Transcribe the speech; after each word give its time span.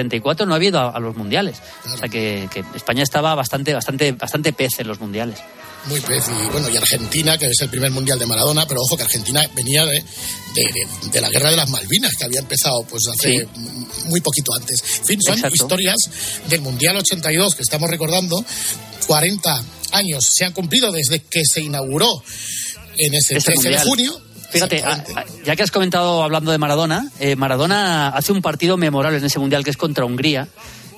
74 0.00 0.46
no 0.46 0.52
ha 0.52 0.56
habido 0.56 0.78
a, 0.78 0.90
a 0.90 1.00
los 1.00 1.16
mundiales. 1.16 1.56
O 1.92 1.98
sea 1.98 2.08
que, 2.08 2.48
que 2.54 2.62
España 2.76 3.02
estaba 3.02 3.34
bastante, 3.34 3.74
bastante, 3.74 4.12
bastante 4.12 4.52
pez 4.52 4.78
en 4.78 4.86
los 4.86 5.00
mundiales. 5.00 5.40
Muy 5.86 5.98
pez. 6.00 6.26
Y 6.28 6.48
bueno, 6.52 6.68
y 6.70 6.76
Argentina, 6.76 7.36
que 7.36 7.46
es 7.46 7.60
el 7.60 7.68
primer 7.70 7.90
mundial 7.90 8.16
de 8.16 8.24
Maradona, 8.26 8.66
pero 8.68 8.82
ojo 8.82 8.96
que 8.96 9.02
Argentina 9.02 9.44
venía 9.56 9.84
de, 9.86 9.94
de, 10.54 10.62
de- 10.62 11.10
de 11.10 11.20
la 11.20 11.28
guerra 11.28 11.50
de 11.50 11.56
las 11.56 11.68
Malvinas, 11.70 12.14
que 12.14 12.22
había 12.24 12.38
empezado 12.38 12.84
pues 12.84 13.02
hace 13.08 13.40
Sí. 13.40 13.48
muy 14.04 14.20
poquito 14.20 14.54
antes. 14.54 14.80
En 15.00 15.06
fin, 15.06 15.18
son 15.22 15.34
Exacto. 15.34 15.56
historias 15.56 15.96
del 16.48 16.60
Mundial 16.60 16.96
82 16.96 17.56
que 17.56 17.62
estamos 17.62 17.90
recordando. 17.90 18.44
40 19.08 19.64
años 19.90 20.24
se 20.32 20.44
han 20.44 20.52
cumplido 20.52 20.92
desde 20.92 21.18
que 21.18 21.42
se 21.44 21.62
inauguró 21.62 22.22
en 22.96 23.14
ese 23.14 23.38
Ese 23.38 23.50
13 23.54 23.70
de 23.70 23.78
junio. 23.80 24.20
Fíjate, 24.50 24.76
a- 24.76 24.90
Exactamente. 24.92 25.40
a- 25.40 25.44
ya 25.44 25.56
que 25.56 25.62
has 25.62 25.70
comentado 25.70 26.22
hablando 26.22 26.50
de 26.52 26.58
Maradona, 26.58 27.08
eh, 27.18 27.36
Maradona 27.36 28.08
hace 28.08 28.32
un 28.32 28.42
partido 28.42 28.76
memorable 28.76 29.18
en 29.18 29.24
ese 29.24 29.38
mundial 29.38 29.64
que 29.64 29.70
es 29.70 29.76
contra 29.76 30.04
Hungría. 30.04 30.48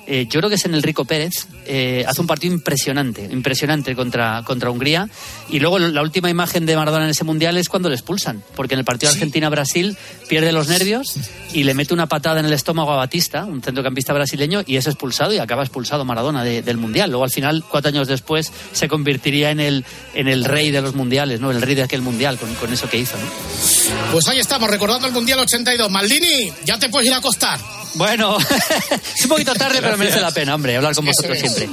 Eh, 0.07 0.27
yo 0.29 0.41
creo 0.41 0.49
que 0.49 0.57
es 0.57 0.65
en 0.65 0.75
el 0.75 0.83
Rico 0.83 1.05
Pérez. 1.05 1.47
eh, 1.65 2.05
hace 2.09 2.21
un 2.21 2.27
partido 2.27 2.53
impresionante, 2.53 3.23
impresionante 3.31 3.95
contra, 3.95 4.43
contra 4.45 4.69
Hungría. 4.69 5.09
Y 5.49 5.61
luego 5.61 5.79
la 5.79 6.03
última 6.03 6.29
imagen 6.29 6.67
de 6.67 6.75
Maradona 6.75 7.05
en 7.05 7.11
ese 7.13 7.23
mundial 7.23 7.57
es 7.57 7.69
cuando 7.69 7.89
le 7.89 7.95
expulsan, 7.95 8.43
porque 8.57 8.75
en 8.75 8.81
el 8.81 8.85
partido 8.85 9.13
Sí. 9.13 9.19
Argentina-Brasil 9.19 9.97
pierde 10.29 10.51
los 10.51 10.67
nervios 10.67 11.15
y 11.53 11.63
le 11.63 11.75
mete 11.75 11.95
una 11.95 12.07
patada 12.09 12.41
en 12.41 12.47
el 12.47 12.53
estómago 12.53 12.91
a 12.93 12.97
Batista, 12.97 13.45
un 13.45 13.63
centrocampista 13.63 14.13
brasileño, 14.13 14.63
y 14.67 14.75
es 14.77 14.89
expulsado 14.89 15.33
y 15.33 15.39
acaba 15.39 15.63
expulsado 15.63 16.05
Maradona 16.05 16.43
de- 16.43 16.63
del 16.63 16.79
mundial. 16.79 17.11
Luego 17.11 17.23
al 17.25 17.31
final, 17.31 17.63
cuatro 17.71 17.91
años 17.91 18.09
después, 18.09 18.51
se 18.73 18.89
convertiría 18.89 19.51
en 19.53 19.61
el, 19.61 19.85
en 20.15 20.27
el 20.27 20.45
rey 20.45 20.73
de 20.73 20.81
los 20.83 20.97
mundiales, 20.97 21.41
¿no? 21.41 21.53
El 21.53 21.63
rey 21.63 21.77
de 21.77 21.83
aquel 21.85 22.03
mundial 22.03 22.39
con, 22.39 22.53
con 22.57 22.73
eso 22.73 22.91
que 22.91 22.99
hizo, 22.99 23.17
¿no? 23.19 24.11
Pues 24.11 24.27
ahí 24.27 24.41
estamos, 24.41 24.69
recordando 24.69 25.07
el 25.07 25.13
Mundial 25.13 25.39
82. 25.39 25.89
Maldini, 25.91 26.51
ya 26.65 26.77
te 26.79 26.89
puedes 26.89 27.07
ir 27.07 27.15
a 27.15 27.19
acostar. 27.19 27.61
Bueno, 27.95 28.39
es 29.17 29.23
un 29.25 29.29
poquito 29.29 29.55
tarde, 29.55 29.81
pero 29.83 29.97
merece 29.97 30.21
la 30.21 30.31
pena, 30.31 30.55
hombre, 30.55 30.77
hablar 30.77 30.95
con 30.95 31.05
vosotros 31.05 31.39
siempre. 31.39 31.69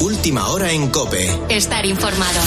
Última 0.00 0.48
hora 0.48 0.70
en 0.72 0.88
Cope. 0.88 1.30
Estar 1.48 1.84
informado. 1.86 2.40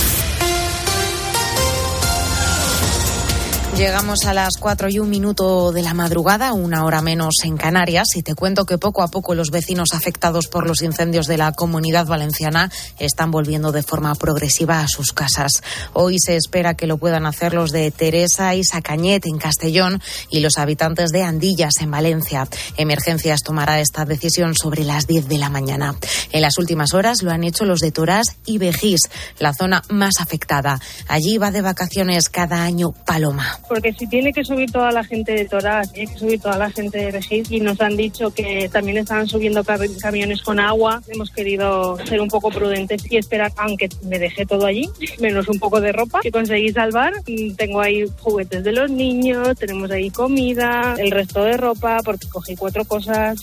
Llegamos 3.77 4.25
a 4.25 4.35
las 4.35 4.57
4 4.59 4.89
y 4.89 4.99
un 4.99 5.09
minuto 5.09 5.71
de 5.71 5.81
la 5.81 5.95
madrugada, 5.95 6.53
una 6.53 6.85
hora 6.85 7.01
menos 7.01 7.33
en 7.43 7.57
Canarias, 7.57 8.09
y 8.15 8.21
te 8.21 8.35
cuento 8.35 8.65
que 8.65 8.77
poco 8.77 9.01
a 9.01 9.07
poco 9.07 9.33
los 9.33 9.49
vecinos 9.49 9.93
afectados 9.93 10.47
por 10.47 10.67
los 10.67 10.83
incendios 10.83 11.25
de 11.25 11.37
la 11.37 11.51
comunidad 11.53 12.05
valenciana 12.05 12.71
están 12.99 13.31
volviendo 13.31 13.71
de 13.71 13.81
forma 13.81 14.13
progresiva 14.13 14.81
a 14.81 14.87
sus 14.87 15.11
casas. 15.11 15.63
Hoy 15.93 16.17
se 16.19 16.35
espera 16.35 16.75
que 16.75 16.85
lo 16.85 16.97
puedan 16.97 17.25
hacer 17.25 17.55
los 17.55 17.71
de 17.71 17.89
Teresa 17.89 18.53
y 18.53 18.63
Sacañet 18.63 19.25
en 19.25 19.39
Castellón 19.39 20.01
y 20.29 20.41
los 20.41 20.59
habitantes 20.59 21.09
de 21.09 21.23
Andillas 21.23 21.73
en 21.81 21.89
Valencia. 21.89 22.47
Emergencias 22.77 23.41
tomará 23.41 23.79
esta 23.79 24.05
decisión 24.05 24.53
sobre 24.53 24.83
las 24.83 25.07
10 25.07 25.27
de 25.27 25.39
la 25.39 25.49
mañana. 25.49 25.95
En 26.31 26.43
las 26.43 26.59
últimas 26.59 26.93
horas 26.93 27.23
lo 27.23 27.31
han 27.31 27.43
hecho 27.43 27.65
los 27.65 27.79
de 27.79 27.91
Torás 27.91 28.37
y 28.45 28.59
Vejís, 28.59 29.01
la 29.39 29.53
zona 29.53 29.81
más 29.89 30.19
afectada. 30.19 30.79
Allí 31.07 31.39
va 31.39 31.49
de 31.49 31.61
vacaciones 31.61 32.29
cada 32.29 32.61
año 32.61 32.91
Paloma. 32.91 33.62
Porque 33.67 33.93
si 33.93 34.07
tiene 34.07 34.33
que 34.33 34.43
subir 34.43 34.71
toda 34.71 34.91
la 34.91 35.03
gente 35.03 35.33
de 35.33 35.45
Torás, 35.45 35.91
tiene 35.93 36.11
que 36.11 36.19
subir 36.19 36.39
toda 36.39 36.57
la 36.57 36.69
gente 36.71 36.97
de 36.97 37.11
Regis 37.11 37.49
y 37.51 37.59
nos 37.59 37.79
han 37.81 37.95
dicho 37.97 38.33
que 38.33 38.69
también 38.71 38.97
estaban 38.97 39.27
subiendo 39.27 39.63
cami- 39.63 39.97
camiones 39.99 40.41
con 40.41 40.59
agua, 40.59 41.01
hemos 41.07 41.29
querido 41.31 41.97
ser 42.05 42.21
un 42.21 42.27
poco 42.29 42.49
prudentes 42.49 43.09
y 43.11 43.17
esperar, 43.17 43.51
aunque 43.57 43.89
me 44.03 44.19
dejé 44.19 44.45
todo 44.45 44.65
allí, 44.65 44.89
menos 45.19 45.47
un 45.49 45.59
poco 45.59 45.79
de 45.81 45.91
ropa 45.91 46.19
que 46.21 46.31
conseguí 46.31 46.71
salvar. 46.71 47.13
Mm, 47.27 47.55
Tengo 47.55 47.81
ahí 47.81 48.05
juguetes 48.19 48.63
de 48.63 48.71
los 48.71 48.89
niños, 48.91 49.57
tenemos 49.57 49.89
ahí 49.91 50.09
comida, 50.09 50.95
el 50.97 51.11
resto 51.11 51.43
de 51.43 51.57
ropa, 51.57 51.99
porque 52.03 52.27
cogí 52.29 52.55
cuatro 52.55 52.85
cosas. 52.85 53.39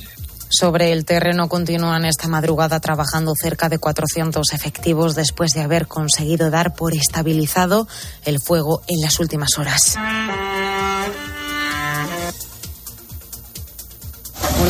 Sobre 0.51 0.91
el 0.93 1.05
terreno 1.05 1.49
continúan 1.49 2.05
esta 2.05 2.27
madrugada 2.27 2.81
trabajando 2.81 3.33
cerca 3.41 3.69
de 3.69 3.79
400 3.79 4.53
efectivos 4.53 5.15
después 5.15 5.53
de 5.53 5.63
haber 5.63 5.87
conseguido 5.87 6.51
dar 6.51 6.75
por 6.75 6.93
estabilizado 6.93 7.87
el 8.25 8.41
fuego 8.41 8.83
en 8.89 9.01
las 9.01 9.21
últimas 9.21 9.57
horas. 9.59 9.97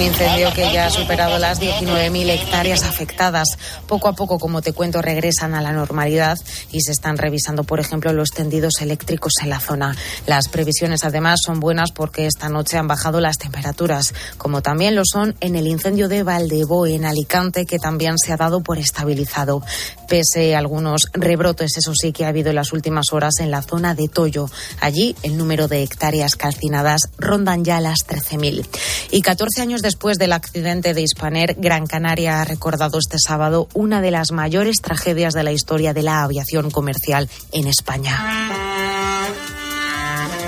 Un 0.00 0.06
incendio 0.06 0.50
que 0.54 0.72
ya 0.72 0.86
ha 0.86 0.90
superado 0.90 1.38
las 1.38 1.60
19.000 1.60 2.30
hectáreas 2.30 2.84
afectadas. 2.84 3.58
Poco 3.86 4.08
a 4.08 4.14
poco, 4.14 4.38
como 4.38 4.62
te 4.62 4.72
cuento, 4.72 5.02
regresan 5.02 5.52
a 5.52 5.60
la 5.60 5.72
normalidad 5.72 6.38
y 6.72 6.80
se 6.80 6.92
están 6.92 7.18
revisando, 7.18 7.64
por 7.64 7.80
ejemplo, 7.80 8.10
los 8.14 8.30
tendidos 8.30 8.80
eléctricos 8.80 9.34
en 9.42 9.50
la 9.50 9.60
zona. 9.60 9.94
Las 10.26 10.48
previsiones, 10.48 11.04
además, 11.04 11.40
son 11.44 11.60
buenas 11.60 11.92
porque 11.92 12.24
esta 12.24 12.48
noche 12.48 12.78
han 12.78 12.88
bajado 12.88 13.20
las 13.20 13.36
temperaturas, 13.36 14.14
como 14.38 14.62
también 14.62 14.94
lo 14.94 15.02
son 15.04 15.36
en 15.40 15.54
el 15.54 15.66
incendio 15.66 16.08
de 16.08 16.22
Valdeboe, 16.22 16.94
en 16.94 17.04
Alicante, 17.04 17.66
que 17.66 17.78
también 17.78 18.16
se 18.16 18.32
ha 18.32 18.38
dado 18.38 18.62
por 18.62 18.78
estabilizado. 18.78 19.62
Pese 20.08 20.54
a 20.54 20.60
algunos 20.60 21.08
rebrotes, 21.12 21.76
eso 21.76 21.92
sí 21.94 22.12
que 22.12 22.24
ha 22.24 22.28
habido 22.28 22.48
en 22.48 22.56
las 22.56 22.72
últimas 22.72 23.12
horas 23.12 23.34
en 23.40 23.50
la 23.50 23.60
zona 23.60 23.94
de 23.94 24.08
Toyo. 24.08 24.46
Allí, 24.80 25.14
el 25.22 25.36
número 25.36 25.68
de 25.68 25.82
hectáreas 25.82 26.36
calcinadas 26.36 27.02
rondan 27.18 27.66
ya 27.66 27.80
las 27.80 28.06
13.000. 28.06 28.66
Y 29.10 29.20
14 29.20 29.60
años 29.60 29.82
después 29.90 30.18
del 30.18 30.32
accidente 30.32 30.94
de 30.94 31.02
Hispaner, 31.02 31.56
Gran 31.58 31.84
Canaria 31.84 32.40
ha 32.40 32.44
recordado 32.44 32.96
este 32.96 33.16
sábado 33.18 33.66
una 33.74 34.00
de 34.00 34.12
las 34.12 34.30
mayores 34.30 34.76
tragedias 34.80 35.34
de 35.34 35.42
la 35.42 35.50
historia 35.50 35.92
de 35.92 36.04
la 36.04 36.22
aviación 36.22 36.70
comercial 36.70 37.28
en 37.50 37.66
España. 37.66 38.16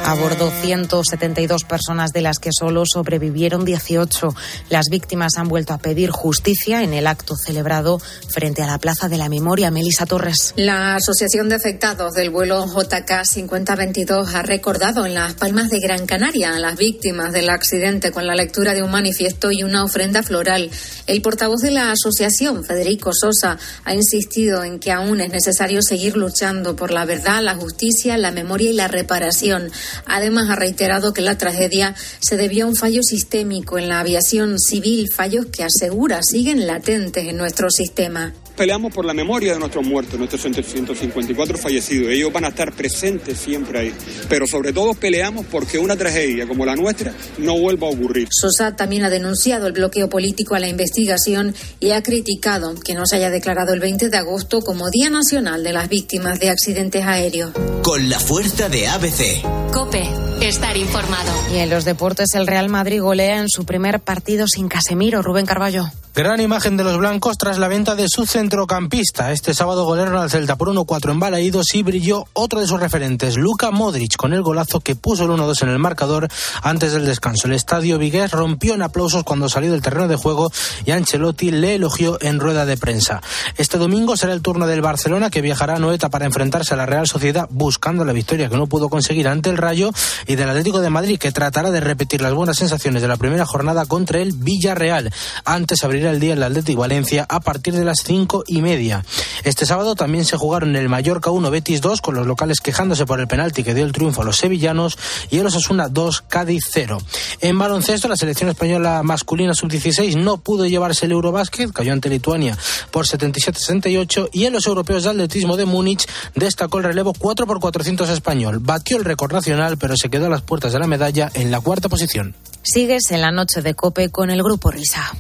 A 0.05 0.15
bordo 0.15 0.51
172 0.51 1.65
personas, 1.65 2.13
de 2.13 2.23
las 2.23 2.39
que 2.39 2.51
solo 2.53 2.83
sobrevivieron 2.85 3.65
18. 3.65 4.35
Las 4.69 4.87
víctimas 4.91 5.35
han 5.37 5.49
vuelto 5.49 5.73
a 5.73 5.79
pedir 5.79 6.11
justicia 6.11 6.83
en 6.83 6.93
el 6.93 7.07
acto 7.07 7.35
celebrado 7.37 8.01
frente 8.29 8.63
a 8.63 8.67
la 8.67 8.79
Plaza 8.79 9.09
de 9.09 9.17
la 9.17 9.29
Memoria. 9.29 9.71
Melisa 9.71 10.05
Torres. 10.05 10.55
La 10.57 10.97
Asociación 10.97 11.49
de 11.49 11.55
Afectados 11.55 12.15
del 12.15 12.31
vuelo 12.31 12.67
JK 12.67 13.25
5022 13.25 14.35
ha 14.35 14.43
recordado 14.43 15.07
en 15.07 15.15
Las 15.15 15.35
Palmas 15.35 15.71
de 15.71 15.79
Gran 15.79 16.05
Canaria 16.05 16.55
a 16.55 16.59
las 16.59 16.77
víctimas 16.77 17.33
del 17.33 17.49
accidente 17.49 18.11
con 18.11 18.27
la 18.27 18.34
lectura 18.34 18.75
de 18.75 18.83
un 18.83 18.91
manifiesto 18.91 19.53
y 19.53 19.63
una 19.63 19.84
ofrenda 19.84 20.23
floral. 20.23 20.71
El 21.07 21.23
portavoz 21.23 21.61
de 21.63 21.71
la 21.71 21.93
asociación, 21.93 22.65
Federico 22.65 23.13
Sosa, 23.15 23.57
ha 23.84 23.95
insistido 23.95 24.65
en 24.65 24.81
que 24.81 24.91
aún 24.91 25.21
es 25.21 25.31
necesario 25.31 25.81
seguir 25.81 26.17
luchando 26.17 26.75
por 26.75 26.91
la 26.91 27.05
verdad, 27.05 27.41
la 27.41 27.55
justicia, 27.55 28.19
la 28.19 28.33
memoria 28.33 28.71
y 28.71 28.75
la 28.75 28.89
reparación. 28.89 29.71
Además, 30.06 30.50
ha 30.50 30.56
reiterado 30.56 31.12
que 31.12 31.22
la 31.22 31.38
tragedia 31.38 31.94
se 32.20 32.36
debió 32.36 32.64
a 32.64 32.69
un 32.69 32.76
fallo 32.76 33.03
sistémico 33.03 33.78
en 33.78 33.88
la 33.88 34.00
aviación 34.00 34.58
civil, 34.58 35.10
fallos 35.12 35.47
que 35.47 35.64
asegura 35.64 36.20
siguen 36.22 36.66
latentes 36.66 37.26
en 37.26 37.36
nuestro 37.36 37.70
sistema. 37.70 38.32
Peleamos 38.57 38.93
por 38.93 39.05
la 39.05 39.15
memoria 39.15 39.55
de 39.55 39.59
nuestros 39.59 39.85
muertos, 39.85 40.19
nuestros 40.19 40.43
154 40.43 41.59
fallecidos. 41.59 42.11
Ellos 42.11 42.33
van 42.33 42.45
a 42.45 42.49
estar 42.49 42.73
presentes 42.73 43.39
siempre 43.39 43.79
ahí. 43.79 43.95
Pero 44.29 44.47
sobre 44.47 44.73
todo 44.73 44.95
peleamos 44.95 45.47
porque 45.47 45.79
una 45.79 45.97
tragedia 45.97 46.47
como 46.47 46.65
la 46.65 46.77
nuestra 46.77 47.15
no 47.39 47.59
vuelva 47.59 47.89
a 47.89 47.91
ocurrir. 47.91 48.29
Sosa 48.31 48.77
también 48.77 49.05
ha 49.05 49.11
denunciado 49.11 49.67
el 49.67 49.73
bloqueo 49.73 50.09
político 50.09 50.55
a 50.55 50.61
la 50.61 50.69
investigación 50.69 51.55
y 51.81 51.91
ha 51.93 52.03
criticado 52.03 52.75
que 52.75 52.95
no 52.95 53.07
se 53.07 53.17
haya 53.17 53.31
declarado 53.31 53.73
el 53.73 53.81
20 53.81 54.09
de 54.09 54.17
agosto 54.17 54.61
como 54.61 54.91
Día 54.91 55.11
Nacional 55.11 55.65
de 55.65 55.73
las 55.73 55.89
Víctimas 55.89 56.39
de 56.39 56.51
Accidentes 56.51 57.05
Aéreos. 57.05 57.53
Con 57.83 58.09
la 58.09 58.21
fuerza 58.21 58.69
de 58.69 58.87
ABC. 58.87 59.43
Cope. 59.73 60.31
Estar 60.42 60.76
informado. 60.76 61.30
Y 61.53 61.58
en 61.58 61.70
los 61.70 61.84
deportes, 61.84 62.34
el 62.34 62.48
Real 62.48 62.69
Madrid 62.69 63.00
golea 63.00 63.38
en 63.38 63.48
su 63.48 63.64
primer 63.64 64.00
partido 64.00 64.48
sin 64.48 64.69
Casemiro. 64.69 65.22
Rubén 65.22 65.47
Carballo. 65.47 65.86
Gran 66.14 66.42
imagen 66.42 66.76
de 66.76 66.84
los 66.84 66.98
blancos 66.98 67.38
tras 67.38 67.56
la 67.56 67.69
venta 67.69 67.94
de 67.94 68.06
su 68.06 68.26
centrocampista. 68.26 69.32
Este 69.32 69.54
sábado 69.54 69.86
golearon 69.86 70.16
al 70.16 70.28
Celta 70.28 70.56
por 70.56 70.69
1-4 70.69 71.10
en 71.10 71.19
Balaídos 71.19 71.75
y 71.75 71.82
brilló 71.82 72.26
otro 72.34 72.60
de 72.60 72.66
sus 72.66 72.78
referentes, 72.78 73.38
Luka 73.38 73.70
Modric, 73.70 74.16
con 74.16 74.34
el 74.34 74.42
golazo 74.42 74.80
que 74.80 74.94
puso 74.94 75.25
el 75.25 75.30
1-2 75.30 75.62
en 75.62 75.70
el 75.70 75.78
marcador 75.78 76.28
antes 76.62 76.92
del 76.92 77.06
descanso. 77.06 77.47
El 77.47 77.54
estadio 77.54 77.97
Vigués 77.97 78.30
rompió 78.30 78.74
en 78.74 78.82
aplausos 78.82 79.24
cuando 79.24 79.48
salió 79.48 79.72
del 79.72 79.80
terreno 79.80 80.06
de 80.06 80.16
juego 80.16 80.53
y 80.84 80.91
Ancelotti 80.91 81.50
le 81.50 81.77
elogió 81.77 82.18
en 82.21 82.41
rueda 82.41 82.66
de 82.66 82.77
prensa. 82.77 83.22
Este 83.56 83.78
domingo 83.78 84.15
será 84.15 84.34
el 84.34 84.42
turno 84.42 84.66
del 84.66 84.83
Barcelona 84.83 85.30
que 85.30 85.41
viajará 85.41 85.77
a 85.77 85.78
Noeta 85.78 86.10
para 86.10 86.27
enfrentarse 86.27 86.74
a 86.74 86.77
la 86.77 86.84
Real 86.84 87.06
Sociedad 87.06 87.48
buscando 87.50 88.04
la 88.04 88.12
victoria 88.12 88.50
que 88.50 88.59
no 88.59 88.66
pudo 88.66 88.91
conseguir 88.91 89.28
ante 89.28 89.48
el 89.48 89.56
Rayo 89.56 89.91
y 90.27 90.32
del 90.37 90.49
Atlético 90.49 90.81
de 90.81 90.91
Madrid 90.91 91.19
que 91.19 91.33
tratará 91.33 91.71
de 91.71 91.81
repetir 91.81 92.21
las 92.21 92.34
buenas 92.34 92.57
sensaciones 92.57 93.03
de 93.03 93.09
la 93.09 93.17
primera 93.17 93.47
jornada 93.47 93.87
contra 93.87 94.21
el 94.21 94.33
Villarreal. 94.33 95.13
Antes 95.45 95.84
abrirá 95.84 96.11
el 96.11 96.21
día 96.21 96.34
el 96.34 96.43
Atlético 96.43 96.81
Valencia 96.81 97.27
a 97.29 97.41
partir 97.41 97.75
de 97.75 97.84
las 97.84 98.01
cinco 98.05 98.45
y 98.47 98.63
media. 98.63 99.05
Este 99.45 99.67
sábado 99.67 99.95
también 99.95 100.25
se 100.25 100.37
jugaron 100.37 100.77
el 100.77 100.89
Mallorca 100.89 101.31
1 101.31 101.51
Betis 101.51 101.81
2 101.81 102.01
con 102.01 102.15
los 102.15 102.27
locales 102.27 102.61
quejándose 102.61 103.07
por 103.07 103.21
el 103.21 103.29
penalti 103.29 103.65
que 103.65 103.75
dio 103.75 103.84
el 103.84 103.93
triunfo 103.93 104.23
a 104.23 104.25
los 104.25 104.37
sevillanos 104.37 104.99
y 105.31 105.39
el 105.39 105.47
Osasuna 105.47 105.89
2 105.89 106.23
Cádiz 106.29 106.65
0. 106.71 106.99
En 107.41 107.59
baloncesto 107.59 108.09
la 108.09 108.17
selección 108.17 108.51
española 108.51 109.03
masculina 109.03 109.55
sub-16 109.55 110.17
no 110.17 110.39
pudo 110.39 110.67
llevarse 110.67 111.07
el 111.07 111.13
Eurobásquet, 111.13 111.73
cayó 111.73 111.93
ante 111.93 112.09
Lituania 112.09 112.57
por 112.91 113.07
77-68 113.07 114.31
y 114.33 114.45
en 114.47 114.53
los 114.53 114.67
europeos 114.67 115.05
de 115.05 115.11
atletismo 115.11 115.57
de 115.57 115.65
Múnich 115.65 116.07
destacó 116.34 116.79
el 116.79 116.84
relevo 116.84 117.13
4 117.19 117.47
por 117.47 117.61
400 117.61 118.09
español. 118.11 118.59
Batió 118.61 118.97
el 118.97 119.05
récord 119.05 119.33
nacional 119.33 119.77
pero 119.79 119.97
se 119.97 120.09
quedó 120.09 120.22
da 120.22 120.28
las 120.28 120.42
puertas 120.42 120.72
de 120.72 120.78
la 120.78 120.86
medalla 120.86 121.30
en 121.34 121.51
la 121.51 121.60
cuarta 121.60 121.89
posición. 121.89 122.34
Sigues 122.63 123.10
en 123.10 123.21
la 123.21 123.30
noche 123.30 123.60
de 123.60 123.74
Cope 123.74 124.10
con 124.10 124.30
el 124.30 124.42
grupo 124.42 124.71
Risa. 124.71 125.13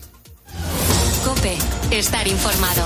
Cope, 1.24 1.56
estar 1.90 2.26
informado. 2.26 2.84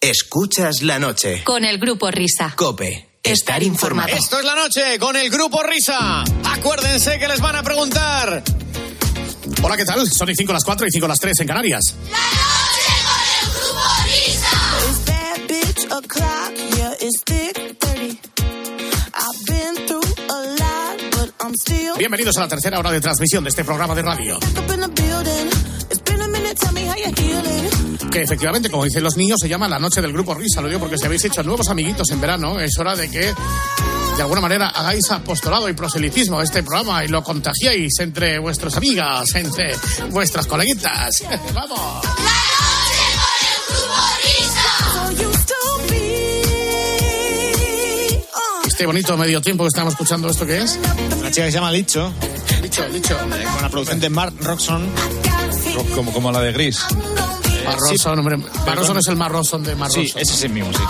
Escuchas 0.00 0.82
la 0.82 0.98
noche. 0.98 1.42
Con 1.44 1.64
el 1.64 1.78
grupo 1.78 2.10
Risa. 2.10 2.52
Cope. 2.56 3.18
Estar 3.22 3.62
informado. 3.62 4.14
Esto 4.14 4.38
es 4.38 4.44
la 4.44 4.54
noche 4.54 4.98
con 5.00 5.16
el 5.16 5.28
grupo 5.30 5.62
Risa. 5.62 6.22
Acuérdense 6.44 7.18
que 7.18 7.26
les 7.26 7.40
van 7.40 7.56
a 7.56 7.62
preguntar. 7.62 8.42
Hola, 9.62 9.76
¿qué 9.76 9.84
tal? 9.84 10.06
Son 10.08 10.30
y 10.30 10.34
5 10.34 10.52
las 10.52 10.64
4 10.64 10.86
y 10.86 10.90
5 10.92 11.08
las 11.08 11.18
3 11.18 11.40
en 11.40 11.46
Canarias. 11.48 11.96
Bienvenidos 21.96 22.36
a 22.36 22.40
la 22.40 22.48
tercera 22.48 22.78
hora 22.78 22.90
de 22.90 23.00
transmisión 23.00 23.42
de 23.44 23.50
este 23.50 23.64
programa 23.64 23.94
de 23.94 24.02
radio. 24.02 24.38
Que 28.10 28.22
efectivamente, 28.22 28.68
como 28.70 28.84
dicen 28.84 29.02
los 29.02 29.16
niños, 29.16 29.38
se 29.40 29.48
llama 29.48 29.68
la 29.68 29.78
noche 29.78 30.02
del 30.02 30.12
grupo 30.12 30.34
Risa. 30.34 30.60
Lo 30.60 30.68
digo 30.68 30.80
porque 30.80 30.98
si 30.98 31.06
habéis 31.06 31.24
hecho 31.24 31.42
nuevos 31.42 31.68
amiguitos 31.68 32.10
en 32.10 32.20
verano, 32.20 32.60
es 32.60 32.76
hora 32.78 32.94
de 32.94 33.10
que 33.10 33.32
de 34.16 34.22
alguna 34.22 34.42
manera 34.42 34.68
hagáis 34.68 35.10
apostolado 35.10 35.68
y 35.68 35.72
proselitismo 35.72 36.40
a 36.40 36.44
este 36.44 36.62
programa 36.62 37.04
y 37.04 37.08
lo 37.08 37.22
contagiéis 37.22 37.98
entre 38.00 38.38
vuestras 38.38 38.76
amigas, 38.76 39.34
entre 39.34 39.74
vuestras 40.10 40.46
coleguitas. 40.46 41.24
¡Vamos! 41.54 42.06
Este 48.76 48.84
bonito 48.84 49.16
medio 49.16 49.40
tiempo 49.40 49.64
que 49.64 49.68
estamos 49.68 49.94
escuchando, 49.94 50.28
¿esto 50.28 50.44
qué 50.44 50.58
es? 50.58 50.78
Una 51.18 51.30
chica 51.30 51.46
que 51.46 51.50
se 51.50 51.52
llama 51.52 51.72
Licho, 51.72 52.12
Dicho, 52.60 52.86
dicho. 52.90 53.16
con 53.16 53.30
la 53.30 53.70
producción 53.70 54.00
de 54.00 54.10
Mark 54.10 54.34
Roxon. 54.38 54.86
Como, 55.94 56.12
como 56.12 56.30
la 56.30 56.42
de 56.42 56.52
Gris. 56.52 56.84
Marroson, 57.64 58.18
hombre. 58.18 58.36
Marroson 58.66 58.98
es 58.98 59.06
el 59.08 59.16
Marroson 59.16 59.62
de 59.62 59.74
Marroson. 59.76 60.04
Sí, 60.04 60.12
ese 60.14 60.34
es 60.34 60.42
el 60.42 60.50
mismo, 60.52 60.70
sí. 60.74 60.82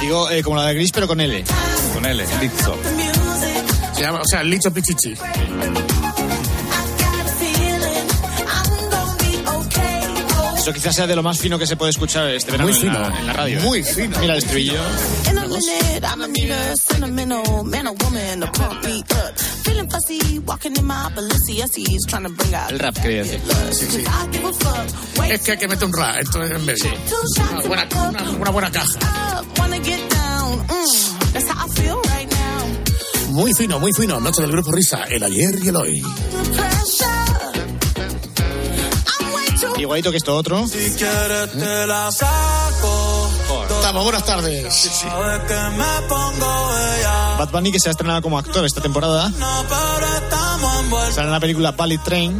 Digo, 0.00 0.28
eh, 0.28 0.42
como 0.42 0.56
la 0.56 0.64
de 0.64 0.74
Gris, 0.74 0.90
pero 0.90 1.06
con 1.06 1.20
L. 1.20 1.44
Con 1.94 2.04
L. 2.04 2.26
Se 3.94 4.02
llama, 4.02 4.22
o 4.22 4.26
sea, 4.26 4.40
el 4.40 4.50
Licho 4.50 4.72
Pichichi. 4.72 5.14
Eso 10.60 10.74
quizás 10.74 10.94
sea 10.94 11.06
de 11.06 11.16
lo 11.16 11.22
más 11.22 11.38
fino 11.38 11.58
que 11.58 11.66
se 11.66 11.74
puede 11.74 11.90
escuchar 11.90 12.28
este 12.28 12.50
verano 12.50 12.68
Muy 12.68 12.76
en, 12.76 12.82
fino. 12.82 13.00
la, 13.00 13.18
en 13.18 13.26
la 13.26 13.32
radio. 13.32 13.60
Muy 13.62 13.82
fino. 13.82 14.18
Mira 14.20 14.34
el 14.34 14.38
estribillo. 14.40 14.78
El 22.68 22.78
rap, 22.78 22.94
quería 23.00 23.22
decir. 23.22 23.40
Sí, 23.72 23.86
sí. 23.90 24.04
Es 25.32 25.40
que 25.40 25.52
hay 25.52 25.58
que 25.58 25.66
meter 25.68 25.84
un 25.86 25.94
ra 25.94 26.20
entonces 26.20 26.54
en 26.54 26.64
medio. 26.66 26.84
Una 26.84 27.62
buena, 27.66 27.88
una, 28.10 28.30
una 28.32 28.50
buena 28.50 28.70
caja. 28.70 28.98
Muy 33.30 33.54
fino, 33.54 33.80
muy 33.80 33.92
fino. 33.94 34.20
Noche 34.20 34.42
del 34.42 34.52
grupo 34.52 34.72
Risa, 34.72 35.04
el 35.04 35.22
ayer 35.22 35.58
y 35.62 35.68
el 35.68 35.76
hoy. 35.76 36.02
Igualito 39.80 40.10
que 40.10 40.18
esto 40.18 40.36
otro. 40.36 40.66
Estamos, 43.70 44.04
buenas 44.04 44.24
tardes. 44.24 45.02
Bad 47.38 47.50
Bunny, 47.50 47.72
que 47.72 47.80
se 47.80 47.88
ha 47.88 47.92
estrenado 47.92 48.20
como 48.20 48.38
actor 48.38 48.66
esta 48.66 48.82
temporada. 48.82 49.32
Sale 51.12 51.26
en 51.26 51.32
la 51.32 51.40
película 51.40 51.70
Bullet 51.70 51.98
Train. 52.04 52.38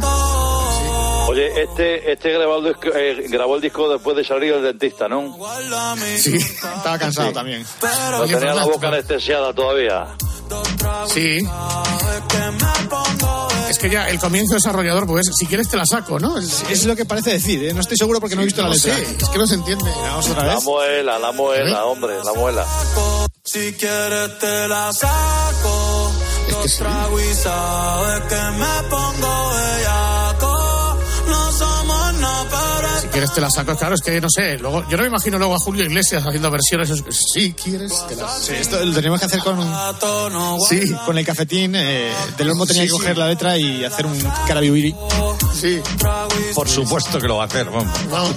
Oye, 1.27 1.63
este, 1.63 2.11
este 2.11 2.31
grabó, 2.33 2.57
el 2.57 2.65
disco, 2.65 2.89
eh, 2.93 3.25
grabó 3.29 3.55
el 3.55 3.61
disco 3.61 3.89
después 3.89 4.15
de 4.17 4.23
salir 4.23 4.53
del 4.53 4.63
dentista, 4.63 5.07
¿no? 5.07 5.35
Sí, 6.17 6.35
Estaba 6.35 6.99
cansado 6.99 7.31
también. 7.31 7.65
No 8.11 8.25
tenía 8.25 8.53
la 8.53 8.65
boca 8.65 8.89
anestesiada 8.89 9.51
todavía. 9.53 10.07
sí. 11.07 11.39
Es 13.71 13.79
que 13.79 13.89
ya 13.89 14.09
el 14.09 14.19
comienzo 14.19 14.53
desarrollador, 14.55 15.07
pues 15.07 15.27
si 15.37 15.45
quieres 15.45 15.69
te 15.69 15.77
la 15.77 15.85
saco, 15.85 16.19
¿no? 16.19 16.37
Es, 16.37 16.63
Es 16.69 16.85
lo 16.85 16.95
que 16.95 17.05
parece 17.05 17.31
decir, 17.31 17.63
¿eh? 17.63 17.73
No 17.73 17.79
estoy 17.81 17.97
seguro 17.97 18.19
porque 18.19 18.35
no 18.35 18.41
he 18.41 18.45
visto 18.45 18.61
la 18.61 18.69
letra. 18.69 18.95
sé, 18.95 19.01
es 19.19 19.29
que 19.29 19.37
no 19.37 19.47
se 19.47 19.55
entiende. 19.55 19.89
Vamos 20.03 20.29
otra 20.29 20.45
La 20.45 20.55
vez. 20.55 20.63
muela, 20.65 21.17
la 21.19 21.31
muela, 21.31 21.85
hombre, 21.85 22.13
la 22.23 22.33
muela. 22.33 22.65
Si 23.43 23.73
quieres 23.73 24.39
te 24.39 24.67
la 24.67 24.91
saco. 24.93 26.11
Tragos 26.77 27.21
y 27.23 27.33
sabes 27.35 28.19
que 28.29 28.35
me 28.35 28.89
pongo 28.89 29.49
bellaco. 29.49 30.20
Quieres 33.21 33.35
te 33.35 33.41
la 33.41 33.49
saco, 33.51 33.75
claro, 33.77 33.93
es 33.93 34.01
que 34.01 34.19
no 34.19 34.27
sé. 34.29 34.57
Luego, 34.57 34.83
yo 34.89 34.97
no 34.97 35.03
me 35.03 35.09
imagino 35.09 35.37
luego 35.37 35.53
a 35.53 35.59
Julio 35.59 35.83
Iglesias 35.85 36.23
haciendo 36.25 36.49
versiones. 36.49 36.89
es- 36.89 37.03
Si 37.33 37.53
quieres 37.53 37.91
te 38.07 38.15
la 38.15 38.27
saco. 38.27 38.41
Sí, 38.43 38.53
esto 38.59 38.83
lo 38.83 38.93
teníamos 38.93 39.19
que 39.19 39.25
hacer 39.27 39.39
con, 39.41 39.59
Sí, 40.67 40.91
con 41.05 41.17
el 41.19 41.25
cafetín. 41.25 41.75
Eh, 41.75 42.11
Del 42.37 42.49
Olmo 42.49 42.65
tenía 42.65 42.81
Sí, 42.83 42.87
que 42.87 42.93
sí. 42.93 42.99
coger 42.99 43.17
la 43.19 43.27
letra 43.27 43.57
y 43.57 43.85
hacer 43.85 44.05
un 44.07 44.19
carabibiri. 44.47 44.95
sí. 45.53 45.79
Por 46.55 46.67
supuesto 46.67 47.19
que 47.19 47.27
lo 47.27 47.37
va 47.37 47.43
a 47.43 47.47
hacer, 47.47 47.69
vamos. 47.69 47.95
Vamos. 48.09 48.35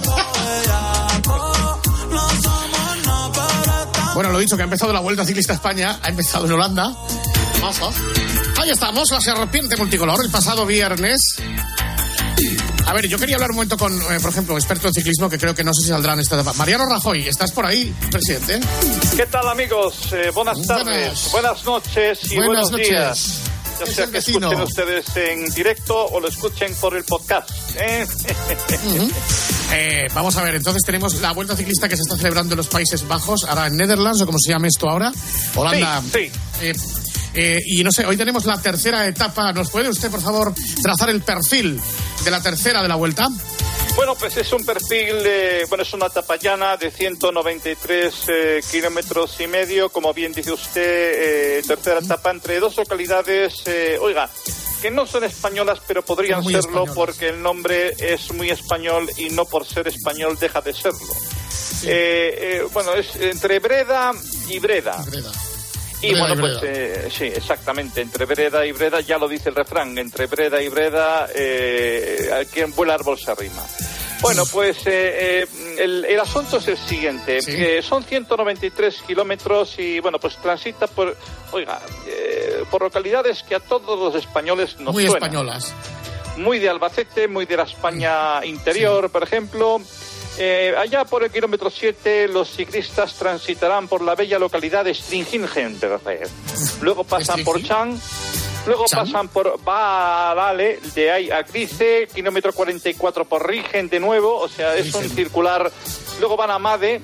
Bueno, 4.13 4.31
lo 4.31 4.39
dicho, 4.39 4.55
que 4.55 4.61
ha 4.61 4.65
empezado 4.65 4.93
la 4.93 4.99
Vuelta 5.01 5.25
Ciclista 5.25 5.53
a 5.53 5.55
España, 5.55 5.99
ha 6.01 6.09
empezado 6.09 6.45
en 6.45 6.51
Holanda. 6.53 6.95
Ahí 8.61 8.69
estamos, 8.69 9.09
la 9.11 9.19
serpiente 9.19 9.75
multicolor, 9.77 10.23
el 10.23 10.29
pasado 10.31 10.65
viernes. 10.65 11.19
A 12.87 12.93
ver, 12.93 13.07
yo 13.07 13.17
quería 13.17 13.35
hablar 13.35 13.49
un 13.49 13.55
momento 13.57 13.77
con, 13.77 13.93
eh, 13.93 14.19
por 14.21 14.29
ejemplo, 14.29 14.55
experto 14.55 14.87
en 14.87 14.93
ciclismo, 14.93 15.27
que 15.29 15.39
creo 15.39 15.55
que 15.55 15.63
no 15.63 15.73
sé 15.73 15.81
si 15.83 15.89
saldrá 15.89 16.13
en 16.13 16.19
esta 16.19 16.35
etapa. 16.35 16.53
Mariano 16.53 16.85
Rajoy, 16.85 17.27
¿estás 17.27 17.51
por 17.51 17.65
ahí, 17.65 17.93
presidente? 18.11 18.59
¿Qué 19.15 19.25
tal, 19.25 19.47
amigos? 19.49 19.95
Eh, 20.13 20.29
buenas 20.33 20.57
Buenas. 20.57 20.67
tardes, 20.67 21.29
buenas 21.31 21.63
noches 21.65 22.19
y 22.31 22.35
Buenas 22.35 22.47
buenos 22.47 22.71
noches. 22.71 22.87
días. 22.89 23.39
Ya 23.79 23.83
Es 23.85 23.95
sea 23.95 24.07
que 24.07 24.19
escuchen 24.19 24.61
ustedes 24.61 25.05
en 25.17 25.45
directo 25.53 26.05
o 26.05 26.19
lo 26.21 26.29
escuchen 26.29 26.73
por 26.75 26.95
el 26.95 27.03
podcast. 27.03 27.49
¿eh? 27.75 28.07
Eh, 29.73 30.07
vamos 30.13 30.37
a 30.37 30.43
ver, 30.43 30.55
entonces 30.55 30.81
tenemos 30.85 31.15
la 31.21 31.33
Vuelta 31.33 31.55
Ciclista 31.57 31.89
que 31.89 31.97
se 31.97 32.03
está 32.03 32.15
celebrando 32.15 32.53
en 32.53 32.57
los 32.57 32.67
Países 32.67 33.05
Bajos, 33.07 33.43
ahora 33.45 33.67
en 33.67 33.75
Netherlands, 33.75 34.21
o 34.21 34.25
como 34.27 34.37
se 34.39 34.51
llama 34.51 34.67
esto 34.67 34.87
ahora, 34.89 35.11
Holanda. 35.55 36.01
Sí, 36.13 36.31
Eh, 36.61 36.73
eh, 37.35 37.61
y 37.65 37.83
no 37.83 37.91
sé, 37.91 38.05
hoy 38.05 38.17
tenemos 38.17 38.45
la 38.45 38.61
tercera 38.61 39.05
etapa. 39.07 39.51
¿Nos 39.53 39.69
puede 39.69 39.89
usted, 39.89 40.09
por 40.09 40.21
favor, 40.21 40.53
trazar 40.81 41.09
el 41.09 41.21
perfil 41.21 41.79
de 42.23 42.31
la 42.31 42.41
tercera 42.41 42.81
de 42.81 42.87
la 42.87 42.95
Vuelta? 42.95 43.27
Bueno, 43.95 44.15
pues 44.15 44.35
es 44.35 44.51
un 44.51 44.65
perfil, 44.65 45.15
eh, 45.25 45.65
bueno, 45.69 45.83
es 45.83 45.93
una 45.93 46.07
etapa 46.07 46.35
llana 46.35 46.75
de 46.75 46.91
193 46.91 48.13
eh, 48.27 48.61
kilómetros 48.69 49.39
y 49.39 49.47
medio, 49.47 49.89
como 49.89 50.13
bien 50.13 50.33
dice 50.33 50.51
usted, 50.51 51.59
eh, 51.59 51.63
tercera 51.65 51.99
etapa 51.99 52.31
entre 52.31 52.59
dos 52.59 52.75
localidades, 52.75 53.61
eh, 53.67 53.97
oiga, 54.01 54.29
que 54.81 54.91
no 54.91 55.07
son 55.07 55.23
españolas, 55.23 55.79
pero 55.87 56.03
podrían 56.03 56.43
serlo 56.43 56.59
españolas. 56.59 56.95
porque 56.95 57.29
el 57.29 57.41
nombre 57.41 57.95
es 57.97 58.33
muy 58.33 58.49
español 58.49 59.09
y 59.17 59.29
no 59.29 59.45
por 59.45 59.65
ser 59.65 59.87
español 59.87 60.37
deja 60.39 60.61
de 60.61 60.73
serlo. 60.73 61.13
Eh, 61.83 62.37
eh, 62.37 62.67
bueno, 62.73 62.93
es 62.93 63.15
entre 63.15 63.59
Breda 63.59 64.11
y 64.49 64.59
Breda. 64.59 65.01
Breda. 65.07 65.31
Y 66.01 66.11
Breda 66.11 66.27
bueno, 66.27 66.41
pues 66.41 66.57
eh, 66.63 67.09
sí, 67.11 67.25
exactamente, 67.25 68.01
entre 68.01 68.25
Breda 68.25 68.65
y 68.65 68.71
Breda, 68.71 68.99
ya 69.01 69.17
lo 69.17 69.27
dice 69.27 69.49
el 69.49 69.55
refrán, 69.55 69.97
entre 69.97 70.27
Breda 70.27 70.61
y 70.61 70.67
Breda, 70.67 71.27
eh, 71.33 72.29
a 72.33 72.45
quien 72.45 72.73
vuela 72.75 72.93
árbol 72.95 73.17
se 73.17 73.31
arrima. 73.31 73.63
Bueno, 74.21 74.43
pues 74.51 74.77
eh, 74.87 75.43
eh, 75.43 75.47
el, 75.79 76.05
el 76.05 76.19
asunto 76.19 76.57
es 76.57 76.67
el 76.67 76.77
siguiente, 76.77 77.41
Sí. 77.41 77.51
que 77.55 77.81
son 77.81 78.03
193 78.03 79.01
kilómetros 79.05 79.77
y 79.77 79.99
bueno, 79.99 80.19
pues 80.19 80.37
transita 80.37 80.87
por, 80.87 81.15
oiga, 81.51 81.79
eh, 82.07 82.63
por 82.71 82.81
localidades 82.81 83.43
que 83.43 83.55
a 83.55 83.59
todos 83.59 83.99
los 83.99 84.15
españoles 84.15 84.77
nos 84.79 84.93
Muy 84.93 85.05
suenan 85.07 85.23
españolas. 85.23 85.73
muy 86.37 86.59
de 86.59 86.69
Albacete, 86.69 87.27
muy 87.27 87.45
de 87.45 87.57
la 87.57 87.63
España 87.63 88.43
interior, 88.45 89.09
por 89.11 89.23
ejemplo. 89.23 89.81
Eh, 90.37 90.75
allá 90.77 91.05
por 91.05 91.23
el 91.23 91.31
kilómetro 91.31 91.69
7, 91.69 92.27
los 92.27 92.49
ciclistas 92.49 93.13
transitarán 93.13 93.87
por 93.87 94.01
la 94.01 94.15
bella 94.15 94.37
localidad 94.37 94.83
de 94.83 94.93
Stringingenberg. 94.93 96.01
Luego 96.81 97.03
pasan 97.03 97.43
por 97.43 97.63
Chan. 97.63 97.99
Luego 98.65 98.85
pasan 98.91 99.27
por 99.27 99.63
Valale, 99.63 100.79
de 100.95 101.11
ahí 101.11 101.29
a 101.29 101.43
Grice, 101.43 102.07
kilómetro 102.13 102.51
44 102.51 103.23
por 103.25 103.47
Rigen 103.47 103.89
de 103.89 103.99
nuevo, 103.99 104.37
o 104.37 104.49
sea, 104.49 104.75
es 104.75 104.93
un 104.95 105.07
circular. 105.07 105.71
Luego 106.19 106.35
van 106.35 106.49
a 106.49 106.57
Made, 106.57 106.99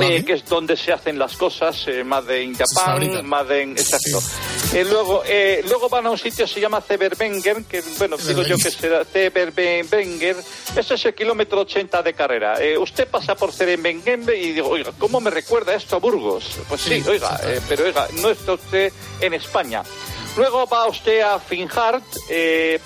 eh, 0.00 0.24
que 0.24 0.34
es 0.34 0.44
donde 0.44 0.76
se 0.76 0.92
hacen 0.92 1.18
las 1.18 1.36
cosas, 1.36 1.84
eh, 1.86 2.04
Japan, 2.04 2.54
fabrican. 2.74 3.26
Made 3.26 3.62
in... 3.62 3.70
Exacto. 3.72 4.22
Eh, 4.72 4.84
luego, 4.84 5.22
eh, 5.26 5.62
luego 5.66 5.88
van 5.88 6.06
a 6.06 6.10
un 6.10 6.18
sitio 6.18 6.46
que 6.46 6.52
se 6.52 6.60
llama 6.60 6.80
Zeberbenger, 6.80 7.64
que 7.64 7.82
bueno, 7.98 8.16
digo 8.16 8.42
yo 8.42 8.56
que 8.56 8.70
será 8.70 9.04
Zeberbenger, 9.04 10.36
ese 10.76 10.94
es 10.94 11.04
el 11.06 11.14
kilómetro 11.14 11.60
80 11.60 12.02
de 12.02 12.12
carrera. 12.12 12.58
Usted 12.78 13.08
pasa 13.08 13.34
por 13.34 13.52
Zeberbenger 13.52 14.20
y 14.34 14.52
digo, 14.52 14.68
oiga, 14.68 14.92
¿cómo 14.98 15.20
me 15.20 15.30
recuerda 15.30 15.74
esto 15.74 15.96
a 15.96 15.98
Burgos? 15.98 16.44
Pues 16.68 16.82
sí, 16.82 17.00
Sí, 17.02 17.08
oiga, 17.08 17.40
pero 17.68 17.84
oiga, 17.84 18.08
no 18.20 18.30
está 18.30 18.54
usted 18.54 18.92
en 19.20 19.34
España. 19.34 19.82
Luego 20.36 20.66
va 20.66 20.86
usted 20.86 21.20
a 21.20 21.38
Finhart, 21.38 22.04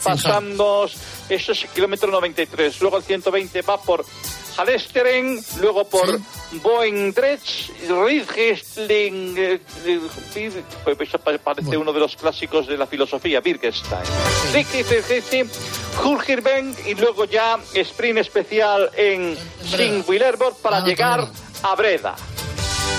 pasando, 0.03 0.89
eso 1.29 1.53
es 1.53 1.63
el 1.63 1.69
kilómetro 1.71 2.11
93. 2.11 2.81
Luego 2.81 2.99
el 2.99 3.03
120 3.03 3.63
va 3.63 3.81
por 3.81 4.05
Halesteren, 4.57 5.41
luego 5.61 5.85
por 5.89 6.21
Boendrecht, 6.63 7.71
Riedgesling, 7.89 9.35
eh, 9.39 9.61
eh, 9.87 10.01
pues 10.97 11.09
parece 11.43 11.77
uno 11.77 11.93
de 11.93 12.01
los 12.01 12.17
clásicos 12.17 12.67
de 12.67 12.77
la 12.77 12.87
filosofía, 12.87 13.41
Wittgenstein. 13.45 14.03
Riedgesling, 14.53 15.51
Hurgirben 16.05 16.75
y 16.87 16.95
luego 16.95 17.25
ya 17.25 17.59
sprint 17.75 18.19
especial 18.19 18.91
en 18.97 19.37
Sint-Willersborg 19.65 20.57
para 20.63 20.79
Ah, 20.79 20.85
llegar 20.85 21.21
claro. 21.21 21.33
a 21.63 21.75
Breda. 21.77 22.15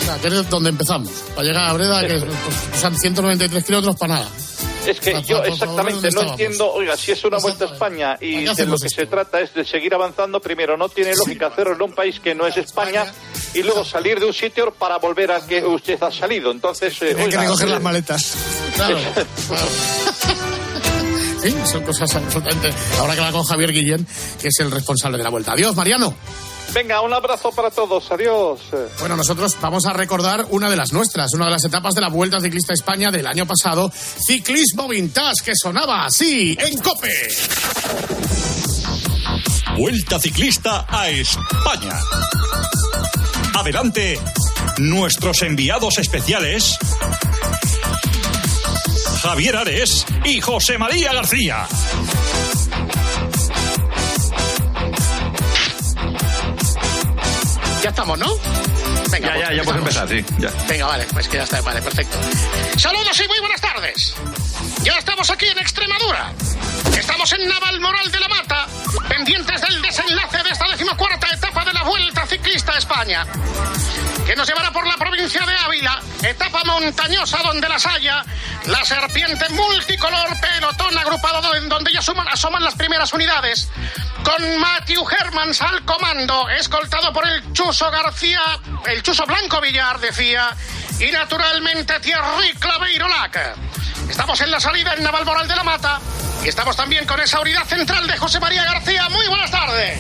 O 0.01 0.05
sea, 0.05 0.17
que 0.19 0.27
es 0.27 0.49
donde 0.49 0.69
empezamos. 0.69 1.09
Para 1.35 1.47
llegar 1.47 1.69
a 1.69 1.73
Breda, 1.73 2.01
que 2.07 2.19
pues, 2.19 2.81
son 2.81 2.97
193 2.97 3.63
kilómetros 3.63 3.95
para 3.95 4.15
nada. 4.15 4.29
Es 4.87 4.99
que 4.99 5.21
yo 5.23 5.43
exactamente 5.43 6.09
¿dónde 6.09 6.11
no 6.11 6.31
entiendo, 6.31 6.71
oiga, 6.73 6.97
si 6.97 7.11
es 7.11 7.23
una 7.23 7.37
vuelta 7.37 7.65
a 7.65 7.67
España 7.67 8.17
y 8.19 8.43
de 8.43 8.65
lo 8.65 8.77
que 8.77 8.89
se 8.89 9.05
trata 9.05 9.39
es 9.39 9.53
de 9.53 9.65
seguir 9.65 9.93
avanzando, 9.93 10.39
primero 10.39 10.75
no 10.77 10.89
tiene 10.89 11.15
lógica 11.15 11.47
hacerlo 11.47 11.73
en 11.75 11.81
un 11.81 11.93
país 11.93 12.19
que 12.19 12.35
no 12.35 12.45
es 12.45 12.57
España 12.57 13.05
y 13.53 13.63
luego 13.63 13.85
salir 13.85 14.19
de 14.19 14.25
un 14.25 14.33
sitio 14.33 14.73
para 14.73 14.97
volver 14.97 15.31
a 15.31 15.45
que 15.45 15.63
usted 15.63 16.01
ha 16.01 16.11
salido. 16.11 16.51
Entonces, 16.51 17.01
eh, 17.01 17.09
Hay 17.09 17.15
que 17.15 17.23
oiga, 17.23 17.41
recoger 17.41 17.67
eh, 17.67 17.71
las 17.71 17.81
maletas. 17.81 18.35
Claro, 18.75 18.97
claro. 19.47 19.67
Sí, 21.43 21.53
son 21.69 21.83
cosas 21.83 22.15
absolutamente. 22.15 22.69
Ahora 22.99 23.15
que 23.15 23.19
va 23.19 23.29
con 23.33 23.43
Javier 23.43 23.73
Guillén, 23.73 24.07
que 24.41 24.47
es 24.47 24.59
el 24.61 24.71
responsable 24.71 25.17
de 25.17 25.25
la 25.25 25.29
vuelta. 25.29 25.51
Adiós, 25.51 25.75
Mariano. 25.75 26.15
Venga, 26.73 27.01
un 27.01 27.13
abrazo 27.13 27.51
para 27.51 27.69
todos, 27.69 28.11
adiós. 28.11 28.59
Bueno, 28.99 29.15
nosotros 29.15 29.55
vamos 29.61 29.85
a 29.85 29.93
recordar 29.93 30.47
una 30.49 30.69
de 30.69 30.75
las 30.75 30.91
nuestras, 30.91 31.33
una 31.33 31.45
de 31.45 31.51
las 31.51 31.63
etapas 31.65 31.93
de 31.93 32.01
la 32.01 32.09
Vuelta 32.09 32.41
Ciclista 32.41 32.73
España 32.73 33.11
del 33.11 33.27
año 33.27 33.45
pasado, 33.45 33.91
Ciclismo 33.91 34.87
Vintage, 34.87 35.43
que 35.45 35.53
sonaba 35.55 36.05
así 36.05 36.57
en 36.59 36.79
Cope. 36.79 37.27
Vuelta 39.77 40.19
ciclista 40.19 40.85
a 40.87 41.09
España. 41.09 41.99
Adelante, 43.55 44.19
nuestros 44.77 45.41
enviados 45.41 45.97
especiales. 45.97 46.77
Javier 49.21 49.57
Ares 49.57 50.05
y 50.25 50.41
José 50.41 50.77
María 50.77 51.13
García. 51.13 51.67
Ya 57.83 57.89
estamos, 57.89 58.17
¿no? 58.17 58.33
Venga, 59.11 59.27
Ya, 59.27 59.33
pues 59.33 59.49
ya, 59.49 59.53
ya 59.55 59.63
puedes 59.63 59.79
empezar, 59.81 60.07
sí. 60.07 60.25
Ya. 60.39 60.49
Venga, 60.69 60.85
vale, 60.85 61.05
pues 61.11 61.27
que 61.27 61.35
ya 61.35 61.43
está, 61.43 61.59
vale, 61.59 61.81
perfecto. 61.81 62.17
Saludos 62.77 63.19
y 63.19 63.27
muy 63.27 63.39
buenas 63.41 63.59
tardes. 63.59 64.15
Ya 64.83 64.97
estamos 64.97 65.29
aquí 65.29 65.47
en 65.47 65.59
Extremadura. 65.59 66.31
Estamos 66.97 67.33
en 67.33 67.45
Navalmoral 67.45 68.09
de 68.09 68.19
la 68.21 68.29
Mata, 68.29 68.67
pendientes 69.09 69.61
del 69.61 69.81
desenlace 69.81 70.43
de 70.43 70.49
esta 70.49 70.65
decimocuarta 70.69 71.27
etapa 71.33 71.65
de 71.65 71.73
la 71.73 71.83
Vuelta 71.83 72.25
Ciclista 72.25 72.71
a 72.71 72.77
España, 72.77 73.27
que 74.25 74.35
nos 74.35 74.47
llevará 74.47 74.71
por 74.71 74.87
la 74.87 74.95
provincia 74.97 75.45
de 75.45 75.55
Ávila, 75.55 75.99
etapa 76.21 76.63
montañosa 76.65 77.39
donde 77.43 77.67
las 77.67 77.85
haya, 77.85 78.23
la 78.65 78.83
serpiente 78.85 79.47
multicolor 79.49 80.29
pelotón 80.39 80.97
agrupado 80.97 81.55
en 81.55 81.67
donde 81.69 81.91
ya 81.91 82.01
suman- 82.01 82.27
asoman 82.31 82.63
las 82.63 82.75
primeras 82.75 83.11
unidades, 83.13 83.69
con 84.23 84.57
Matthew 84.57 85.05
Hermans 85.19 85.61
al 85.61 85.83
comando, 85.83 86.47
escoltado 86.49 87.11
por 87.11 87.27
el 87.27 87.51
Chuso 87.53 87.91
García, 87.91 88.41
el 88.85 89.03
Chuso 89.03 89.25
Blanco 89.25 89.59
Villar, 89.59 89.99
decía, 89.99 90.55
y 90.99 91.11
naturalmente 91.11 91.99
Thierry 91.99 92.53
Claveiro-Lac. 92.59 93.55
Estamos 94.09 94.39
en 94.41 94.51
la 94.51 94.59
salida 94.59 94.93
en 94.93 95.03
Navalmoral 95.03 95.47
de 95.47 95.55
la 95.55 95.63
Mata 95.63 95.99
y 96.43 96.47
estamos 96.47 96.75
también 96.75 97.05
con 97.05 97.19
esa 97.19 97.39
unidad 97.41 97.65
central 97.65 98.05
de 98.07 98.17
José 98.17 98.39
María 98.39 98.63
García. 98.63 99.09
Muy 99.09 99.27
buenas 99.27 99.51
tardes. 99.51 99.99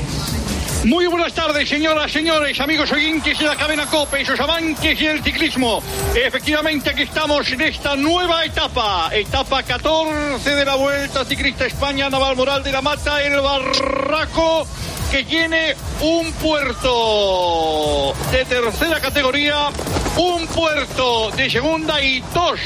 Muy 0.85 1.07
buenas 1.07 1.33
tardes, 1.33 1.69
señoras, 1.69 2.11
señores, 2.11 2.59
amigos 2.59 2.91
oyentes 2.91 3.39
de 3.39 3.45
la 3.45 3.55
cadena 3.55 3.85
COPE, 3.85 4.21
esos 4.21 4.37
amantes 4.37 4.99
del 4.99 5.23
ciclismo. 5.23 5.81
Efectivamente, 6.13 6.89
aquí 6.89 7.03
estamos 7.03 7.49
en 7.53 7.61
esta 7.61 7.95
nueva 7.95 8.43
etapa, 8.43 9.09
etapa 9.13 9.63
14 9.63 10.55
de 10.55 10.65
la 10.65 10.75
Vuelta 10.75 11.23
Ciclista 11.23 11.65
España, 11.65 12.09
Navalmoral 12.09 12.63
de 12.63 12.73
la 12.73 12.81
Mata, 12.81 13.23
el 13.23 13.39
Barraco, 13.39 14.67
que 15.13 15.23
tiene 15.25 15.75
un 16.01 16.33
puerto 16.33 18.15
de 18.31 18.45
tercera 18.45 18.99
categoría, 18.99 19.69
un 20.17 20.47
puerto 20.47 21.29
de 21.29 21.51
segunda 21.51 22.01
y 22.01 22.19
dos, 22.33 22.59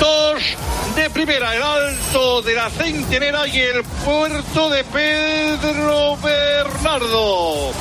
dos 0.00 0.42
de 0.94 1.10
primera, 1.10 1.54
el 1.54 1.62
Alto 1.62 2.40
de 2.40 2.54
la 2.54 2.70
Centenera 2.70 3.46
y 3.46 3.58
el 3.58 3.84
puerto 4.06 4.70
de 4.70 4.84
Pedro 4.84 6.16
Bernardo. 6.16 7.74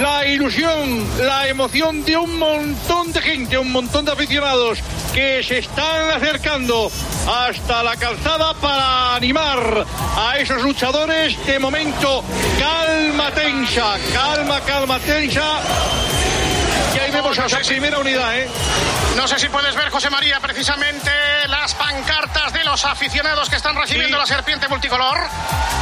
La 0.00 0.26
ilusión, 0.26 1.06
la 1.26 1.46
emoción 1.46 2.02
de 2.06 2.16
un 2.16 2.38
montón 2.38 3.12
de 3.12 3.20
gente, 3.20 3.58
un 3.58 3.70
montón 3.70 4.06
de 4.06 4.12
aficionados 4.12 4.78
que 5.12 5.42
se 5.42 5.58
están 5.58 6.10
acercando 6.12 6.90
hasta 7.28 7.82
la 7.82 7.96
calzada 7.96 8.54
para 8.54 9.14
animar 9.14 9.84
a 10.16 10.38
esos 10.38 10.62
luchadores. 10.62 11.36
De 11.44 11.58
momento, 11.58 12.24
calma 12.58 13.30
tensa, 13.32 13.98
calma, 14.14 14.60
calma 14.62 14.98
tensa. 15.00 15.60
Ahí 17.10 17.16
vemos 17.16 17.36
a 17.40 17.46
esa 17.46 17.58
primera 17.58 17.98
unidad, 17.98 18.38
¿eh? 18.38 18.46
No 19.16 19.26
sé 19.26 19.36
si 19.40 19.48
puedes 19.48 19.74
ver, 19.74 19.88
José 19.90 20.10
María, 20.10 20.38
precisamente 20.38 21.10
las 21.48 21.74
pancartas 21.74 22.52
de 22.52 22.62
los 22.62 22.84
aficionados 22.84 23.50
que 23.50 23.56
están 23.56 23.74
recibiendo 23.74 24.16
Sí. 24.16 24.20
la 24.20 24.26
serpiente 24.26 24.68
multicolor. 24.68 25.18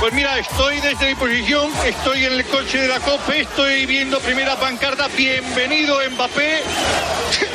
Pues 0.00 0.14
mira, 0.14 0.38
estoy 0.38 0.80
desde 0.80 1.06
mi 1.08 1.14
posición, 1.16 1.70
estoy 1.84 2.24
en 2.24 2.32
el 2.32 2.46
coche 2.46 2.78
de 2.78 2.88
la 2.88 3.00
COPE, 3.00 3.40
estoy 3.42 3.84
viendo 3.84 4.20
primera 4.20 4.56
pancarta, 4.56 5.08
bienvenido 5.08 5.98
Mbappé. 6.12 6.62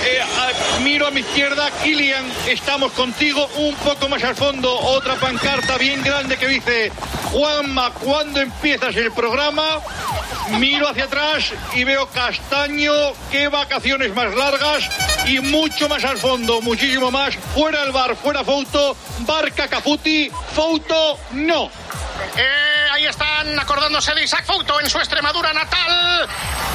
Eh, 0.05 0.21
a- 0.21 0.79
miro 0.81 1.07
a 1.07 1.11
mi 1.11 1.21
izquierda, 1.21 1.71
Kylian, 1.81 2.29
estamos 2.47 2.91
contigo, 2.91 3.49
un 3.55 3.73
poco 3.75 4.07
más 4.09 4.21
al 4.23 4.35
fondo, 4.35 4.71
otra 4.77 5.15
pancarta 5.15 5.77
bien 5.77 6.03
grande 6.03 6.37
que 6.37 6.47
dice, 6.47 6.91
Juanma, 7.31 7.89
¿cuándo 7.91 8.39
empiezas 8.41 8.95
el 8.97 9.11
programa? 9.13 9.79
Miro 10.51 10.87
hacia 10.87 11.05
atrás 11.05 11.53
y 11.73 11.83
veo 11.83 12.07
Castaño, 12.07 12.93
qué 13.31 13.47
vacaciones 13.47 14.13
más 14.13 14.35
largas 14.35 14.89
y 15.25 15.39
mucho 15.39 15.87
más 15.89 16.03
al 16.03 16.17
fondo, 16.17 16.61
muchísimo 16.61 17.11
más, 17.11 17.35
fuera 17.53 17.83
el 17.83 17.91
bar, 17.91 18.15
fuera 18.15 18.43
foto, 18.43 18.95
Barca 19.19 19.67
Caputi, 19.67 20.29
foto 20.53 21.17
no. 21.31 21.65
Eh, 22.37 22.72
ahí 22.93 23.05
están 23.07 23.59
acordándose 23.59 24.13
de 24.13 24.23
Isaac 24.23 24.45
Fouto 24.45 24.79
en 24.79 24.87
su 24.87 24.99
Extremadura 24.99 25.51
natal. 25.51 26.27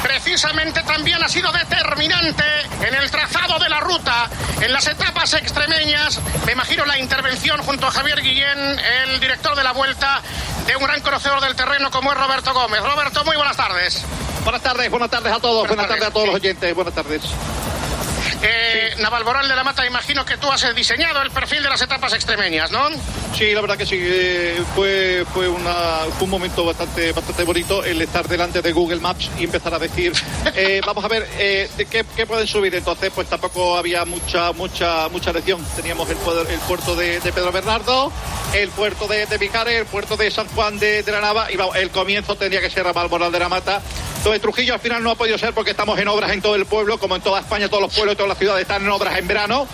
Precisamente 0.03 0.81
también 0.83 1.23
ha 1.23 1.29
sido 1.29 1.49
determinante 1.51 2.43
en 2.81 2.93
el 2.93 3.09
trazado 3.09 3.57
de 3.57 3.69
la 3.69 3.79
ruta, 3.79 4.29
en 4.59 4.73
las 4.73 4.85
etapas 4.87 5.33
extremeñas. 5.33 6.19
Me 6.45 6.51
imagino 6.51 6.85
la 6.85 6.99
intervención 6.99 7.61
junto 7.63 7.87
a 7.87 7.91
Javier 7.91 8.21
Guillén, 8.21 8.79
el 9.03 9.19
director 9.21 9.55
de 9.55 9.63
la 9.63 9.71
vuelta, 9.71 10.21
de 10.67 10.75
un 10.75 10.83
gran 10.83 10.99
conocedor 11.01 11.39
del 11.39 11.55
terreno 11.55 11.89
como 11.89 12.11
es 12.11 12.17
Roberto 12.17 12.53
Gómez. 12.53 12.81
Roberto, 12.81 13.23
muy 13.23 13.37
buenas 13.37 13.55
tardes. 13.55 14.03
Buenas 14.43 14.61
tardes, 14.61 14.89
buenas 14.91 15.09
tardes 15.09 15.31
a 15.31 15.39
todos, 15.39 15.67
buenas, 15.67 15.87
tardes. 15.87 16.03
a 16.03 16.11
todos 16.11 16.27
los 16.27 16.35
oyentes, 16.35 16.75
buenas 16.75 16.93
tardes. 16.93 17.21
Eh, 18.41 18.93
Navalmoral 18.99 19.47
de 19.47 19.55
la 19.55 19.63
Mata, 19.63 19.85
imagino 19.85 20.25
que 20.25 20.37
tú 20.37 20.49
has 20.51 20.63
eh, 20.63 20.73
diseñado 20.73 21.21
el 21.21 21.31
perfil 21.31 21.61
de 21.61 21.69
las 21.69 21.81
etapas 21.81 22.13
extremeñas, 22.13 22.71
¿no? 22.71 22.89
Sí, 23.35 23.53
la 23.53 23.61
verdad 23.61 23.77
que 23.77 23.85
sí, 23.85 23.97
eh, 23.99 24.61
fue, 24.75 25.25
fue, 25.33 25.47
una, 25.47 25.73
fue 26.17 26.25
un 26.25 26.29
momento 26.29 26.65
bastante, 26.65 27.11
bastante 27.11 27.43
bonito 27.43 27.83
el 27.83 28.01
estar 28.01 28.27
delante 28.27 28.61
de 28.61 28.71
Google 28.71 28.99
Maps 28.99 29.29
y 29.37 29.43
empezar 29.45 29.73
a 29.73 29.79
decir, 29.79 30.13
eh, 30.55 30.81
vamos 30.85 31.03
a 31.03 31.07
ver, 31.07 31.27
eh, 31.37 31.69
¿de 31.77 31.85
qué, 31.85 32.05
qué 32.15 32.25
pueden 32.25 32.47
subir? 32.47 32.73
Entonces, 32.75 33.11
pues 33.13 33.27
tampoco 33.27 33.77
había 33.77 34.03
mucha, 34.05 34.51
mucha, 34.53 35.07
mucha 35.09 35.31
elección. 35.31 35.63
Teníamos 35.75 36.09
el, 36.09 36.17
el 36.49 36.59
puerto 36.59 36.95
de, 36.95 37.19
de 37.19 37.31
Pedro 37.31 37.51
Bernardo, 37.51 38.11
el 38.53 38.69
puerto 38.69 39.07
de, 39.07 39.25
de 39.25 39.37
Vicares, 39.37 39.79
el 39.79 39.85
puerto 39.85 40.17
de 40.17 40.31
San 40.31 40.47
Juan 40.49 40.79
de, 40.79 41.03
de 41.03 41.11
la 41.11 41.21
Nava 41.21 41.51
y 41.51 41.55
vamos, 41.55 41.75
el 41.75 41.91
comienzo 41.91 42.35
tendría 42.35 42.61
que 42.61 42.69
ser 42.69 42.87
a 42.87 42.93
Balmoral 42.93 43.31
de 43.31 43.39
la 43.39 43.49
Mata. 43.49 43.81
Entonces, 44.17 44.41
Trujillo 44.41 44.73
al 44.73 44.81
final 44.81 45.01
no 45.01 45.11
ha 45.11 45.15
podido 45.15 45.37
ser 45.37 45.53
porque 45.53 45.71
estamos 45.71 45.97
en 45.97 46.09
obras 46.09 46.31
en 46.31 46.41
todo 46.41 46.55
el 46.55 46.65
pueblo, 46.65 46.99
como 46.99 47.15
en 47.15 47.21
toda 47.21 47.39
España, 47.39 47.69
todos 47.69 47.83
los 47.83 47.93
pueblos 47.93 48.15
y 48.15 48.17
todas 48.17 48.28
las 48.29 48.37
ciudades 48.37 48.61
están 48.61 48.83
en 48.83 48.89
obras 48.89 49.17
en 49.17 49.27
verano. 49.27 49.67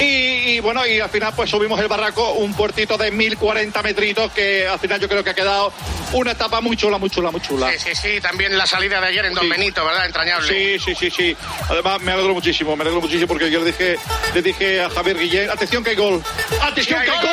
Y, 0.00 0.04
y, 0.04 0.60
bueno, 0.60 0.86
y 0.86 1.00
al 1.00 1.10
final 1.10 1.32
pues 1.34 1.50
subimos 1.50 1.80
el 1.80 1.88
barraco, 1.88 2.34
un 2.34 2.54
puertito 2.54 2.96
de 2.96 3.10
1040 3.10 3.82
metritos 3.82 4.30
que 4.30 4.66
al 4.66 4.78
final 4.78 5.00
yo 5.00 5.08
creo 5.08 5.24
que 5.24 5.30
ha 5.30 5.34
quedado 5.34 5.72
una 6.12 6.30
etapa 6.30 6.60
muy 6.60 6.76
chula, 6.76 6.98
muy 6.98 7.10
chula, 7.10 7.32
muy 7.32 7.40
chula. 7.40 7.68
Sí, 7.72 7.78
sí, 7.78 7.94
sí, 7.94 8.20
también 8.20 8.56
la 8.56 8.64
salida 8.66 9.00
de 9.00 9.08
ayer 9.08 9.24
en 9.24 9.34
Don 9.34 9.42
Sí. 9.44 9.50
Benito, 9.50 9.84
¿verdad? 9.84 10.06
Entrañable. 10.06 10.48
Sí, 10.48 10.78
sí, 10.78 10.94
sí, 10.94 11.10
sí. 11.10 11.36
Además 11.68 12.00
me 12.00 12.12
alegro 12.12 12.32
muchísimo, 12.32 12.76
me 12.76 12.82
alegro 12.82 13.00
muchísimo 13.00 13.26
porque 13.26 13.50
yo 13.50 13.58
le 13.58 13.66
dije, 13.66 13.98
le 14.34 14.42
dije 14.42 14.82
a 14.82 14.88
Javier 14.90 15.18
Guillén, 15.18 15.50
atención 15.50 15.82
que 15.82 15.90
hay 15.90 15.96
gol. 15.96 16.22
Atención 16.62 17.02
que 17.02 17.10
hay 17.10 17.20
gol. 17.20 17.28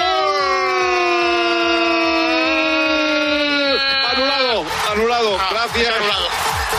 Anulado, 4.95 5.39
anulado. 5.39 5.69
Gracias. 5.73 5.93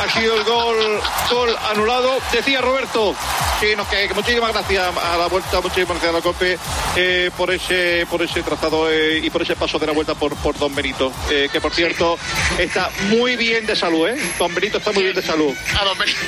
Ha 0.02 0.12
sido 0.20 0.36
el 0.36 0.44
gol, 0.44 1.00
gol 1.30 1.56
anulado. 1.70 2.18
Decía 2.32 2.60
Roberto. 2.60 3.14
Sí, 3.60 3.74
no, 3.76 3.88
que, 3.88 4.08
que 4.08 4.14
muchísimas 4.14 4.52
gracias 4.52 4.84
a 4.96 5.16
la 5.16 5.26
vuelta, 5.28 5.60
muchísimas 5.62 5.88
gracias 6.00 6.10
a 6.10 6.16
la 6.16 6.20
COPE 6.22 6.58
eh, 6.96 7.30
por 7.36 7.50
ese 7.50 8.06
por 8.10 8.20
ese 8.22 8.42
trazado 8.42 8.90
eh, 8.92 9.20
y 9.22 9.30
por 9.30 9.40
ese 9.40 9.56
paso 9.56 9.78
de 9.78 9.86
la 9.86 9.92
vuelta 9.92 10.14
por, 10.14 10.34
por 10.36 10.58
Don 10.58 10.74
Benito, 10.74 11.10
eh, 11.30 11.48
que 11.50 11.58
por 11.60 11.72
cierto 11.74 12.18
está 12.58 12.90
muy 13.08 13.36
bien 13.36 13.64
de 13.64 13.74
salud, 13.74 14.08
¿eh? 14.08 14.16
Don 14.38 14.54
Benito 14.54 14.76
está 14.76 14.92
muy 14.92 15.04
bien 15.04 15.14
de 15.14 15.22
salud. 15.22 15.54
A 15.80 15.84
Don 15.84 15.96
Benito. 15.96 16.18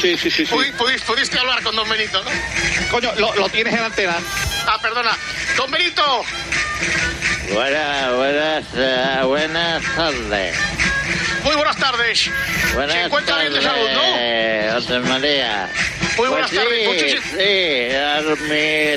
Sí, 0.00 0.16
sí, 0.16 0.30
sí. 0.30 0.46
sí. 0.46 0.52
Pudi- 0.54 0.72
pudi- 0.76 1.02
Pudiste 1.02 1.38
hablar 1.38 1.60
con 1.64 1.74
Don 1.74 1.88
Benito, 1.88 2.22
¿no? 2.22 2.30
Coño, 2.92 3.12
lo, 3.16 3.34
lo 3.34 3.48
tienes 3.48 3.74
en 3.74 3.80
antena. 3.84 4.16
Ah, 4.66 4.78
perdona. 4.80 5.16
Don 5.56 5.70
Benito. 5.70 6.22
Buenas, 7.52 8.14
buenas, 8.14 9.26
buenas 9.26 9.82
tardes. 9.96 10.56
Muy 11.46 11.54
buenas 11.54 11.76
tardes. 11.76 12.28
Buenas 12.74 12.92
Se 12.96 13.02
encuentra 13.02 13.38
bien 13.38 13.52
de 13.54 13.62
salud, 13.62 13.88
¿no? 13.92 14.02
José 14.74 14.98
María. 14.98 15.70
Muy 16.16 16.28
buenas 16.28 16.50
Pues 16.50 16.60
tardes, 16.64 16.80
sí, 16.80 16.86
muchísimas- 16.88 17.30
Sí, 17.30 17.94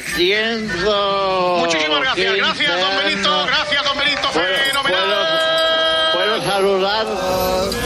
admitiendo. 0.10 1.56
Muchísimas 1.60 2.02
gracias. 2.02 2.36
Gracias, 2.36 2.80
Don 2.82 2.98
Benito. 2.98 3.46
Gracias, 3.46 3.84
Don 3.84 3.98
Benito. 4.00 4.30
¿Puedo- 4.32 4.48
Fenomenal. 4.66 5.28
¿Puedo 6.14 6.42
saludar? 6.44 7.06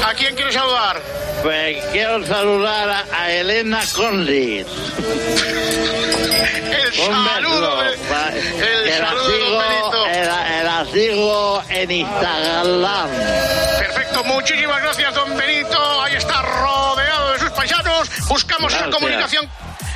¿A 0.08 0.14
quién 0.14 0.34
quiere 0.36 0.52
saludar? 0.54 1.02
Pues 1.42 1.84
quiero 1.92 2.26
saludar 2.26 2.90
a, 2.90 3.06
a 3.22 3.32
Elena 3.34 3.82
Conlis. 3.94 4.66
El 6.72 6.94
saludo 6.94 7.82
el 7.84 9.00
la 9.02 9.08
saludo 9.08 9.24
Don 9.24 9.34
sigo- 9.34 9.58
Benito. 9.60 10.08
eh, 10.08 10.26
la- 10.26 10.60
eh, 10.60 10.64
la 10.64 10.86
sigo 10.94 11.64
en 11.70 11.92
Instagram. 11.92 13.10
Perfecto, 14.24 14.34
muchísimas 14.34 14.82
gracias, 14.82 15.14
don 15.14 15.38
Benito. 15.38 16.02
Ahí 16.02 16.16
está 16.16 16.42
rodeado 16.42 17.34
de 17.34 17.40
sus 17.40 17.50
paisanos. 17.52 18.10
Buscamos 18.28 18.74
esa 18.74 18.90
comunicación 18.90 19.50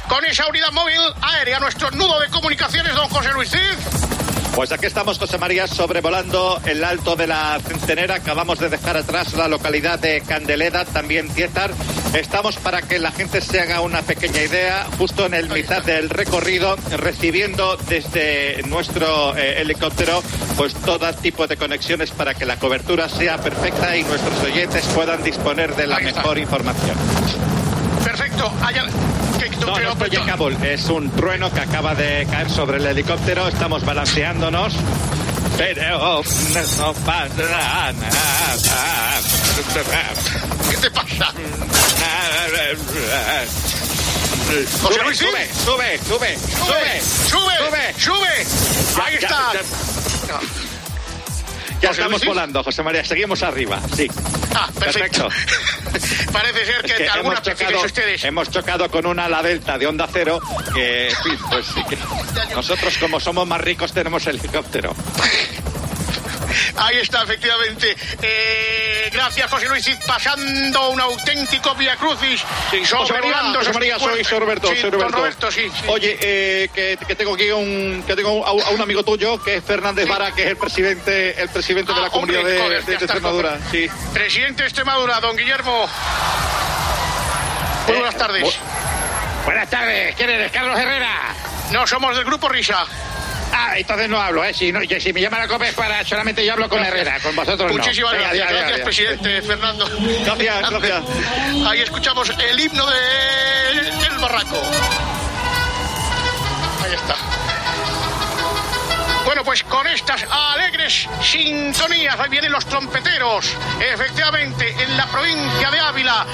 con 0.07 0.23
esa 0.25 0.47
unidad 0.47 0.71
móvil 0.71 0.99
aérea, 1.21 1.59
nuestro 1.59 1.91
nudo 1.91 2.19
de 2.19 2.29
comunicaciones, 2.29 2.93
don 2.95 3.09
José 3.09 3.31
Luis 3.33 3.49
Cid. 3.49 4.36
Pues 4.57 4.71
aquí 4.71 4.87
estamos, 4.87 5.19
José 5.19 5.37
María, 5.37 5.67
sobrevolando 5.67 6.59
el 6.65 6.83
alto 6.83 7.15
de 7.15 7.27
la 7.27 7.59
Centenera. 7.63 8.15
Acabamos 8.15 8.57
de 8.57 8.69
dejar 8.69 8.97
atrás 8.97 9.35
la 9.35 9.47
localidad 9.47 9.99
de 9.99 10.21
Candeleda, 10.21 10.83
también 10.83 11.29
Tiezar. 11.29 11.69
Estamos 12.15 12.55
para 12.55 12.81
que 12.81 12.97
la 12.97 13.11
gente 13.11 13.39
se 13.39 13.59
haga 13.59 13.81
una 13.81 14.01
pequeña 14.01 14.41
idea, 14.41 14.87
justo 14.97 15.27
en 15.27 15.35
el 15.35 15.47
mitad 15.51 15.83
del 15.83 16.09
recorrido, 16.09 16.75
recibiendo 16.97 17.77
desde 17.87 18.63
nuestro 18.63 19.37
eh, 19.37 19.61
helicóptero 19.61 20.23
pues 20.57 20.73
todo 20.73 21.13
tipo 21.13 21.45
de 21.45 21.55
conexiones 21.55 22.09
para 22.09 22.33
que 22.33 22.47
la 22.47 22.57
cobertura 22.57 23.09
sea 23.09 23.37
perfecta 23.37 23.95
y 23.95 24.03
nuestros 24.05 24.43
oyentes 24.43 24.83
puedan 24.87 25.21
disponer 25.21 25.75
de 25.75 25.85
la 25.85 25.99
mejor 25.99 26.39
información. 26.39 26.97
Perfecto. 28.07 28.53
Allá... 28.63 28.85
¿Qué- 29.37 29.49
No, 29.57 29.77
no 29.77 30.05
en 30.05 30.25
Kabul. 30.25 30.55
Es 30.63 30.85
un 30.85 31.11
trueno 31.11 31.51
que 31.51 31.59
acaba 31.59 31.93
de 31.93 32.25
caer 32.31 32.49
sobre 32.49 32.77
el 32.77 32.85
helicóptero. 32.85 33.49
Estamos 33.49 33.83
balanceándonos. 33.83 34.73
¿Qué 40.69 40.77
te 40.77 40.91
pasa? 40.91 41.33
José 44.81 45.03
Luis, 45.03 45.17
sube, 45.17 45.49
sube, 45.65 45.99
sube, 46.07 46.37
sube, 46.37 47.01
sube, 47.29 47.93
sube. 47.97 49.03
Ahí 49.03 49.17
Ya, 49.19 49.27
está. 49.27 49.51
ya, 49.53 50.39
Ya 51.81 51.89
estamos 51.91 52.23
volando, 52.23 52.63
José 52.63 52.83
María. 52.83 53.03
Seguimos 53.03 53.43
arriba. 53.43 53.81
Sí. 53.95 54.09
Ah, 54.55 54.69
perfecto. 54.79 55.27
Parece 56.31 56.65
ser 56.65 56.81
que, 56.83 56.93
que 56.93 57.09
alguna 57.09 57.41
chocado, 57.41 57.81
ustedes. 57.81 58.23
hemos 58.23 58.49
chocado 58.49 58.89
con 58.89 59.05
una 59.05 59.25
ala 59.25 59.41
delta 59.41 59.77
de 59.77 59.87
onda 59.87 60.07
cero 60.11 60.39
que, 60.73 61.09
en 61.09 61.15
fin, 61.15 61.37
pues 61.49 61.65
sí 61.67 61.83
que 61.89 61.97
nosotros 62.55 62.97
como 62.97 63.19
somos 63.19 63.47
más 63.47 63.61
ricos 63.61 63.93
tenemos 63.93 64.25
helicóptero. 64.27 64.95
Ahí 66.75 66.97
está, 66.97 67.23
efectivamente. 67.23 67.95
Eh, 68.21 69.09
gracias, 69.13 69.49
José 69.49 69.67
Luis 69.69 69.87
pasando 70.05 70.89
un 70.89 70.99
auténtico 71.01 71.73
Via 71.75 71.95
Crucis. 71.95 72.41
José 72.89 73.13
María, 73.13 73.37
José 73.55 73.73
María, 73.73 73.99
soy, 73.99 74.39
Roberto, 74.39 74.67
Sí, 74.69 74.81
soy 74.81 74.89
Roberto. 74.91 75.17
Roberto, 75.17 75.51
sí, 75.51 75.69
sí. 75.69 75.85
Oye, 75.87 76.17
eh, 76.21 76.69
que, 76.73 76.97
que 77.07 77.15
tengo 77.15 77.35
aquí 77.35 77.49
un, 77.51 78.03
que 78.05 78.15
tengo 78.15 78.45
a, 78.45 78.51
un- 78.51 78.61
a 78.63 78.69
un 78.69 78.81
amigo 78.81 79.03
tuyo, 79.03 79.41
que 79.41 79.55
es 79.57 79.63
Fernández 79.63 80.07
Vara, 80.07 80.31
que 80.33 80.43
es 80.43 80.49
el 80.49 80.57
presidente, 80.57 81.39
el 81.41 81.49
presidente 81.49 81.93
de 81.93 82.01
la 82.01 82.07
Ah, 82.07 82.09
comunidad 82.09 82.39
hombre, 82.41 82.53
de, 82.53 82.61
joder, 82.61 82.79
de- 82.79 82.93
ya 82.93 82.99
de 82.99 83.05
está, 83.05 83.05
Extremadura. 83.05 83.57
Sí. 83.71 83.89
Presidente 84.13 84.63
de 84.63 84.67
Extremadura, 84.67 85.19
don 85.19 85.35
Guillermo. 85.35 85.87
Muy 87.87 87.95
buenas 87.97 88.17
tardes. 88.17 88.59
Buenas 89.45 89.69
tardes, 89.69 90.15
¿quién 90.15 90.29
eres? 90.29 90.51
Carlos 90.51 90.77
Herrera. 90.77 91.33
No, 91.71 91.87
somos 91.87 92.15
del 92.15 92.25
grupo 92.25 92.49
Risa. 92.49 92.85
Ah, 93.59 93.73
entonces 93.75 94.07
no 94.07 94.21
hablo, 94.21 94.45
¿eh? 94.45 94.53
Si, 94.53 94.71
no, 94.71 94.79
si 94.81 95.11
me 95.13 95.19
llama 95.19 95.39
la 95.39 95.47
copa 95.47 95.67
es 95.67 95.73
para 95.73 96.05
solamente 96.05 96.45
yo 96.45 96.53
hablo 96.53 96.69
con 96.69 96.83
Herrera, 96.83 97.19
con 97.19 97.35
vosotros 97.35 97.71
no. 97.71 97.77
Muchísimas 97.77 98.11
Venga, 98.11 98.31
gracias, 98.31 98.51
gracias, 98.51 98.81
presidente 98.81 99.41
Fernando. 99.41 99.89
Gracias, 100.25 100.69
gracias. 100.69 101.03
Ahí 101.65 101.81
escuchamos 101.81 102.29
el 102.29 102.59
himno 102.59 102.85
de 102.85 103.79
El 104.05 104.17
Barraco. 104.19 104.61
Ahí 106.83 106.93
está. 106.93 107.36
Bueno, 109.27 109.43
pues 109.43 109.61
con 109.65 109.85
estas 109.85 110.25
alegres 110.31 111.05
sintonías, 111.21 112.17
ahí 112.17 112.29
vienen 112.29 112.49
los 112.49 112.65
trompeteros. 112.65 113.57
Efectivamente, 113.77 114.73
en 114.81 114.95
la 114.95 115.05
provincia 115.07 115.69
de 115.69 115.79
Ávila, 115.81 116.25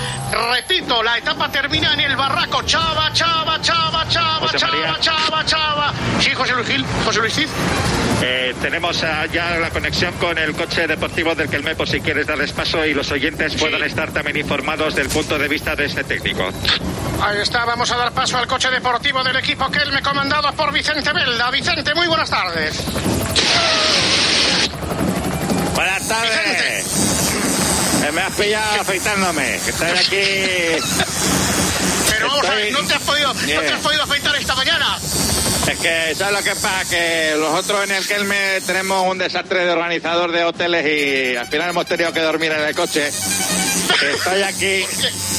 repito, 0.51 1.01
la 1.01 1.17
etapa 1.17 1.49
termina 1.49 1.91
en 1.93 2.01
el 2.01 2.15
barraco. 2.15 2.61
Chava, 2.61 3.11
chava, 3.11 3.59
chava, 3.61 4.07
chava, 4.07 4.39
José 4.41 4.59
chava, 4.59 4.77
María. 4.77 4.99
chava, 4.99 5.43
chava. 5.43 5.93
Sí, 6.19 6.35
José 6.35 6.53
Luis 6.53 6.67
Gil, 6.67 6.85
José 7.03 7.19
Luis 7.19 7.33
Cid. 7.33 7.47
Eh, 8.21 8.53
tenemos 8.61 9.03
ah, 9.03 9.25
ya 9.25 9.57
la 9.57 9.71
conexión 9.71 10.13
con 10.13 10.37
el 10.37 10.53
coche 10.53 10.85
deportivo 10.85 11.33
del 11.33 11.49
Kelmepo, 11.49 11.85
si 11.87 11.99
quieres 11.99 12.27
darles 12.27 12.53
paso 12.53 12.85
y 12.85 12.93
los 12.93 13.11
oyentes 13.11 13.55
puedan 13.55 13.83
estar 13.83 14.11
también 14.11 14.37
informados 14.37 14.95
del 14.95 15.09
punto 15.09 15.37
de 15.37 15.47
vista 15.47 15.75
de 15.75 15.85
este 15.85 16.03
técnico. 16.03 16.47
Ahí 17.21 17.39
está, 17.41 17.65
vamos 17.65 17.91
a 17.91 17.97
dar 17.97 18.11
paso 18.11 18.37
al 18.37 18.47
coche 18.47 18.69
deportivo 18.69 19.23
del 19.23 19.35
equipo 19.37 19.69
Kelme, 19.71 20.01
comandado 20.01 20.53
por 20.53 20.71
Vicente 20.71 21.11
Belda. 21.11 21.51
Vicente, 21.51 21.93
muy 21.95 22.07
buenas 22.07 22.29
tardes. 22.29 22.82
Buenas 25.75 26.07
tardes. 26.07 26.85
Eh, 28.03 28.11
me 28.11 28.21
has 28.21 28.33
pillado 28.33 28.81
afeitándome, 28.81 29.59
que 29.63 29.69
estoy 29.69 29.89
aquí. 29.89 30.83
Pero 32.09 32.27
vamos 32.27 32.45
a 32.45 32.55
ver, 32.55 32.71
¿no 32.71 32.79
te 32.83 32.93
has 32.93 33.01
podido, 33.01 33.33
no 33.33 33.39
te 33.43 33.71
has 33.71 33.81
podido 33.81 34.03
afeitar 34.03 34.35
esta 34.35 34.55
mañana? 34.55 34.99
Es 35.67 35.79
que, 35.79 36.13
¿sabes 36.15 36.33
lo 36.37 36.43
que 36.43 36.55
pasa? 36.59 36.89
Que 36.89 37.35
nosotros 37.39 37.85
en 37.85 37.91
el 37.91 38.05
Kelme 38.05 38.59
tenemos 38.65 39.07
un 39.09 39.17
desastre 39.17 39.65
de 39.65 39.71
organizador 39.71 40.31
de 40.31 40.43
hoteles 40.43 40.85
y 40.85 41.37
al 41.37 41.47
final 41.47 41.69
hemos 41.69 41.85
tenido 41.85 42.11
que 42.11 42.19
dormir 42.19 42.51
en 42.51 42.63
el 42.63 42.75
coche. 42.75 43.09
Estoy 44.11 44.41
aquí, 44.43 44.85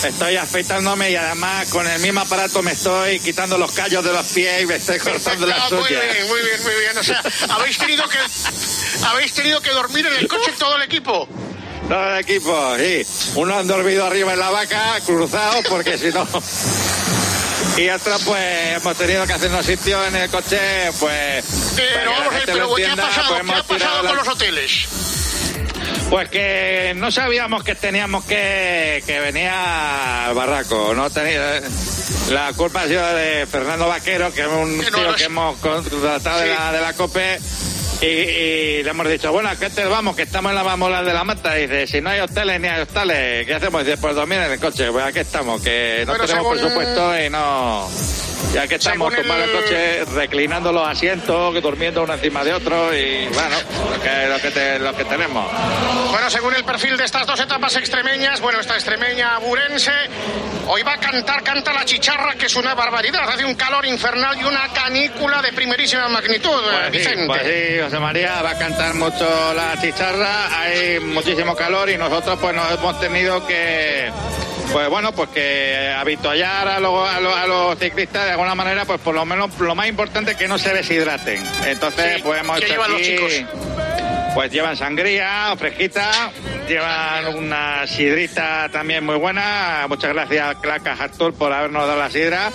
estoy 0.06 0.36
afeitándome 0.36 1.10
y 1.10 1.16
además 1.16 1.68
con 1.68 1.86
el 1.86 2.00
mismo 2.00 2.20
aparato 2.20 2.62
me 2.62 2.72
estoy 2.72 3.20
quitando 3.20 3.58
los 3.58 3.72
callos 3.72 4.04
de 4.04 4.12
los 4.12 4.26
pies 4.26 4.62
y 4.62 4.66
me 4.66 4.76
estoy 4.76 4.98
cortando 4.98 5.46
las 5.46 5.58
Ah, 5.60 5.68
muy 5.70 5.78
uñas. 5.78 5.90
bien, 5.90 6.28
muy 6.28 6.40
bien, 6.42 6.62
muy 6.62 6.74
bien. 6.74 6.98
O 6.98 7.02
sea, 7.02 7.22
habéis 7.50 7.78
tenido 7.78 8.04
que 8.08 8.18
habéis 9.06 9.32
tenido 9.32 9.60
que 9.60 9.70
dormir 9.70 10.06
en 10.06 10.14
el 10.14 10.28
coche 10.28 10.52
todo 10.58 10.76
el 10.76 10.82
equipo. 10.82 11.28
Todo 11.88 12.14
el 12.14 12.20
equipo, 12.20 12.76
sí. 12.78 13.06
Uno 13.34 13.58
han 13.58 13.66
dormido 13.66 14.06
arriba 14.06 14.32
en 14.32 14.38
la 14.40 14.50
vaca, 14.50 15.00
cruzados, 15.04 15.64
porque 15.68 15.98
si 15.98 16.06
no... 16.08 16.26
Y 17.76 17.88
otros, 17.88 18.22
pues, 18.24 18.76
hemos 18.76 18.96
tenido 18.96 19.26
que 19.26 19.32
hacernos 19.32 19.66
sitio 19.66 20.04
en 20.06 20.14
el 20.16 20.30
coche, 20.30 20.92
pues... 21.00 21.44
que 21.76 21.82
Pero 21.94 22.10
vamos 22.12 22.26
a 22.26 22.30
ver, 22.36 22.42
pero 22.46 22.68
lo 22.68 22.74
¿qué 22.76 22.86
ha 22.86 22.96
pasado? 22.96 23.36
pues 23.38 23.42
¿Qué 23.44 23.52
ha 23.58 23.62
pasado 23.64 24.06
con 24.06 24.16
los 24.16 24.28
hoteles? 24.28 24.86
Pues 26.14 26.28
que 26.28 26.92
no 26.94 27.10
sabíamos 27.10 27.64
que 27.64 27.74
teníamos 27.74 28.24
que, 28.24 29.02
que 29.04 29.18
venía 29.18 30.26
al 30.26 30.34
barraco. 30.36 30.94
No 30.94 31.10
tenía, 31.10 31.60
la 32.30 32.52
culpa 32.52 32.82
ha 32.82 32.86
sido 32.86 33.04
de 33.16 33.44
Fernando 33.50 33.88
Vaquero, 33.88 34.32
que 34.32 34.42
es 34.42 34.46
un 34.46 34.78
Que 34.78 34.92
no 34.92 34.98
tío 34.98 35.14
que 35.16 35.24
hemos 35.24 35.56
contratado 35.58 36.38
de, 36.38 36.54
la, 36.54 36.70
de 36.70 36.80
la 36.80 36.92
COPE. 36.92 37.40
Y, 38.00 38.06
y 38.06 38.82
le 38.84 38.90
hemos 38.90 39.08
dicho, 39.08 39.32
bueno, 39.32 39.48
¿a 39.48 39.56
qué 39.56 39.70
te 39.70 39.84
vamos? 39.86 40.14
Que 40.14 40.22
estamos 40.22 40.50
en 40.50 40.56
la 40.56 40.62
mamola 40.62 41.02
de 41.02 41.12
la 41.12 41.24
mata. 41.24 41.58
Y 41.58 41.62
dice, 41.62 41.88
si 41.88 42.00
no 42.00 42.10
hay 42.10 42.20
hoteles 42.20 42.60
ni 42.60 42.68
hay 42.68 42.82
hostales, 42.82 43.44
¿qué 43.44 43.54
hacemos? 43.54 43.82
Y 43.82 43.86
dice, 43.86 43.96
pues 43.98 44.14
dormir 44.14 44.38
en 44.38 44.52
el 44.52 44.60
coche. 44.60 44.92
Pues 44.92 45.04
aquí 45.04 45.18
estamos, 45.18 45.60
que 45.62 46.04
no 46.06 46.12
Bueno, 46.12 46.26
tenemos 46.26 46.58
según- 46.60 46.74
presupuesto 46.74 47.24
y 47.24 47.28
no... 47.28 47.90
Ya 48.52 48.68
que 48.68 48.76
estamos 48.76 49.12
el 49.14 49.28
el- 49.28 49.52
coche, 49.52 50.04
reclinando 50.14 50.72
los 50.72 50.86
asientos, 50.86 51.60
durmiendo 51.60 52.02
uno 52.04 52.14
encima 52.14 52.44
de 52.44 52.52
otro 52.52 52.94
y 52.94 53.26
bueno, 53.28 53.56
lo 53.90 54.00
que, 54.02 54.26
lo 54.28 54.40
que, 54.40 54.50
te- 54.50 54.78
lo 54.78 54.94
que 54.96 55.04
tenemos. 55.04 55.50
Bueno, 56.10 56.30
según 56.30 56.54
el 56.54 56.64
perfil 56.64 56.96
de 56.96 57.04
estas 57.04 57.26
dos 57.26 57.40
etapas 57.40 57.74
extremeñas, 57.76 58.40
bueno, 58.40 58.60
esta 58.60 58.74
extremeña 58.74 59.38
burense, 59.38 59.90
hoy 60.68 60.82
va 60.84 60.92
a 60.94 60.98
cantar, 61.00 61.42
canta 61.42 61.72
la 61.72 61.84
chicharra, 61.84 62.34
que 62.36 62.46
es 62.46 62.54
una 62.54 62.74
barbaridad. 62.74 63.28
Hace 63.28 63.44
un 63.44 63.54
calor 63.56 63.84
infernal 63.86 64.38
y 64.40 64.44
una 64.44 64.68
canícula 64.72 65.42
de 65.42 65.52
primerísima 65.52 66.08
magnitud, 66.08 66.50
eh, 66.50 66.62
Pues 66.70 66.84
sí, 66.92 66.98
Vicente. 66.98 67.26
pues 67.26 67.42
sí, 67.42 67.80
José 67.82 67.98
María 67.98 68.40
va 68.42 68.50
a 68.50 68.58
cantar 68.58 68.94
mucho 68.94 69.54
la 69.54 69.80
chicharra, 69.80 70.60
hay 70.60 71.00
muchísimo 71.00 71.56
calor 71.56 71.90
y 71.90 71.96
nosotros 71.96 72.38
pues 72.40 72.54
nos 72.54 72.70
hemos 72.70 73.00
tenido 73.00 73.44
que, 73.46 74.12
pues 74.72 74.88
bueno, 74.88 75.12
pues 75.12 75.30
que 75.30 75.94
habituallar 75.96 76.66
a, 76.68 76.80
los- 76.80 77.08
a 77.08 77.20
los- 77.20 77.36
a 77.36 77.46
los 77.46 77.78
ciclistas 77.78 78.24
de 78.24 78.30
alguna 78.32 78.54
manera, 78.54 78.84
pues 78.84 79.00
por 79.00 79.14
lo 79.14 79.24
menos 79.24 79.50
lo 79.60 79.74
más 79.74 79.86
importante 79.88 80.32
es 80.32 80.36
que 80.36 80.48
no 80.48 80.58
se 80.58 80.72
deshidraten. 80.74 81.42
Entonces, 81.66 82.16
Sí, 82.16 82.22
pues 82.22 82.40
hemos 82.40 82.58
¿qué 82.58 82.64
hecho 82.64 82.74
llevan 82.74 82.90
los 82.92 83.00
aquí- 83.00 83.16
chicos? 83.16 83.32
Pues 84.34 84.50
llevan 84.50 84.76
sangría 84.76 85.54
fresquita, 85.56 86.32
llevan 86.66 87.36
una 87.36 87.86
sidrita 87.86 88.68
también 88.72 89.04
muy 89.06 89.14
buena. 89.16 89.86
Muchas 89.88 90.12
gracias, 90.12 90.56
Claca 90.60 90.96
Hartul, 90.98 91.34
por 91.34 91.52
habernos 91.52 91.86
dado 91.86 91.98
la 92.00 92.10
sidra. 92.10 92.50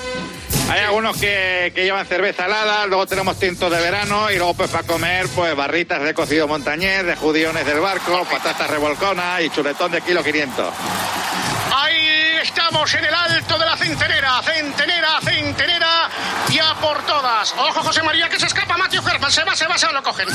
Hay 0.69 0.81
algunos 0.81 1.17
que, 1.17 1.71
que 1.73 1.85
llevan 1.85 2.05
cerveza 2.05 2.45
helada, 2.47 2.85
luego 2.85 3.07
tenemos 3.07 3.39
tintos 3.39 3.71
de 3.71 3.79
verano 3.81 4.29
y 4.29 4.35
luego 4.35 4.53
pues 4.55 4.69
para 4.69 4.85
comer 4.85 5.25
pues 5.33 5.55
barritas 5.55 6.03
de 6.03 6.13
cocido 6.13 6.47
montañés, 6.49 7.05
de 7.05 7.15
judiones 7.15 7.65
del 7.65 7.79
barco, 7.79 8.25
patatas 8.29 8.69
revolconas 8.69 9.41
y 9.41 9.49
chuletón 9.49 9.91
de 9.93 10.01
kilo 10.01 10.21
500. 10.21 10.67
Ahí 11.81 12.39
estamos 12.41 12.93
en 12.93 13.05
el 13.05 13.13
alto 13.13 13.57
de 13.57 13.65
la 13.65 13.77
centenera, 13.77 14.41
centenera, 14.43 15.19
centenera, 15.23 16.09
ya 16.49 16.73
por 16.75 17.01
todas. 17.05 17.53
Ojo, 17.53 17.81
José 17.83 18.03
María, 18.03 18.27
que 18.27 18.39
se 18.39 18.47
escapa 18.47 18.77
Matthew 18.77 19.07
Herman, 19.07 19.31
se 19.31 19.43
va, 19.43 19.55
se 19.55 19.65
va, 19.65 19.77
se 19.77 19.85
va, 19.87 19.93
lo 19.93 20.03
cogen. 20.03 20.27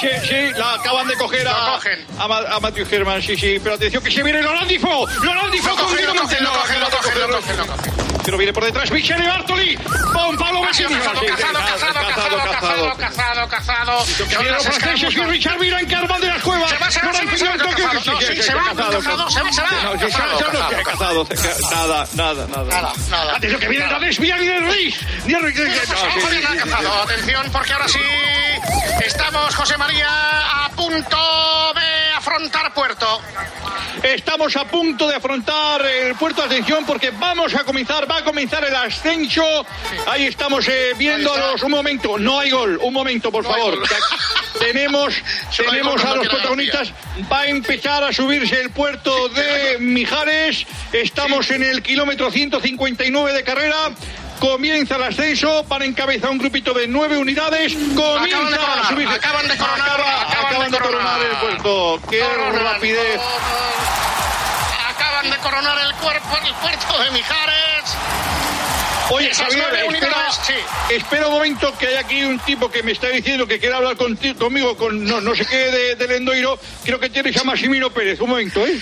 Sí, 0.00 0.08
sí, 0.26 0.50
la 0.56 0.74
acaban 0.74 1.06
de 1.06 1.14
coger 1.16 1.46
a, 1.46 1.52
Lo 1.52 1.72
cogen. 1.74 2.06
a, 2.18 2.26
Ma- 2.28 2.38
a 2.50 2.60
Matthew 2.60 2.86
Herman, 2.90 3.22
sí, 3.22 3.36
sí. 3.36 3.60
Pero 3.62 3.74
atención 3.76 4.02
que 4.02 4.10
se 4.10 4.22
viene 4.22 4.42
Lolandifo. 4.42 5.06
Lolandifo 5.22 5.68
Lo 5.68 5.76
cogen, 5.76 6.06
lo 6.06 6.14
cogen, 6.14 6.44
lo 6.44 6.50
cogen, 6.52 6.80
lo 6.80 6.90
cogen, 6.90 7.20
lo 7.20 7.28
cogen, 7.28 7.56
lo 7.58 7.66
cogen. 7.66 7.92
Pero 8.24 8.38
viene 8.38 8.52
por 8.52 8.64
detrás 8.64 8.90
Michele 8.90 9.26
Bartoli. 9.26 9.76
Con 9.76 10.36
Pablo 10.38 10.62
cazado, 10.62 10.88
cazado, 11.00 11.20
cazado, 11.26 11.94
cazado, 12.04 12.96
cazado, 12.96 13.48
cazado, 13.48 14.04
los 14.52 14.64
franceses. 14.64 15.14
Richard 15.26 15.58
que 15.58 15.94
arman 15.96 16.20
de 16.20 16.28
las 16.28 16.42
cuevas. 16.42 16.70
Se 16.70 16.76
va, 16.78 16.90
se 16.90 17.00
va, 17.00 17.12
se 17.12 17.24
va, 17.24 17.36
se 17.36 17.44
va, 17.44 17.58
se 17.58 18.10
va, 18.10 18.40
se 18.40 18.54
va, 18.54 20.21
Nada, 21.70 22.06
nada, 22.14 22.46
nada. 22.46 22.64
Nada, 22.64 22.92
nada. 23.10 23.36
Atención 23.36 23.60
que 23.60 23.68
viene. 23.68 23.84
Atención, 27.02 27.50
porque 27.52 27.72
ahora 27.72 27.88
sí 27.88 28.00
estamos, 29.04 29.54
José 29.54 29.76
María, 29.76 30.08
a 30.64 30.68
punto 30.70 31.16
de 31.74 32.12
afrontar 32.16 32.72
puerto. 32.74 33.20
Estamos 34.02 34.56
a 34.56 34.64
punto 34.64 35.08
de 35.08 35.14
afrontar 35.14 35.84
el 35.86 36.14
puerto 36.16 36.42
de 36.42 36.46
atención 36.48 36.84
porque 36.84 37.10
vamos 37.10 37.54
a 37.54 37.64
comenzar, 37.64 38.10
va 38.10 38.18
a 38.18 38.24
comenzar 38.24 38.64
el 38.64 38.74
ascenso. 38.74 39.64
Ahí 40.06 40.26
estamos 40.26 40.66
eh, 40.68 40.92
viéndolos. 40.96 41.62
Un 41.62 41.70
momento, 41.70 42.18
no 42.18 42.40
hay 42.40 42.50
gol. 42.50 42.78
Un 42.82 42.92
momento, 42.92 43.30
por 43.30 43.44
No 43.44 43.50
favor. 43.50 43.78
Tenemos 44.58 45.14
tenemos 45.56 46.04
a 46.04 46.14
los 46.16 46.28
protagonistas. 46.28 46.92
Va 47.30 47.40
a 47.40 47.46
empezar 47.48 48.04
a 48.04 48.12
subirse 48.12 48.60
el 48.60 48.70
puerto 48.70 49.28
de 49.30 49.78
Mijares. 49.80 50.66
Estamos 50.92 51.50
en 51.50 51.62
el 51.62 51.82
kilómetro 51.82 52.30
159 52.30 53.32
de 53.32 53.44
carrera. 53.44 53.76
Comienza 54.40 54.96
el 54.96 55.04
ascenso 55.04 55.64
para 55.68 55.84
encabezar 55.84 56.30
un 56.30 56.38
grupito 56.38 56.72
de 56.74 56.88
nueve 56.88 57.16
unidades. 57.16 57.74
Comienza 57.74 58.38
Acaban 58.38 58.50
de 58.50 58.56
coronar, 58.58 58.78
a 58.80 58.88
subirse. 58.88 59.14
acaban 59.14 59.48
de 59.48 59.56
coronar, 59.56 59.88
Acaba- 60.00 60.22
acaban 60.22 60.30
de 60.30 60.36
acaban 60.46 60.70
de 60.72 60.78
coronar 60.78 61.18
coronar. 61.18 61.30
el 61.30 61.36
puerto. 61.60 62.00
Qué 62.10 62.24
rapidez. 62.58 63.20
Acaban 64.90 65.30
de 65.30 65.36
coronar 65.38 65.78
el 65.86 65.94
cuerpo 65.94 66.38
el 66.44 66.54
puerto 66.54 67.02
de 67.04 67.10
Mijares. 67.12 67.84
Oye, 69.10 69.34
Javier, 69.34 69.64
espera, 69.64 69.84
unidades, 69.86 70.40
sí. 70.46 70.54
espera 70.94 71.26
un 71.28 71.34
momento 71.34 71.72
que 71.78 71.86
hay 71.88 71.96
aquí 71.96 72.22
un 72.24 72.38
tipo 72.40 72.70
que 72.70 72.82
me 72.82 72.92
está 72.92 73.08
diciendo 73.08 73.46
que 73.46 73.58
quiere 73.58 73.74
hablar 73.74 73.96
conti- 73.96 74.34
conmigo 74.34 74.76
con 74.76 75.04
no, 75.04 75.20
no 75.20 75.34
sé 75.34 75.44
qué 75.46 75.56
de, 75.56 75.96
del 75.96 76.12
Endoiro. 76.12 76.58
Creo 76.84 76.98
que 76.98 77.10
tienes 77.10 77.36
a 77.36 77.44
Massimino 77.44 77.90
Pérez. 77.90 78.20
Un 78.20 78.30
momento, 78.30 78.64
¿eh? 78.66 78.78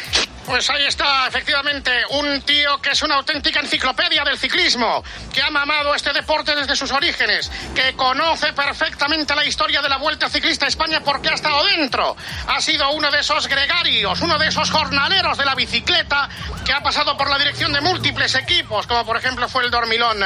Pues 0.51 0.69
ahí 0.69 0.85
está, 0.85 1.29
efectivamente, 1.29 1.93
un 2.11 2.43
tío 2.43 2.83
que 2.83 2.91
es 2.91 3.03
una 3.03 3.15
auténtica 3.15 3.61
enciclopedia 3.61 4.25
del 4.25 4.37
ciclismo, 4.37 5.01
que 5.33 5.41
ha 5.41 5.49
mamado 5.49 5.95
este 5.95 6.13
deporte 6.13 6.57
desde 6.57 6.75
sus 6.75 6.91
orígenes, 6.91 7.49
que 7.73 7.95
conoce 7.95 8.53
perfectamente 8.53 9.37
la 9.37 9.45
historia 9.45 9.81
de 9.81 9.89
la 9.89 9.99
Vuelta 9.99 10.29
Ciclista 10.29 10.65
a 10.65 10.69
España 10.69 11.03
porque 11.05 11.29
ha 11.29 11.35
estado 11.35 11.65
dentro. 11.67 12.17
Ha 12.49 12.61
sido 12.61 12.91
uno 12.91 13.13
de 13.13 13.21
esos 13.21 13.47
gregarios, 13.47 14.21
uno 14.23 14.41
de 14.41 14.49
esos 14.49 14.73
jornaleros 14.73 15.39
de 15.39 15.45
la 15.45 15.55
bicicleta 15.55 16.29
que 16.65 16.73
ha 16.73 16.83
pasado 16.83 17.17
por 17.17 17.31
la 17.31 17.39
dirección 17.39 17.73
de 17.73 17.81
múltiples 17.81 18.35
equipos, 18.35 18.89
como 18.89 19.07
por 19.07 19.19
ejemplo 19.19 19.49
fue 19.49 19.63
el 19.63 19.71
Dormilón. 19.71 20.19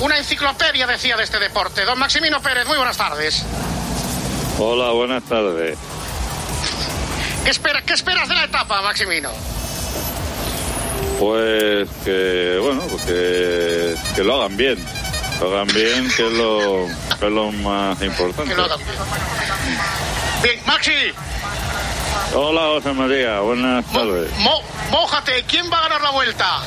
Una 0.00 0.16
enciclopedia, 0.16 0.86
decía, 0.86 1.18
de 1.18 1.24
este 1.24 1.38
deporte. 1.38 1.84
Don 1.84 1.98
Maximino 1.98 2.40
Pérez, 2.40 2.66
muy 2.66 2.78
buenas 2.78 2.96
tardes. 2.96 3.44
Hola, 4.58 4.92
buenas 4.92 5.22
tardes. 5.24 5.78
¿Qué, 7.44 7.50
espera- 7.50 7.82
qué 7.82 7.94
esperas 7.94 8.28
de 8.28 8.34
la 8.34 8.44
etapa, 8.44 8.80
Maximino? 8.82 9.30
Pues 11.18 11.88
que, 12.04 12.58
bueno, 12.62 12.82
pues 12.90 13.02
que, 13.04 13.94
que 14.14 14.24
lo 14.24 14.36
hagan 14.36 14.56
bien. 14.56 14.78
Lo 15.40 15.52
hagan 15.52 15.66
bien, 15.68 16.10
que 16.16 16.26
es 16.26 16.32
lo, 16.32 16.86
que 17.18 17.26
es 17.26 17.32
lo 17.32 17.50
más 17.52 18.00
importante. 18.02 18.50
Que 18.50 18.56
lo 18.56 18.64
hagan 18.64 18.78
bien. 18.78 18.98
Bien, 20.42 20.60
Maxi, 20.66 20.92
Hola, 22.34 22.60
José 22.74 22.92
María, 22.92 23.40
buenas 23.40 23.84
tardes. 23.92 24.30
Mo- 24.38 24.62
mójate, 24.90 25.44
¿quién 25.48 25.70
va 25.72 25.78
a 25.78 25.82
ganar 25.82 26.00
la 26.02 26.10
vuelta? 26.10 26.60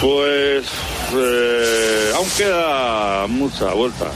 Pues 0.00 0.66
eh, 1.14 2.12
aún 2.14 2.30
queda 2.30 3.26
mucha 3.28 3.66
vuelta. 3.72 4.06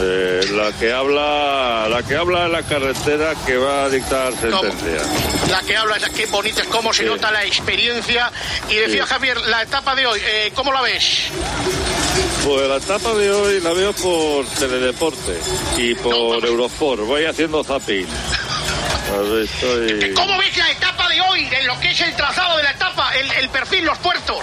Eh, 0.00 0.40
la 0.52 0.72
que 0.72 0.92
habla, 0.92 1.88
la 1.88 2.02
que 2.02 2.16
habla 2.16 2.46
es 2.46 2.52
la 2.52 2.62
carretera 2.62 3.34
que 3.46 3.56
va 3.56 3.84
a 3.84 3.88
dictar 3.88 4.32
sentencia. 4.32 5.02
La 5.50 5.60
que 5.62 5.76
habla 5.76 5.96
es 5.96 6.08
qué 6.10 6.26
bonita 6.26 6.62
es 6.62 6.68
cómo 6.68 6.92
se 6.92 7.02
Sí. 7.04 7.08
nota 7.08 7.30
la 7.30 7.44
experiencia. 7.44 8.30
Y 8.68 8.74
decía 8.76 9.04
Sí. 9.04 9.08
Javier, 9.10 9.40
la 9.46 9.62
etapa 9.62 9.94
de 9.94 10.06
hoy, 10.06 10.20
eh, 10.24 10.52
¿cómo 10.54 10.72
la 10.72 10.82
ves? 10.82 11.28
Pues 12.44 12.68
la 12.68 12.76
etapa 12.76 13.14
de 13.14 13.30
hoy 13.30 13.60
la 13.60 13.72
veo 13.72 13.92
por 13.94 14.46
Teledeporte 14.46 15.38
y 15.78 15.94
por 15.94 16.44
Eurosport. 16.44 17.00
Voy 17.02 17.24
haciendo 17.24 17.64
zapping. 17.64 18.06
Estoy... 19.42 20.12
¿Cómo 20.14 20.36
ves 20.38 20.56
la 20.56 20.70
etapa 20.70 21.08
de 21.08 21.20
hoy, 21.20 21.48
en 21.50 21.66
lo 21.66 21.78
que 21.80 21.90
es 21.92 22.00
el 22.00 22.14
trazado 22.16 22.56
de 22.58 22.64
la 22.64 22.70
etapa, 22.72 23.12
el, 23.16 23.30
el 23.32 23.48
perfil, 23.48 23.84
los 23.84 23.96
puertos? 23.98 24.38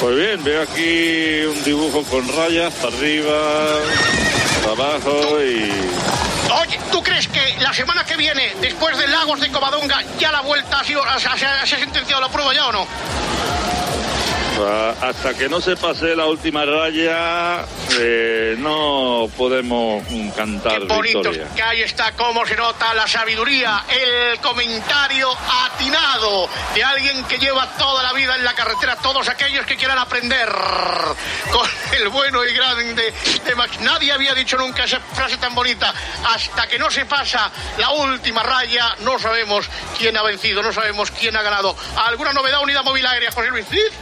Pues 0.00 0.14
bien, 0.16 0.44
veo 0.44 0.62
aquí 0.62 1.40
un 1.46 1.64
dibujo 1.64 2.02
con 2.04 2.26
rayas 2.36 2.72
para 2.74 2.94
arriba, 2.96 3.32
para 4.62 4.72
abajo 4.72 5.40
y... 5.42 5.70
Oye, 6.62 6.78
¿tú 6.92 7.02
crees 7.02 7.26
que 7.28 7.56
la 7.60 7.72
semana 7.72 8.04
que 8.04 8.16
viene, 8.16 8.52
después 8.60 8.96
de 8.98 9.08
Lagos 9.08 9.40
de 9.40 9.50
Covadonga, 9.50 10.02
ya 10.18 10.30
la 10.32 10.42
vuelta 10.42 10.80
ha 10.80 10.84
sido, 10.84 11.02
ha- 11.02 11.18
se 11.18 11.28
ha 11.28 11.66
sentenciado 11.66 12.20
la 12.20 12.28
prueba 12.28 12.54
ya 12.54 12.66
o 12.68 12.72
no? 12.72 12.86
Ah, 14.58 14.94
Hasta 15.02 15.34
que 15.34 15.48
no 15.48 15.60
se 15.60 15.76
pase 15.76 16.16
la 16.16 16.26
última 16.26 16.64
raya, 16.64 17.64
eh, 17.98 18.54
no 18.58 19.28
podemos 19.36 20.02
cantar 20.34 20.84
Bonitos, 20.86 21.22
victoria. 21.22 21.48
que 21.54 21.62
ahí 21.62 21.82
está 21.82 22.12
cómo 22.12 22.46
se 22.46 22.56
nota 22.56 22.94
la 22.94 23.06
sabiduría, 23.06 23.84
el 23.88 24.38
comentario 24.40 25.30
atinado 25.66 26.48
de 26.74 26.82
alguien 26.82 27.22
que 27.24 27.38
lleva 27.38 27.66
toda 27.76 28.02
la 28.02 28.12
vida 28.14 28.34
en 28.36 28.44
la 28.44 28.54
carretera, 28.54 28.96
todos 28.96 29.28
aquellos 29.28 29.66
que 29.66 29.76
quieran 29.76 29.98
aprender 29.98 30.48
con 31.52 31.68
el 31.92 32.08
bueno 32.08 32.44
y 32.44 32.54
grande 32.54 33.12
de 33.44 33.54
Max. 33.54 33.78
Nadie 33.80 34.12
había 34.12 34.34
dicho 34.34 34.56
nunca 34.56 34.84
esa 34.84 35.00
frase 35.00 35.36
tan 35.36 35.54
bonita. 35.54 35.92
Hasta 36.34 36.66
que 36.66 36.78
no 36.78 36.90
se 36.90 37.04
pasa 37.04 37.50
la 37.76 37.90
última 37.90 38.42
raya, 38.42 38.96
no 39.00 39.18
sabemos 39.18 39.68
quién 39.98 40.16
ha 40.16 40.22
vencido, 40.22 40.62
no 40.62 40.72
sabemos 40.72 41.10
quién 41.10 41.36
ha 41.36 41.42
ganado. 41.42 41.76
¿Alguna 42.06 42.32
novedad 42.32 42.62
unidad 42.62 42.84
móvil 42.84 43.04
aérea, 43.06 43.30
José 43.30 43.50
Luis 43.50 43.66
Cid? 43.68 43.92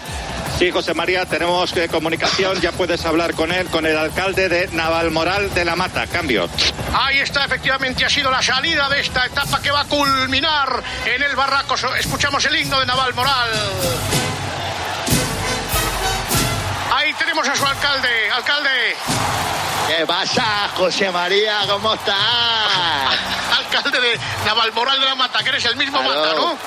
Sí, 0.58 0.70
José 0.70 0.94
María, 0.94 1.26
tenemos 1.26 1.76
eh, 1.76 1.88
comunicación, 1.88 2.60
ya 2.60 2.70
puedes 2.70 3.04
hablar 3.04 3.34
con 3.34 3.50
él, 3.50 3.66
con 3.66 3.86
el 3.86 3.98
alcalde 3.98 4.48
de 4.48 4.68
Navalmoral 4.68 5.52
de 5.52 5.64
la 5.64 5.74
Mata. 5.74 6.06
Cambio. 6.06 6.48
Ahí 6.92 7.18
está, 7.18 7.44
efectivamente, 7.44 8.04
ha 8.04 8.08
sido 8.08 8.30
la 8.30 8.40
salida 8.40 8.88
de 8.88 9.00
esta 9.00 9.26
etapa 9.26 9.60
que 9.60 9.70
va 9.72 9.80
a 9.80 9.84
culminar 9.86 10.82
en 11.12 11.22
el 11.22 11.34
barraco. 11.34 11.74
Escuchamos 11.98 12.44
el 12.46 12.56
himno 12.56 12.78
de 12.78 12.86
Naval 12.86 13.14
Moral. 13.14 13.50
Ahí 17.04 17.12
tenemos 17.18 17.46
a 17.46 17.54
su 17.54 17.66
alcalde. 17.66 18.30
Alcalde, 18.34 18.70
¿Qué 19.86 20.06
pasa, 20.06 20.70
José 20.74 21.10
María? 21.10 21.58
¿Cómo 21.68 21.92
estás? 21.92 22.16
Alcalde 23.58 24.00
de 24.00 24.18
Navalmoral 24.46 24.98
de 24.98 25.04
la 25.04 25.14
Mata, 25.14 25.42
que 25.42 25.50
eres 25.50 25.66
el 25.66 25.76
mismo 25.76 25.98
Claro. 26.00 26.14
Mata, 26.22 26.34
¿no? 26.34 26.58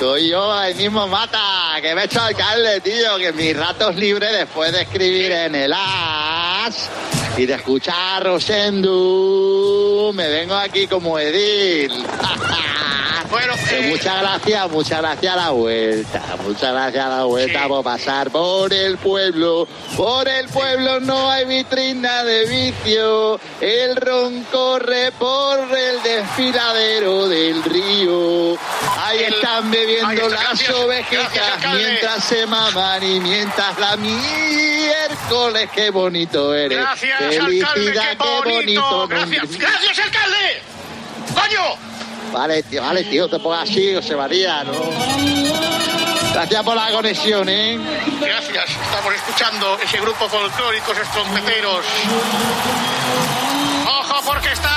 Soy 0.00 0.30
yo, 0.30 0.60
el 0.64 0.74
mismo 0.74 1.06
Mata, 1.06 1.76
que 1.80 1.94
me 1.94 2.02
he 2.02 2.04
hecho 2.06 2.20
alcalde, 2.20 2.80
tío, 2.80 3.16
que 3.18 3.32
mis 3.34 3.56
ratos 3.56 3.94
libres, 3.94 4.32
después 4.32 4.72
de 4.72 4.82
escribir 4.82 5.30
en 5.30 5.54
el 5.54 5.72
AS 5.72 6.90
y 7.36 7.46
de 7.46 7.54
escuchar 7.54 8.16
a 8.16 8.20
Rosendo, 8.20 10.10
me 10.12 10.28
vengo 10.28 10.56
aquí 10.56 10.88
como 10.88 11.20
Edil. 11.20 12.04
Que 13.68 13.80
muchas 13.88 14.20
gracias, 14.20 14.70
muchas 14.70 15.00
gracias 15.00 15.32
a 15.32 15.36
la 15.36 15.50
vuelta, 15.50 16.22
muchas 16.44 16.72
gracias 16.72 17.04
a 17.04 17.08
la 17.08 17.24
vuelta 17.24 17.66
por 17.68 17.82
pasar 17.82 18.30
por 18.30 18.72
el 18.72 18.98
pueblo. 18.98 19.66
Por 19.96 20.28
el 20.28 20.46
pueblo 20.48 21.00
no 21.00 21.30
hay 21.30 21.44
vitrina 21.46 22.22
de 22.22 22.46
vicio, 22.46 23.40
el 23.60 23.96
ron 23.96 24.44
corre 24.52 25.10
por 25.12 25.58
el 25.76 26.02
desfiladero 26.02 27.28
del 27.28 27.62
río. 27.64 28.58
Ahí 28.98 29.20
están 29.20 29.64
ahí 29.64 29.70
bebiendo 29.70 30.12
está, 30.12 30.28
las 30.28 30.42
gracias, 30.42 30.74
ovejitas 30.74 31.74
mientras 31.74 32.24
se 32.24 32.46
maman 32.46 33.02
y 33.02 33.20
mientras 33.20 33.78
la 33.78 33.96
miércoles, 33.96 35.70
qué 35.74 35.90
bonito 35.90 36.54
eres. 36.54 36.78
Gracias, 36.78 37.18
Felicidad, 37.18 37.68
alcalde, 37.70 37.92
qué 37.92 38.16
bonito. 38.16 38.50
bonito. 38.50 39.08
Gracias, 39.08 39.58
gracias, 39.58 39.98
alcalde. 39.98 40.62
¡Coño! 41.34 41.93
Vale, 42.34 42.64
tío, 42.64 42.82
vale, 42.82 43.04
tío, 43.04 43.28
te 43.28 43.38
pongas 43.38 43.62
así, 43.70 43.94
José 43.94 44.16
María, 44.16 44.64
¿no? 44.64 44.72
Gracias 46.32 46.62
por 46.64 46.74
la 46.74 46.90
conexión, 46.90 47.48
¿eh? 47.48 47.78
Gracias, 48.20 48.70
estamos 48.70 49.14
escuchando 49.14 49.78
ese 49.80 50.00
grupo 50.00 50.28
folclóricos 50.28 50.98
estrompeteros. 50.98 51.84
Ojo 53.86 54.20
porque 54.26 54.50
está 54.50 54.73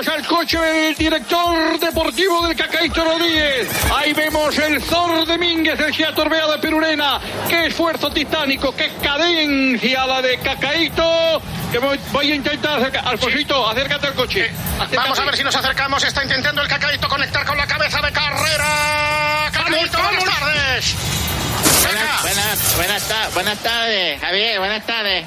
Al 0.00 0.26
coche 0.26 0.58
del 0.58 0.94
director 0.94 1.78
deportivo 1.78 2.46
del 2.46 2.56
Cacaíto 2.56 3.04
Rodríguez. 3.04 3.68
Ahí 3.94 4.14
vemos 4.14 4.56
el 4.56 4.82
Zor 4.82 5.26
de 5.26 5.36
Mínguez, 5.36 5.78
el 5.78 5.92
Gia 5.92 6.10
de 6.12 6.58
Perurena. 6.58 7.20
Qué 7.46 7.66
esfuerzo 7.66 8.08
titánico, 8.08 8.74
qué 8.74 8.90
cadencia 9.02 10.06
la 10.06 10.22
de 10.22 10.38
Cacaíto. 10.38 11.42
Que 11.70 11.78
voy, 11.78 12.00
voy 12.12 12.32
a 12.32 12.34
intentar 12.34 12.78
acercar. 12.78 13.08
Alfonsito, 13.08 13.68
acércate 13.68 14.06
al 14.06 14.14
coche. 14.14 14.50
Acércate. 14.76 14.96
Vamos 14.96 15.18
a 15.18 15.24
ver 15.26 15.36
si 15.36 15.44
nos 15.44 15.56
acercamos. 15.56 16.02
Está 16.02 16.22
intentando 16.22 16.62
el 16.62 16.68
cacaíto 16.68 17.06
conectar 17.06 17.44
con 17.44 17.58
la 17.58 17.66
cabeza 17.66 18.00
de 18.00 18.10
carrera. 18.10 19.50
Cacaíto, 19.52 19.98
buenas 19.98 20.24
tardes. 20.24 21.19
Buenas, 21.82 22.22
buenas, 22.22 22.76
buenas, 22.76 23.34
buenas 23.34 23.58
tardes, 23.58 24.20
Javier, 24.20 24.58
buenas 24.58 24.86
tardes. 24.86 25.26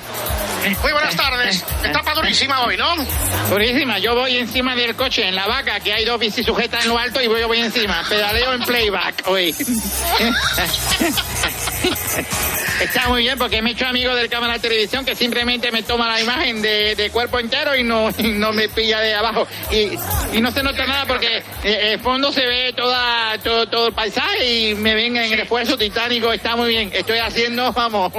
Muy 0.81 0.91
buenas 0.93 1.15
tardes. 1.15 1.63
Etapa 1.83 2.13
durísima 2.13 2.61
hoy, 2.61 2.77
¿no? 2.77 2.95
Durísima, 3.49 3.99
yo 3.99 4.15
voy 4.15 4.37
encima 4.37 4.75
del 4.75 4.95
coche, 4.95 5.27
en 5.27 5.35
la 5.35 5.45
vaca, 5.45 5.79
que 5.81 5.91
hay 5.91 6.05
dos 6.05 6.17
bicis 6.19 6.45
sujetas 6.45 6.83
en 6.85 6.89
lo 6.89 6.97
alto 6.97 7.21
y 7.21 7.27
voy, 7.27 7.43
voy 7.43 7.59
encima. 7.59 8.03
Pedaleo 8.07 8.53
en 8.53 8.61
playback 8.61 9.23
hoy. 9.27 9.53
Está 12.79 13.07
muy 13.07 13.21
bien 13.21 13.37
porque 13.37 13.61
me 13.61 13.69
he 13.69 13.73
hecho 13.73 13.85
amigo 13.85 14.15
del 14.15 14.29
cámara 14.29 14.53
de 14.53 14.59
televisión 14.59 15.05
que 15.05 15.15
simplemente 15.15 15.71
me 15.71 15.83
toma 15.83 16.09
la 16.09 16.19
imagen 16.21 16.61
de, 16.61 17.09
cuerpo 17.13 17.39
entero 17.39 17.75
y 17.75 17.83
no, 17.83 18.09
y 18.17 18.29
no 18.29 18.51
me 18.51 18.67
pilla 18.69 18.99
de 18.99 19.13
abajo. 19.13 19.47
Y, 19.71 19.91
y 20.35 20.41
no 20.41 20.51
se 20.51 20.63
nota 20.63 20.85
nada 20.85 21.05
porque 21.05 21.43
eh, 21.63 21.93
el 21.93 21.99
fondo 21.99 22.31
se 22.31 22.45
ve 22.45 22.73
toda, 22.73 23.37
todo, 23.39 23.67
todo 23.67 23.87
el 23.87 23.93
paisaje 23.93 24.69
y 24.69 24.75
me 24.75 24.95
ven 24.95 25.15
en 25.17 25.33
el 25.33 25.39
esfuerzo 25.41 25.77
titánico. 25.77 26.33
Está 26.43 26.57
muy 26.57 26.67
bien. 26.67 26.91
Estoy 26.93 27.19
haciendo, 27.19 27.71
vamos, 27.71 28.11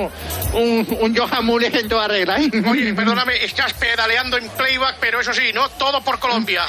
un, 0.54 0.96
un 0.98 1.14
Johan 1.14 1.44
Muller 1.44 1.76
en 1.76 1.87
toda 1.87 2.08
regla. 2.08 2.37
Oye, 2.70 2.94
perdóname, 2.94 3.44
estás 3.44 3.74
pedaleando 3.74 4.38
en 4.38 4.48
playback, 4.48 4.96
pero 4.98 5.20
eso 5.20 5.34
sí, 5.34 5.52
¿no? 5.52 5.68
Todo 5.68 6.00
por 6.00 6.18
Colombia. 6.18 6.62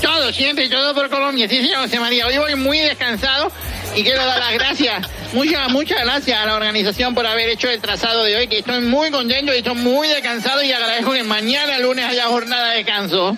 Todo, 0.00 0.32
siempre, 0.32 0.66
todo 0.70 0.94
por 0.94 1.10
Colombia. 1.10 1.46
Sí, 1.46 1.58
señor 1.58 1.82
José 1.82 2.00
María. 2.00 2.26
Hoy 2.26 2.38
voy 2.38 2.54
muy 2.54 2.78
descansado 2.78 3.52
y 3.94 4.02
quiero 4.02 4.24
dar 4.24 4.38
las 4.38 4.52
gracias. 4.52 5.06
Muchas, 5.32 5.68
muchas 5.70 6.00
gracias 6.00 6.38
a 6.40 6.46
la 6.46 6.54
organización 6.54 7.14
por 7.14 7.26
haber 7.26 7.48
hecho 7.48 7.68
el 7.68 7.80
trazado 7.80 8.24
de 8.24 8.36
hoy, 8.36 8.48
que 8.48 8.58
estoy 8.58 8.80
muy 8.80 9.10
contento 9.10 9.52
y 9.52 9.58
estoy 9.58 9.74
muy 9.74 10.08
descansado 10.08 10.62
y 10.62 10.72
agradezco 10.72 11.12
que 11.12 11.22
mañana 11.22 11.78
lunes 11.78 12.04
haya 12.04 12.26
jornada 12.26 12.70
de 12.70 12.76
descanso. 12.78 13.36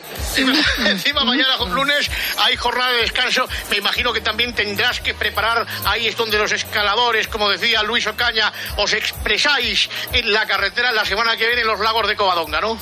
Encima 0.87 1.25
mañana 1.25 1.57
lunes 1.69 2.11
hay 2.39 2.57
jornada 2.57 2.93
de 2.93 3.03
descanso. 3.03 3.49
Me 3.71 3.79
imagino 3.79 4.13
que 4.13 4.21
también 4.21 4.55
tendrás 4.55 5.01
que 5.01 5.15
preparar. 5.15 5.67
Ahí 5.85 6.07
es 6.07 6.17
donde 6.17 6.39
los 6.39 6.53
escaladores, 6.53 7.29
como 7.29 7.49
decía 7.49 7.83
Luis 7.83 8.07
Ocaña, 8.07 8.53
os 8.77 8.93
expresáis 8.93 9.89
en 10.13 10.33
la 10.33 10.47
carretera 10.47 10.93
la 10.93 11.05
semana 11.05 11.37
que 11.37 11.47
viene 11.47 11.63
en 11.63 11.69
los 11.69 11.81
lagos 11.81 12.07
de 12.09 12.17
Covadonga, 12.17 12.61
¿no? 12.61 12.79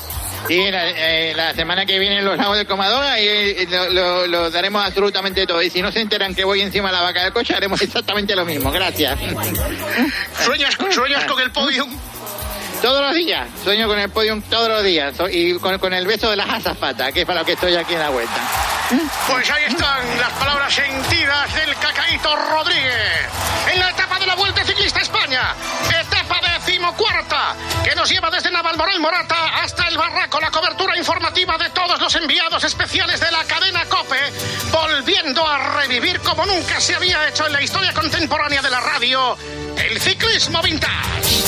Sí, 0.47 0.69
la, 0.71 0.87
eh, 0.89 1.33
la 1.35 1.53
semana 1.53 1.85
que 1.85 1.97
viene 1.99 2.19
en 2.19 2.25
los 2.25 2.37
lagos 2.37 2.57
del 2.57 2.67
Comadora 2.67 3.19
y 3.19 3.27
eh, 3.27 3.67
lo, 3.69 3.89
lo- 3.89 4.27
lo 4.27 4.51
daremos 4.51 4.85
absolutamente 4.85 5.45
todo. 5.47 5.61
Y 5.61 5.69
si 5.69 5.81
no 5.81 5.91
se 5.91 6.01
enteran 6.01 6.35
que 6.35 6.43
voy 6.43 6.61
encima 6.61 6.89
de 6.89 6.93
la 6.97 7.01
vaca 7.01 7.23
del 7.23 7.33
coche, 7.33 7.55
haremos 7.55 7.81
exactamente 7.83 8.35
lo 8.35 8.45
mismo. 8.45 8.71
Gracias. 8.71 9.17
¿Sueñas, 10.43 10.77
sueñas 10.91 11.25
con 11.25 11.41
el 11.41 11.51
podium? 11.51 11.89
Todos 12.81 13.01
los 13.01 13.15
días. 13.15 13.47
Sueño 13.63 13.87
con 13.87 13.97
el 13.97 14.09
podium 14.09 14.41
todos 14.43 14.67
los 14.67 14.83
días. 14.83 15.15
Y 15.31 15.57
con, 15.59 15.79
con 15.79 15.93
el 15.93 16.05
beso 16.05 16.29
de 16.29 16.35
las 16.35 16.49
azafatas, 16.49 17.11
que 17.13 17.21
es 17.21 17.25
para 17.25 17.39
lo 17.39 17.45
que 17.45 17.53
estoy 17.53 17.75
aquí 17.75 17.93
en 17.93 17.99
la 17.99 18.09
vuelta. 18.09 18.35
Pues 19.31 19.49
ahí 19.49 19.63
están 19.67 20.01
las 20.19 20.31
palabras 20.33 20.73
sentidas 20.73 21.55
del 21.55 21.73
Cacaíto 21.77 22.35
Rodríguez. 22.35 23.25
En 23.73 23.79
la 23.79 23.89
etapa 23.89 24.19
de 24.19 24.27
la 24.27 24.35
Vuelta 24.35 24.63
Ciclista 24.63 24.99
España. 24.99 25.41
Etapa 25.89 26.39
decimocuarta. 26.75 27.55
Que 27.83 27.95
nos 27.95 28.09
lleva 28.09 28.29
desde 28.29 28.51
Navalmoral 28.51 28.99
Morata 28.99 29.35
hasta 29.63 29.87
el 29.87 29.97
Barraco. 29.97 30.39
La 30.39 30.51
cobertura 30.51 30.97
informativa 30.97 31.57
de 31.57 31.69
todos 31.69 31.99
los 32.01 32.13
enviados 32.15 32.63
especiales 32.63 33.19
de 33.19 33.31
la 33.31 33.43
cadena 33.45 33.85
COPE. 33.85 34.17
Volviendo 34.71 35.47
a 35.47 35.81
revivir 35.81 36.19
como 36.19 36.45
nunca 36.45 36.79
se 36.81 36.95
había 36.95 37.27
hecho 37.29 37.47
en 37.47 37.53
la 37.53 37.61
historia 37.61 37.93
contemporánea 37.93 38.61
de 38.61 38.69
la 38.69 38.81
radio. 38.81 39.37
El 39.77 39.99
ciclismo 40.01 40.61
vintage. 40.61 41.45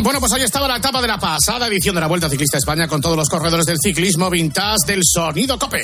Bueno, 0.00 0.20
pues 0.20 0.32
ahí 0.32 0.42
estaba 0.42 0.68
la 0.68 0.76
etapa 0.76 1.00
de 1.00 1.08
la 1.08 1.18
pasada 1.18 1.66
edición 1.66 1.94
de 1.94 2.00
la 2.02 2.06
Vuelta 2.06 2.28
Ciclista 2.28 2.58
a 2.58 2.60
España 2.60 2.86
con 2.86 3.00
todos 3.00 3.16
los 3.16 3.28
corredores 3.28 3.64
del 3.64 3.78
ciclismo 3.82 4.28
vintage 4.28 4.86
del 4.86 5.00
sonido 5.02 5.58
Cope. 5.58 5.80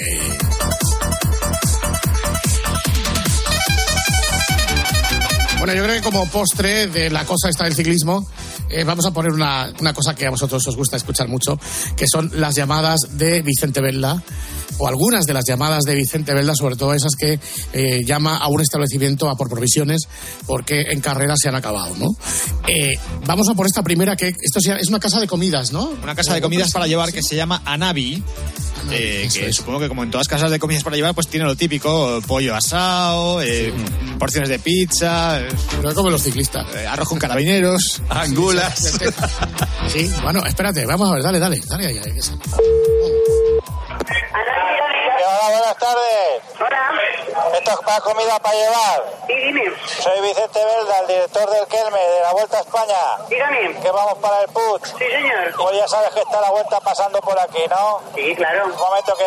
Bueno, 5.61 5.75
yo 5.75 5.85
creo 5.85 5.97
que 5.97 6.01
como 6.01 6.27
postre 6.27 6.87
de 6.87 7.11
la 7.11 7.27
cosa 7.27 7.51
esta 7.51 7.65
del 7.65 7.75
ciclismo, 7.75 8.27
eh, 8.71 8.83
vamos 8.83 9.05
a 9.05 9.11
poner 9.11 9.31
una, 9.31 9.71
una 9.79 9.93
cosa 9.93 10.15
que 10.15 10.27
a 10.27 10.31
vosotros 10.31 10.67
os 10.67 10.75
gusta 10.75 10.97
escuchar 10.97 11.29
mucho, 11.29 11.61
que 11.99 12.07
son 12.11 12.31
las 12.41 12.55
llamadas 12.55 13.01
de 13.11 13.43
Vicente 13.43 13.83
Velda, 13.83 14.23
o 14.79 14.89
algunas 14.89 15.27
de 15.27 15.35
las 15.35 15.45
llamadas 15.47 15.85
de 15.85 15.97
Vicente 15.97 16.33
Velda, 16.33 16.55
sobre 16.55 16.77
todo 16.77 16.95
esas 16.95 17.13
que 17.15 17.39
eh, 17.75 18.03
llama 18.07 18.39
a 18.39 18.49
un 18.49 18.63
establecimiento 18.63 19.29
a 19.29 19.37
por 19.37 19.51
provisiones 19.51 20.09
porque 20.47 20.81
en 20.81 21.03
carrera 21.03 21.35
se 21.37 21.51
han 21.51 21.57
acabado, 21.57 21.95
¿no? 21.97 22.07
Eh, 22.67 22.99
vamos 23.27 23.47
a 23.51 23.55
por 23.55 23.67
esta 23.67 23.83
primera, 23.83 24.17
que 24.17 24.29
esto 24.29 24.61
es 24.61 24.89
una 24.89 24.99
casa 24.99 25.21
de 25.21 25.27
comidas, 25.27 25.73
¿no? 25.73 25.91
Una 26.03 26.15
casa 26.15 26.33
de 26.33 26.41
comidas 26.41 26.73
para 26.73 26.87
llevar 26.87 27.13
que 27.13 27.23
se 27.23 27.37
llama 27.37 27.61
Anabi. 27.67 28.25
Eh, 28.91 29.29
que 29.33 29.53
supongo 29.53 29.81
que 29.81 29.89
como 29.89 30.03
en 30.03 30.11
todas 30.11 30.29
casas 30.29 30.51
de 30.51 30.59
comidas 30.59 30.83
para 30.85 30.97
llevar, 30.97 31.15
pues 31.15 31.29
tiene 31.29 31.47
lo 31.47 31.57
típico, 31.57 32.21
pollo 32.27 32.55
asado, 32.55 33.43
eh, 33.43 33.73
porciones 34.19 34.49
de 34.49 34.59
pizza, 34.59 35.41
eh, 35.41 35.49
como 35.95 36.11
los 36.11 36.23
ciclistas. 36.23 36.67
arroz 36.89 37.09
con 37.09 37.19
carabineros, 37.19 38.03
angulas. 38.09 38.99
Sí, 39.89 40.11
bueno, 40.23 40.45
espérate, 40.47 40.87
vamos 40.87 41.11
a 41.11 41.15
ver, 41.15 41.23
dale, 41.23 41.39
dale, 41.39 41.61
dale. 41.67 41.87
ahí, 41.87 41.99
ahí, 41.99 42.13
que 42.15 42.23
se- 42.23 42.33
Hola, 45.43 45.57
buenas 45.59 45.77
tardes. 45.79 46.43
Hola. 46.61 46.93
¿Esto 47.57 47.71
es 47.71 47.79
para 47.79 48.01
comida 48.01 48.39
para 48.41 48.55
llevar? 48.55 49.05
Sí, 49.27 49.33
dime. 49.35 49.65
Soy 50.03 50.21
Vicente 50.21 50.63
Velda, 50.63 50.99
el 51.01 51.07
director 51.07 51.49
del 51.49 51.67
Kelme 51.67 51.99
de 51.99 52.21
la 52.21 52.33
Vuelta 52.33 52.59
a 52.59 52.61
España. 52.61 52.95
Dígame. 53.27 53.81
Que 53.81 53.91
vamos 53.91 54.19
para 54.19 54.43
el 54.43 54.49
PUT. 54.49 54.85
Sí, 54.85 54.99
señor. 54.99 55.55
Pues 55.57 55.77
ya 55.79 55.89
sabes 55.89 56.11
que 56.11 56.21
está 56.21 56.43
la 56.43 56.51
vuelta 56.51 56.79
pasando 56.81 57.21
por 57.23 57.39
aquí, 57.39 57.63
¿no? 57.71 58.03
Sí, 58.15 58.35
claro. 58.37 58.67
Un 58.67 58.77
momento 58.77 59.17
que 59.17 59.25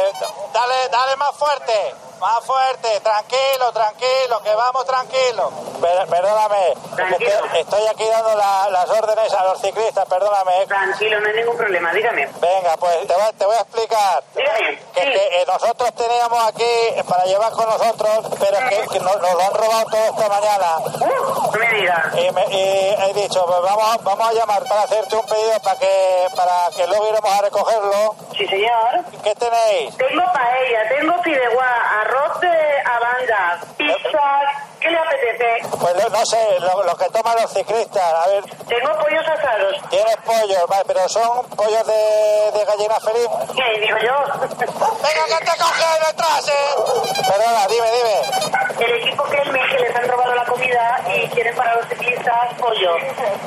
dale, 0.54 0.76
dale 0.92 1.16
más 1.16 1.32
fuerte. 1.36 1.96
Más 2.20 2.44
fuerte, 2.46 3.00
tranquilo, 3.02 3.72
tranquilo, 3.74 4.42
que 4.44 4.56
vamos 4.56 4.86
tranquilo. 4.86 5.52
Per- 5.82 6.08
perdóname, 6.08 6.72
estoy, 6.72 7.60
estoy 7.60 7.88
aquí 7.88 8.08
dando 8.08 8.34
la- 8.36 8.70
las 8.70 8.90
órdenes 8.90 9.34
a 9.34 9.44
los 9.44 9.60
ciclistas, 9.60 10.06
perdóname. 10.08 10.66
Tranquilo, 10.68 11.20
no 11.20 11.28
hay 11.28 11.34
ningún 11.36 11.58
problema, 11.58 11.92
dígame. 11.92 12.28
Venga, 12.40 12.78
pues 12.78 13.06
te 13.08 13.14
voy, 13.14 13.34
te 13.38 13.46
voy 13.46 13.56
a 13.56 13.60
explicar. 13.62 14.24
Dígame. 14.36 14.78
Que, 14.94 15.02
que, 15.02 15.42
eh, 15.42 15.46
nosotros 15.46 15.94
teníamos 15.96 16.48
aquí 16.48 17.02
para 17.10 17.26
llevar 17.26 17.52
con 17.52 17.66
nosotros, 17.66 18.26
pero 18.40 18.58
es 18.58 18.70
que, 18.70 18.88
que 18.88 19.00
nos, 19.02 19.20
nos 19.20 19.34
lo 19.34 19.42
han 19.42 19.54
robado 19.54 19.86
todo 19.92 20.06
esta 20.06 20.30
mañana. 20.30 20.76
no 20.80 21.52
me. 21.60 22.22
Y, 22.22 22.32
me- 22.32 22.46
y 22.56 22.96
he 23.10 23.14
dicho, 23.14 23.46
pues 23.46 23.62
vamos, 23.62 24.04
vamos 24.04 24.30
a 24.30 24.34
llamar 24.34 24.64
para 24.68 24.84
hacerte 24.84 25.16
un 25.18 25.26
pedido 25.26 25.60
para 25.62 25.78
que, 25.80 26.28
para 26.36 26.70
que 26.76 26.88
luego 26.88 27.10
iremos 27.10 27.32
a 27.32 27.42
recogerlo. 27.42 28.16
Sí, 28.38 28.48
señor. 28.48 29.04
¿Qué 29.24 29.36
tenéis? 29.36 29.98
Tengo 29.98 30.24
paella, 30.34 30.88
tengo 30.90 31.22
fideuá, 31.24 32.02
arroz 32.04 32.40
de 32.42 32.82
abanda, 32.86 33.60
pizza. 33.78 34.42
¿Qué 34.80 34.90
le 34.92 34.98
apetece? 35.00 35.78
Pues 35.80 36.12
no 36.12 36.26
sé, 36.26 36.60
lo, 36.60 36.84
lo 36.84 36.96
que 36.98 37.06
toman 37.10 37.36
los 37.42 37.54
ciclistas. 37.54 38.04
A 38.04 38.28
ver, 38.28 38.44
Tengo 38.68 38.92
pollos 39.00 39.26
asados. 39.26 39.76
tienes 39.90 40.18
pollos, 40.18 40.68
vale, 40.68 40.84
pero 40.86 41.08
son 41.08 41.48
pollos 41.56 41.88
de, 41.88 42.52
de 42.60 42.66
gallina 42.66 43.00
feliz. 43.00 43.28
¿Qué 43.56 43.80
digo 43.80 43.98
yo? 44.00 44.16
Venga, 44.50 45.40
que 45.40 45.46
te 45.46 45.58
coge 45.58 45.86
detrás, 46.06 46.48
eh. 46.50 47.24
Perdona, 47.30 47.68
dime, 47.68 47.88
dime. 47.92 48.86
El 48.86 49.04
equipo 49.04 49.24
que 49.24 49.38
que 49.44 49.80
les 49.80 49.96
han 49.96 50.08
robado 50.10 50.36
la 50.36 50.44
comida 50.46 51.00
y 51.16 51.28
quieren 51.30 51.56
para 51.56 51.76
los 51.76 51.88
ciclistas 51.88 52.54
pollo. 52.60 52.96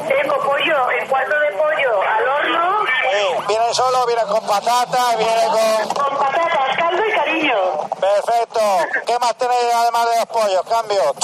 Tengo 0.08 0.36
pollo, 0.38 0.90
el 0.90 1.06
cuarto 1.08 1.38
de 1.38 1.50
pollo 1.52 2.00
al 2.02 2.28
horno. 2.28 2.84
Sí, 3.10 3.44
viene 3.48 3.74
solo, 3.74 4.06
viene 4.06 4.22
con 4.22 4.40
patata, 4.46 5.16
viene 5.16 5.46
con... 5.46 5.88
Con 5.94 6.18
patatas, 6.18 6.76
caldo 6.76 7.02
y 7.06 7.12
cariño. 7.12 7.56
Perfecto. 8.00 8.60
¿Qué 9.06 9.18
más 9.18 9.34
tenéis 9.36 9.74
además 9.74 10.10
de 10.10 10.16
los 10.16 10.26
pollos? 10.26 10.62
Cambio. 10.68 11.14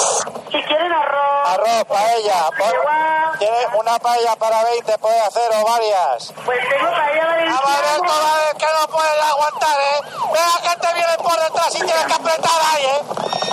Si 0.51 0.63
quieren 0.63 0.93
arroz. 0.93 1.49
Arroz, 1.49 1.85
paella. 1.89 2.51
¿Tienes 3.39 3.67
una 3.75 3.99
paella 3.99 4.37
para 4.37 4.65
20? 4.65 4.99
¿Puedes 4.99 5.23
hacer 5.23 5.51
o 5.61 5.65
varias? 5.65 6.33
Pues 6.45 6.59
tengo 6.69 6.91
paella. 6.91 7.42
Vea 10.73 10.81
que 10.81 10.87
te 10.87 10.95
viene 10.95 11.17
por 11.19 11.39
detrás 11.39 11.75
y 11.75 11.79
tienes 11.79 12.07
que 12.07 12.13
apretar 12.15 12.61
ahí, 12.75 12.85
¿eh? 12.85 13.03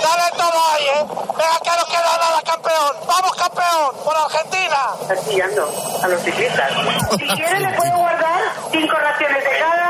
Dale 0.02 0.30
todo 0.36 0.60
ahí, 0.72 0.84
¿eh? 0.86 1.06
Vea 1.36 1.60
que 1.62 1.70
no 1.70 1.86
queda 1.86 2.16
nada, 2.16 2.42
campeón. 2.44 2.96
¡Vamos, 3.06 3.36
campeón! 3.36 3.96
¡Por 4.04 4.16
Argentina! 4.16 4.78
Estás 5.02 5.20
pillando 5.20 5.70
a 6.02 6.08
los 6.08 6.22
ciclistas. 6.22 6.72
Si 7.18 7.26
quieren 7.26 7.62
le 7.62 7.76
puedo 7.76 7.96
guardar 7.98 8.40
cinco 8.70 8.96
raciones 8.96 9.44
de 9.44 9.58
cada. 9.58 9.89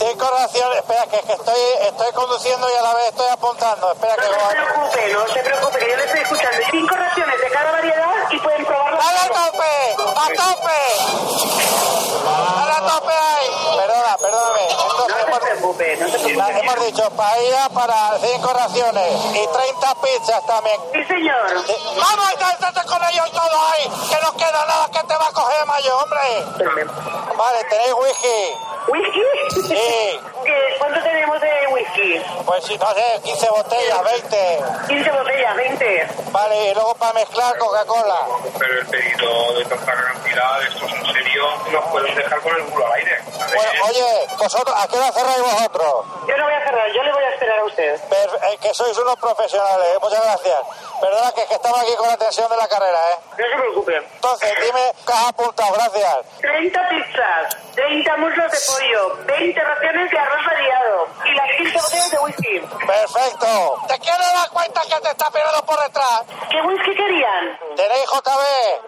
Sí, 0.00 0.06
cinco 0.08 0.30
raciones. 0.30 0.78
Espera, 0.78 1.02
que, 1.04 1.20
que 1.20 1.32
estoy, 1.32 1.60
estoy 1.82 2.12
conduciendo 2.12 2.66
y 2.70 2.74
a 2.78 2.82
la 2.82 2.94
vez 2.94 3.08
estoy 3.08 3.28
apuntando. 3.28 3.92
Espera 3.92 4.16
que... 4.16 4.22
No 4.22 4.32
se 4.32 4.56
preocupe, 4.56 5.12
no 5.12 5.28
se 5.28 5.40
preocupe, 5.40 5.78
que 5.78 5.90
yo 5.90 5.96
le 5.96 6.04
estoy 6.04 6.20
escuchando. 6.20 6.58
Cinco 6.70 6.94
raciones 6.96 7.40
de 7.40 7.50
cada 7.50 7.70
variedad 7.72 8.14
y 8.30 8.38
pueden 8.38 8.64
probarlo. 8.64 8.98
¡Dale 8.98 9.18
a 9.18 9.28
tope! 9.28 9.96
¡A 10.16 10.26
tope! 10.36 10.80
¡Dale 12.24 12.72
a 12.72 12.80
tope 12.80 13.12
ahí! 13.12 13.76
Perdona, 13.76 14.16
perdóname. 14.16 14.68
Entonces, 14.70 15.26
No 15.28 15.34
se 15.34 15.40
preocupe, 15.40 15.96
no 15.96 16.08
se 16.08 16.18
preocupe. 16.18 16.60
Hemos 16.60 16.86
dicho 16.86 17.10
paella 17.10 17.68
para 17.68 18.18
cinco 18.20 18.52
raciones 18.52 19.12
y 19.34 19.46
30 19.46 19.94
pizzas 20.00 20.46
también. 20.46 20.80
Sí, 20.92 21.04
señor. 21.04 21.54
Vamos, 21.54 22.32
inténtate 22.32 22.88
con 22.88 23.04
ellos 23.04 23.30
todos 23.32 23.60
ahí, 23.72 23.84
que 24.08 24.16
no 24.24 24.32
queda 24.36 24.64
nada 24.66 24.88
que 24.90 25.02
te 25.06 25.14
va 25.14 25.26
a 25.28 25.32
coger 25.32 25.66
mayo, 25.66 25.98
hombre. 25.98 26.44
Vale, 27.36 27.64
¿tenéis 27.68 27.94
whisky? 27.94 28.56
¿Whisky? 28.90 29.22
Sí. 29.68 30.20
¿Qué- 30.44 30.74
¿Cuánto 30.78 31.02
tenemos 31.02 31.40
de 31.40 31.66
whisky? 31.72 32.22
Pues 32.44 32.64
sí, 32.64 32.76
no 32.78 32.92
sé, 32.94 33.20
15 33.22 33.50
botellas, 33.50 34.02
20. 34.04 34.60
15 34.88 35.10
botellas, 35.10 35.56
20. 35.56 36.06
Vale, 36.32 36.70
y 36.70 36.74
luego 36.74 36.94
para 36.94 37.12
mezclar 37.12 37.56
Coca-Cola. 37.58 38.20
Pero 38.58 38.80
el 38.80 38.86
pedido 38.86 39.52
de 39.54 39.64
tanta 39.66 39.94
cantidad, 39.94 40.62
esto 40.62 40.86
es 40.86 40.92
en 40.92 41.12
serio, 41.14 41.44
nos 41.72 41.84
pueden 41.86 42.14
dejar 42.14 42.40
con 42.40 42.54
el 42.56 42.62
culo 42.64 42.86
al 42.86 42.92
aire. 42.94 43.18
Bueno, 43.54 43.70
oye, 43.88 44.26
vosotros, 44.38 44.76
¿a 44.76 44.88
qué 44.88 44.96
hora 44.96 45.12
cerráis 45.12 45.42
vosotros? 45.42 46.04
Yo 46.28 46.36
no 46.36 46.44
voy 46.44 46.54
a 46.54 46.64
cerrar, 46.64 46.92
yo 46.92 47.02
le 47.02 47.12
voy 47.12 47.24
a 47.24 47.30
esperar 47.30 47.58
a 47.58 47.64
usted. 47.64 48.00
Per- 48.08 48.40
eh, 48.50 48.58
que 48.60 48.74
sois 48.74 48.96
unos 48.98 49.16
profesionales, 49.16 49.86
eh, 49.94 49.98
muchas 50.00 50.22
gracias. 50.24 50.56
Perdona 51.00 51.32
que, 51.32 51.40
es 51.40 51.48
que 51.48 51.54
estamos 51.54 51.80
aquí 51.80 51.96
con 51.96 52.08
la 52.08 52.16
tensión 52.16 52.50
de 52.50 52.56
la 52.56 52.68
carrera, 52.68 52.98
¿eh? 53.12 53.16
No 53.30 53.44
se 53.44 53.56
preocupe. 53.56 53.96
Entonces, 53.96 54.54
dime 54.60 54.92
qué 55.06 55.12
has 55.12 55.26
apuntado, 55.28 55.72
gracias. 55.72 56.18
30 56.40 56.88
pizzas, 56.88 57.56
30 57.74 58.16
muslos 58.18 58.52
de 58.52 58.58
pollo, 58.68 59.16
20 59.24 59.60
raciones 59.60 60.10
de 60.10 60.18
arroz 60.18 60.46
variado 60.46 61.08
y 61.24 61.34
las 61.34 61.56
15 61.56 61.78
botellas 61.78 62.10
de 62.10 62.18
whisky. 62.18 62.60
Perfecto. 62.86 63.80
¿Te 63.88 63.98
quieres 63.98 64.32
dar 64.32 64.50
cuenta 64.50 64.80
que 64.82 65.00
te 65.00 65.08
está 65.10 65.30
pegando 65.30 65.64
por 65.64 65.80
detrás? 65.80 66.22
¿Qué 66.50 66.60
whisky 66.62 66.94
querían? 66.94 67.58
¿Tenéis 67.76 68.04
JB? 68.04 68.42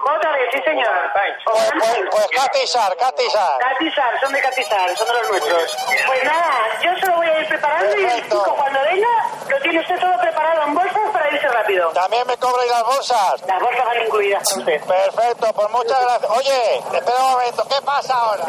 JB, 0.05 0.37
sí 0.53 0.63
señor. 0.65 1.13
Pues, 1.13 1.63
pues, 1.73 2.05
pues 2.11 2.27
Catizar, 2.29 2.97
Catizar. 2.97 3.59
Catizar, 3.59 4.21
son 4.21 4.33
de 4.33 4.41
Catizar, 4.41 4.97
son 4.97 5.09
de 5.09 5.15
los 5.15 5.31
nuestros. 5.31 5.77
Pues 6.07 6.25
nada, 6.25 6.53
yo 6.83 6.91
se 7.01 7.07
lo 7.07 7.17
voy 7.17 7.27
a 7.27 7.41
ir 7.41 7.49
preparando 7.49 7.97
y 7.99 8.05
el 8.05 8.23
chico 8.23 8.55
cuando 8.57 8.81
venga 8.85 9.09
lo 9.49 9.61
tiene 9.61 9.81
usted 9.81 9.99
todo 9.99 10.19
preparado 10.19 10.63
en 10.65 10.75
bolsas 10.75 11.11
para 11.13 11.31
irse 11.31 11.49
rápido. 11.49 11.93
¿También 12.03 12.27
me 12.27 12.37
cobráis 12.37 12.69
las 12.73 12.83
bolsas? 12.85 13.41
Las 13.47 13.61
bolsas 13.63 13.85
van 13.87 14.03
incluidas 14.03 14.43
para 14.49 14.59
usted. 14.61 14.85
Perfecto, 14.85 15.53
pues 15.55 15.71
muchas 15.71 16.01
gracias. 16.01 16.31
Oye, 16.33 16.77
espera 16.79 17.17
un 17.21 17.31
momento, 17.31 17.65
¿qué 17.69 17.81
pasa 17.83 18.15
ahora? 18.15 18.45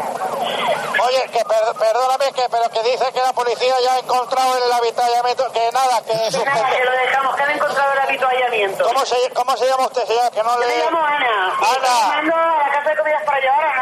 Oye, 1.06 1.22
que 1.30 1.44
per- 1.44 1.74
perdóname, 1.78 2.32
que, 2.32 2.42
pero 2.50 2.68
que 2.70 2.82
dice 2.82 3.12
que 3.12 3.20
la 3.20 3.32
policía 3.32 3.74
ya 3.80 3.94
ha 3.94 3.98
encontrado 4.00 4.56
en 4.58 4.62
el 4.64 4.72
avituallamiento, 4.72 5.52
que 5.52 5.70
nada, 5.72 5.98
que 6.02 6.12
Pues 6.14 6.44
nada, 6.44 6.68
que 6.70 6.84
lo 6.84 6.90
dejamos, 6.92 7.36
que 7.36 7.42
han 7.44 7.50
encontrado 7.52 7.92
el 7.92 7.98
habituallamiento. 8.00 8.84
¿Cómo 8.86 9.06
se, 9.06 9.30
¿Cómo 9.32 9.56
se 9.56 9.66
llama 9.68 9.84
usted, 9.86 10.04
señor? 10.04 10.30
Que 10.32 10.42
no 10.42 10.54
Yo 10.54 10.58
le... 10.60 10.66
me 10.66 10.84
llamo 10.84 10.98
Ana. 11.06 11.54
Ana. 11.54 12.16
estoy 12.16 12.30
a 12.32 12.56
la 12.58 12.70
casa 12.72 12.90
de 12.90 12.96
comidas 12.96 13.22
para 13.24 13.38
llevar 13.40 13.66
a 13.66 13.72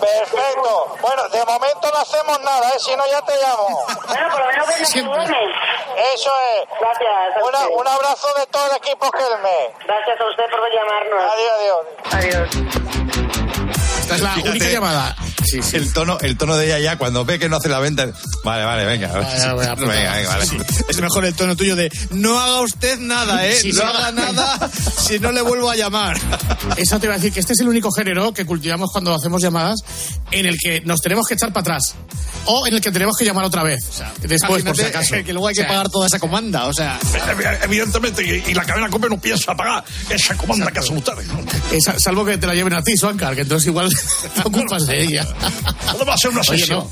Perfecto. 0.00 0.96
Bueno, 1.00 1.28
de 1.28 1.44
momento 1.44 1.90
no 1.92 1.98
hacemos 1.98 2.40
nada, 2.40 2.68
¿eh? 2.70 2.78
Si 2.78 2.94
no, 2.96 3.06
ya 3.06 3.22
te 3.22 3.32
llamo. 3.40 3.84
Bueno, 4.06 4.28
por 4.30 4.40
lo 4.40 4.46
menos 4.46 4.66
ven 4.68 4.82
a 4.82 4.86
saludarme. 4.86 5.36
Eso 6.14 6.30
es. 6.60 6.68
Gracias. 6.80 7.36
a 7.36 7.44
Una- 7.44 7.68
un 7.68 7.88
abrazo 7.88 8.28
de 8.38 8.46
todo 8.46 8.66
el 8.70 8.76
equipo 8.76 9.10
Kelme. 9.10 9.74
Gracias 9.86 10.20
a 10.20 10.24
usted 10.28 10.44
por 10.50 10.72
llamarnos. 10.72 11.32
Adiós, 11.32 11.52
adiós. 11.58 11.86
Adiós. 12.12 12.48
Esta 14.00 14.14
es 14.14 14.20
la 14.20 14.34
única 14.50 14.66
llamada. 14.68 15.16
El 15.72 15.92
tono, 15.92 16.18
el 16.20 16.36
tono 16.36 16.56
de 16.56 16.66
ella 16.66 16.78
ya 16.78 16.98
cuando 16.98 17.24
ve 17.24 17.38
que 17.38 17.48
no 17.48 17.56
hace 17.56 17.68
la 17.68 17.78
venta. 17.78 18.08
Vale, 18.44 18.64
vale, 18.64 18.84
venga. 18.84 19.08
Vale, 19.08 19.52
voy 19.54 19.64
a 19.66 19.74
venga, 19.74 20.14
venga, 20.14 20.28
vale. 20.28 20.46
Es 20.88 21.00
mejor 21.00 21.24
el 21.24 21.34
tono 21.34 21.56
tuyo 21.56 21.76
de 21.76 21.90
no 22.10 22.38
haga 22.40 22.60
usted 22.60 22.98
nada, 22.98 23.46
¿eh? 23.46 23.54
Sí, 23.60 23.72
no 23.72 23.80
sí. 23.80 23.86
haga 23.86 24.12
nada 24.12 24.70
si 25.06 25.18
no 25.18 25.32
le 25.32 25.40
vuelvo 25.42 25.70
a 25.70 25.76
llamar. 25.76 26.18
Eso 26.76 26.98
te 26.98 27.06
iba 27.06 27.14
a 27.14 27.18
decir 27.18 27.32
que 27.32 27.40
este 27.40 27.52
es 27.52 27.60
el 27.60 27.68
único 27.68 27.90
género 27.92 28.32
que 28.32 28.44
cultivamos 28.44 28.90
cuando 28.92 29.14
hacemos 29.14 29.42
llamadas 29.42 29.80
en 30.30 30.46
el 30.46 30.56
que 30.58 30.80
nos 30.82 31.00
tenemos 31.00 31.26
que 31.26 31.34
echar 31.34 31.50
para 31.52 31.60
atrás 31.62 31.94
o 32.46 32.66
en 32.66 32.74
el 32.74 32.80
que 32.80 32.90
tenemos 32.92 33.16
que 33.16 33.24
llamar 33.24 33.44
otra 33.44 33.62
vez. 33.62 33.80
Después, 34.22 34.62
por 34.62 34.76
si 34.76 34.82
acaso. 34.84 35.14
Que 35.26 35.32
luego 35.32 35.48
hay 35.48 35.54
que 35.54 35.62
O 35.62 35.64
sea, 35.64 35.68
pagar 35.72 35.88
toda 35.88 36.06
esa 36.06 36.18
comanda, 36.20 36.66
o 36.66 36.72
sea. 36.72 36.98
Evidentemente, 37.62 38.22
y, 38.22 38.50
y 38.50 38.54
la 38.54 38.64
cadena 38.64 38.88
COPE 38.88 39.08
no 39.08 39.20
piensa 39.20 39.54
pagar 39.54 39.84
esa 40.10 40.36
comanda 40.36 40.70
que 40.70 40.78
hacen 40.78 40.96
ustedes. 40.96 41.26
esa- 41.72 41.98
salvo 41.98 42.24
que 42.24 42.38
te 42.38 42.46
la 42.46 42.54
lleven 42.54 42.72
a 42.74 42.82
ti, 42.82 42.96
Suancar, 42.96 43.34
que 43.34 43.40
entonces 43.42 43.66
igual 43.68 43.88
te 44.34 44.40
ocupas 44.44 44.86
de 44.86 45.02
ella. 45.02 45.26
Va 46.06 46.14
a 46.14 46.16
ser 46.18 46.30
una 46.30 46.40
Oye, 46.40 46.58
sesión. 46.58 46.78
no. 46.80 46.90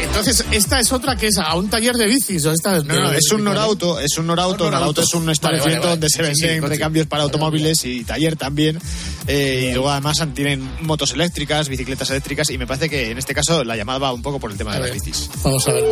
Entonces, 0.00 0.44
esta 0.50 0.78
es 0.80 0.92
otra 0.92 1.16
que 1.16 1.28
es 1.28 1.38
a 1.38 1.54
un 1.54 1.68
taller 1.70 1.94
de 1.96 2.06
bicis. 2.06 2.44
¿o 2.46 2.52
esta 2.52 2.78
No, 2.80 2.94
no, 2.94 3.12
es 3.12 3.30
un 3.32 3.44
Norauto, 3.44 3.98
es 3.98 4.16
un 4.18 4.26
Norauto. 4.26 4.64
Norauto 4.64 4.70
Norauto. 4.70 5.00
es 5.02 5.14
un 5.14 5.30
establecimiento 5.30 5.88
vale, 5.88 5.96
vale. 5.96 6.00
donde 6.00 6.08
se 6.08 6.34
Sí, 6.34 6.34
sí, 6.34 6.46
venden 6.46 6.70
recambios 6.70 7.06
para 7.06 7.22
automóviles 7.24 7.84
y 7.84 8.04
taller 8.04 8.36
también. 8.36 8.78
Eh, 9.26 9.68
y 9.70 9.72
luego 9.74 9.90
además 9.90 10.18
tienen 10.34 10.70
motos 10.82 11.12
eléctricas, 11.12 11.68
bicicletas 11.68 12.10
eléctricas 12.10 12.50
y 12.50 12.58
me 12.58 12.66
parece 12.66 12.88
que 12.88 13.10
en 13.10 13.18
este 13.18 13.34
caso 13.34 13.64
la 13.64 13.76
llamada 13.76 13.98
va 13.98 14.12
un 14.12 14.22
poco 14.22 14.38
por 14.38 14.50
el 14.50 14.58
tema 14.58 14.74
de 14.74 14.80
las 14.80 14.92
bicis. 14.92 15.30
Vamos 15.42 15.66
a 15.68 15.72
ver. 15.72 15.84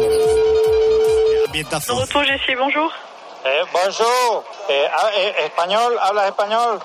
Ambientazo. 1.46 1.94
bonjour. 1.94 2.24
Eh, 2.26 3.60
bonjour. 3.72 4.44
Eh, 4.70 4.86
ah, 4.90 5.08
eh, 5.16 5.34
¿Español? 5.46 5.94
¿Hablas 6.00 6.28
español? 6.28 6.80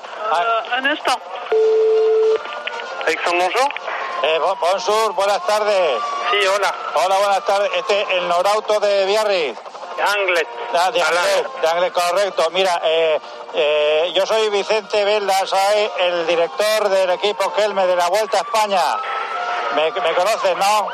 un 0.83 0.89
instant. 0.91 1.19
Alexandre, 3.07 3.39
bonjour. 3.39 3.71
Eh, 4.21 4.37
bo- 4.39 4.55
bonjour, 4.55 5.13
buenas 5.13 5.45
tardes. 5.45 5.99
Sí, 6.31 6.47
hola. 6.47 6.73
Hola, 6.95 7.17
buenas 7.17 7.45
tardes. 7.45 7.71
Este 7.75 8.01
es 8.01 8.09
el 8.11 8.27
Norauto 8.27 8.79
de 8.79 9.05
Biarritz. 9.05 9.57
Anglet. 10.17 10.47
Ah, 10.73 10.91
de 10.91 11.01
Anglet, 11.01 11.47
de 11.61 11.67
Anglet, 11.67 11.93
correcto. 11.93 12.47
Mira, 12.51 12.79
eh, 12.83 13.19
eh, 13.53 14.11
yo 14.13 14.25
soy 14.25 14.49
Vicente 14.49 15.03
Velda, 15.03 15.45
soy 15.45 15.89
el 15.99 16.27
director 16.27 16.89
del 16.89 17.09
equipo 17.11 17.51
Kelme 17.53 17.85
de 17.87 17.95
la 17.95 18.07
Vuelta 18.07 18.37
a 18.39 18.41
España. 18.41 18.81
¿Me, 19.75 19.91
me 19.91 20.13
conoces, 20.13 20.55
no? 20.57 20.87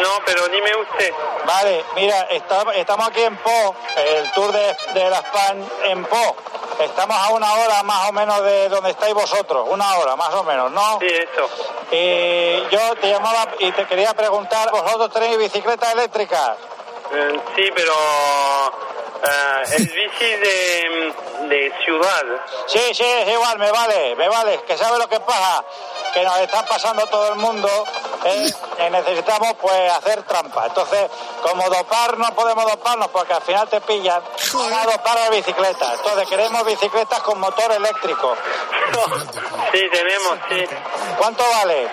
No, 0.00 0.08
pero 0.24 0.46
dime 0.48 0.70
usted. 0.76 1.12
Vale, 1.44 1.84
mira, 1.94 2.20
está- 2.30 2.64
estamos 2.74 3.08
aquí 3.08 3.22
en 3.22 3.36
Po, 3.38 3.74
el 3.96 4.30
tour 4.32 4.52
de, 4.52 4.76
de 4.94 5.10
la 5.10 5.18
Span 5.18 5.68
en 5.84 6.04
Po. 6.04 6.36
Estamos 6.80 7.16
a 7.16 7.30
una 7.30 7.52
hora 7.54 7.82
más 7.82 8.08
o 8.08 8.12
menos 8.12 8.42
de 8.42 8.68
donde 8.68 8.90
estáis 8.90 9.12
vosotros, 9.14 9.66
una 9.70 9.94
hora 9.96 10.16
más 10.16 10.32
o 10.34 10.42
menos, 10.44 10.70
¿no? 10.72 10.98
Sí, 11.00 11.06
eso. 11.06 11.48
Y 11.90 12.62
yo 12.74 12.94
te 13.00 13.10
llamaba 13.10 13.46
y 13.58 13.70
te 13.72 13.86
quería 13.86 14.14
preguntar, 14.14 14.70
¿vosotros 14.70 15.10
tenéis 15.12 15.36
bicicletas 15.38 15.92
eléctricas? 15.92 16.56
Eh, 17.12 17.40
sí, 17.54 17.70
pero 17.74 17.92
eh, 19.24 19.62
el 19.76 19.86
bici 19.86 20.24
de, 20.36 21.14
de 21.48 21.72
ciudad. 21.84 22.22
Sí, 22.66 22.80
sí, 22.94 23.04
es 23.04 23.28
igual, 23.28 23.58
me 23.58 23.70
vale, 23.70 24.16
me 24.16 24.28
vale. 24.28 24.62
Que 24.66 24.76
sabe 24.76 24.98
lo 24.98 25.08
que 25.08 25.20
pasa, 25.20 25.62
que 26.14 26.22
nos 26.24 26.38
está 26.38 26.64
pasando 26.64 27.06
todo 27.06 27.28
el 27.28 27.36
mundo, 27.36 27.68
¿eh? 28.24 28.90
necesitamos 28.90 29.54
pues 29.60 29.92
hacer 29.92 30.22
trampa. 30.22 30.66
Entonces, 30.66 31.10
como 31.42 31.68
dopar 31.68 32.18
no 32.18 32.34
podemos 32.34 32.64
doparnos 32.64 33.08
porque 33.08 33.32
al 33.32 33.42
final 33.42 33.68
te 33.68 33.80
pillan, 33.80 34.22
vamos 34.52 34.72
a 34.72 34.90
dopar 34.90 35.18
a 35.18 35.30
bicicletas. 35.30 35.98
Entonces 35.98 36.28
queremos 36.28 36.64
bicicletas 36.64 37.20
con 37.20 37.38
motor 37.40 37.72
eléctrico. 37.72 38.36
Sí, 39.72 39.80
tenemos, 39.90 40.38
sí. 40.48 40.64
¿Cuánto 41.18 41.44
vale? 41.50 41.88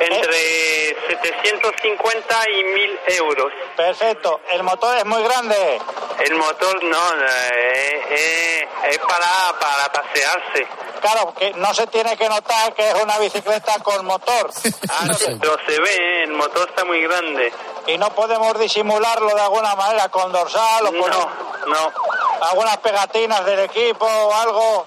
Entre 0.00 0.96
750 1.08 2.50
y 2.50 2.64
1000 2.64 3.00
euros. 3.18 3.52
Perfecto. 3.76 4.40
¿El 4.50 4.62
motor 4.62 4.96
es 4.96 5.04
muy 5.04 5.22
grande? 5.22 5.80
El 6.24 6.34
motor 6.36 6.82
no, 6.84 6.98
eh, 7.22 8.02
eh, 8.08 8.68
es 8.90 8.98
para, 8.98 9.58
para 9.60 9.92
pasearse. 9.92 10.66
Claro, 11.02 11.34
que 11.34 11.52
no 11.54 11.74
se 11.74 11.86
tiene 11.88 12.16
que 12.16 12.26
notar 12.28 12.72
que 12.72 12.88
es 12.90 12.94
una 13.02 13.18
bicicleta 13.18 13.74
con 13.82 14.04
motor. 14.06 14.50
Ah, 14.96 15.06
no, 15.06 15.14
pero 15.40 15.56
se 15.66 15.80
ve, 15.80 15.90
¿eh? 15.90 16.22
el 16.24 16.32
motor 16.32 16.68
está 16.68 16.84
muy 16.84 17.02
grande. 17.02 17.52
Y 17.88 17.98
no 17.98 18.10
podemos 18.14 18.58
disimularlo 18.58 19.34
de 19.34 19.40
alguna 19.40 19.74
manera 19.74 20.08
con 20.08 20.30
dorsal 20.30 20.86
o 20.86 20.90
con 20.92 21.10
No, 21.10 21.28
no. 21.66 21.92
algunas 22.48 22.76
pegatinas 22.78 23.44
del 23.44 23.60
equipo 23.60 24.06
o 24.06 24.32
algo. 24.34 24.86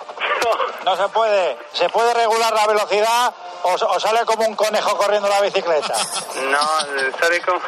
No 0.86 0.96
se 0.96 1.10
puede. 1.10 1.58
¿Se 1.74 1.90
puede 1.90 2.14
regular 2.14 2.54
la 2.54 2.68
velocidad 2.68 3.34
o, 3.64 3.74
o 3.74 4.00
sale 4.00 4.24
como 4.26 4.48
un 4.48 4.56
conejo 4.56 4.96
corriendo 4.98 5.28
la 5.28 5.42
bicicleta? 5.42 5.94
No, 6.50 6.60
sale 7.20 7.42
con... 7.42 7.60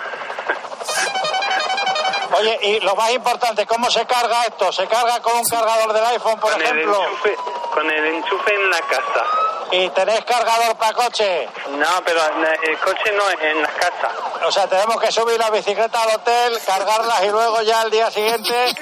Oye, 2.37 2.59
y 2.61 2.79
lo 2.81 2.95
más 2.95 3.11
importante, 3.11 3.65
¿cómo 3.65 3.89
se 3.89 4.05
carga 4.05 4.43
esto? 4.45 4.71
¿Se 4.71 4.87
carga 4.87 5.19
con 5.21 5.37
un 5.37 5.45
cargador 5.45 5.93
del 5.93 6.05
iPhone, 6.05 6.39
por 6.39 6.51
con 6.51 6.61
el 6.61 6.67
ejemplo? 6.67 7.03
enchufe, 7.03 7.35
con 7.73 7.89
el 7.89 8.05
enchufe 8.05 8.53
en 8.53 8.69
la 8.69 8.81
casa. 8.81 9.25
¿Y 9.71 9.89
tenéis 9.89 10.25
cargador 10.25 10.75
para 10.77 10.93
coche? 10.93 11.47
No, 11.71 11.87
pero 12.05 12.19
el 12.63 12.79
coche 12.79 13.11
no, 13.13 13.23
en 13.41 13.61
la 13.61 13.69
casa. 13.69 14.11
O 14.45 14.51
sea, 14.51 14.67
tenemos 14.67 14.99
que 14.99 15.11
subir 15.11 15.39
la 15.39 15.49
bicicleta 15.49 16.01
al 16.03 16.15
hotel, 16.15 16.59
cargarlas 16.65 17.23
y 17.23 17.29
luego 17.29 17.61
ya 17.61 17.81
al 17.81 17.91
día 17.91 18.09
siguiente 18.11 18.75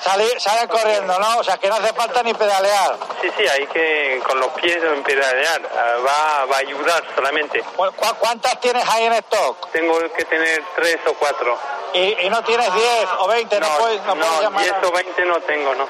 salir, 0.00 0.40
salir 0.40 0.68
corriendo, 0.68 1.18
¿no? 1.18 1.38
O 1.38 1.44
sea, 1.44 1.56
que 1.58 1.68
no 1.68 1.76
hace 1.76 1.92
falta 1.92 2.22
ni 2.22 2.34
pedalear. 2.34 2.96
Sí, 3.20 3.30
sí, 3.36 3.46
hay 3.48 3.66
que 3.66 4.22
con 4.26 4.38
los 4.40 4.48
pies 4.52 4.82
en 4.82 5.02
pedalear. 5.02 5.60
ah, 5.76 5.96
Va, 6.06 6.44
va 6.46 6.56
a 6.56 6.60
ayudar 6.60 7.02
solamente. 7.14 7.62
¿Cu- 7.62 7.92
cu- 7.92 8.14
¿Cuántas 8.18 8.58
tienes 8.60 8.88
ahí 8.88 9.04
en 9.06 9.12
stock? 9.14 9.70
Tengo 9.72 9.98
que 10.16 10.24
tener 10.24 10.62
tres 10.76 10.98
o 11.06 11.14
cuatro. 11.14 11.58
Y, 11.94 12.20
y 12.24 12.30
no 12.30 12.42
tienes 12.42 12.72
10 12.72 13.08
o 13.18 13.28
20, 13.28 13.60
no, 13.60 13.68
puedes, 13.78 14.02
no 14.04 14.14
puedes 14.14 14.30
No, 14.32 14.40
llamar. 14.42 14.62
10 14.64 14.74
a- 14.82 14.86
o 14.88 14.92
20 14.92 15.24
no 15.26 15.40
tengo, 15.42 15.74
¿no? 15.74 15.86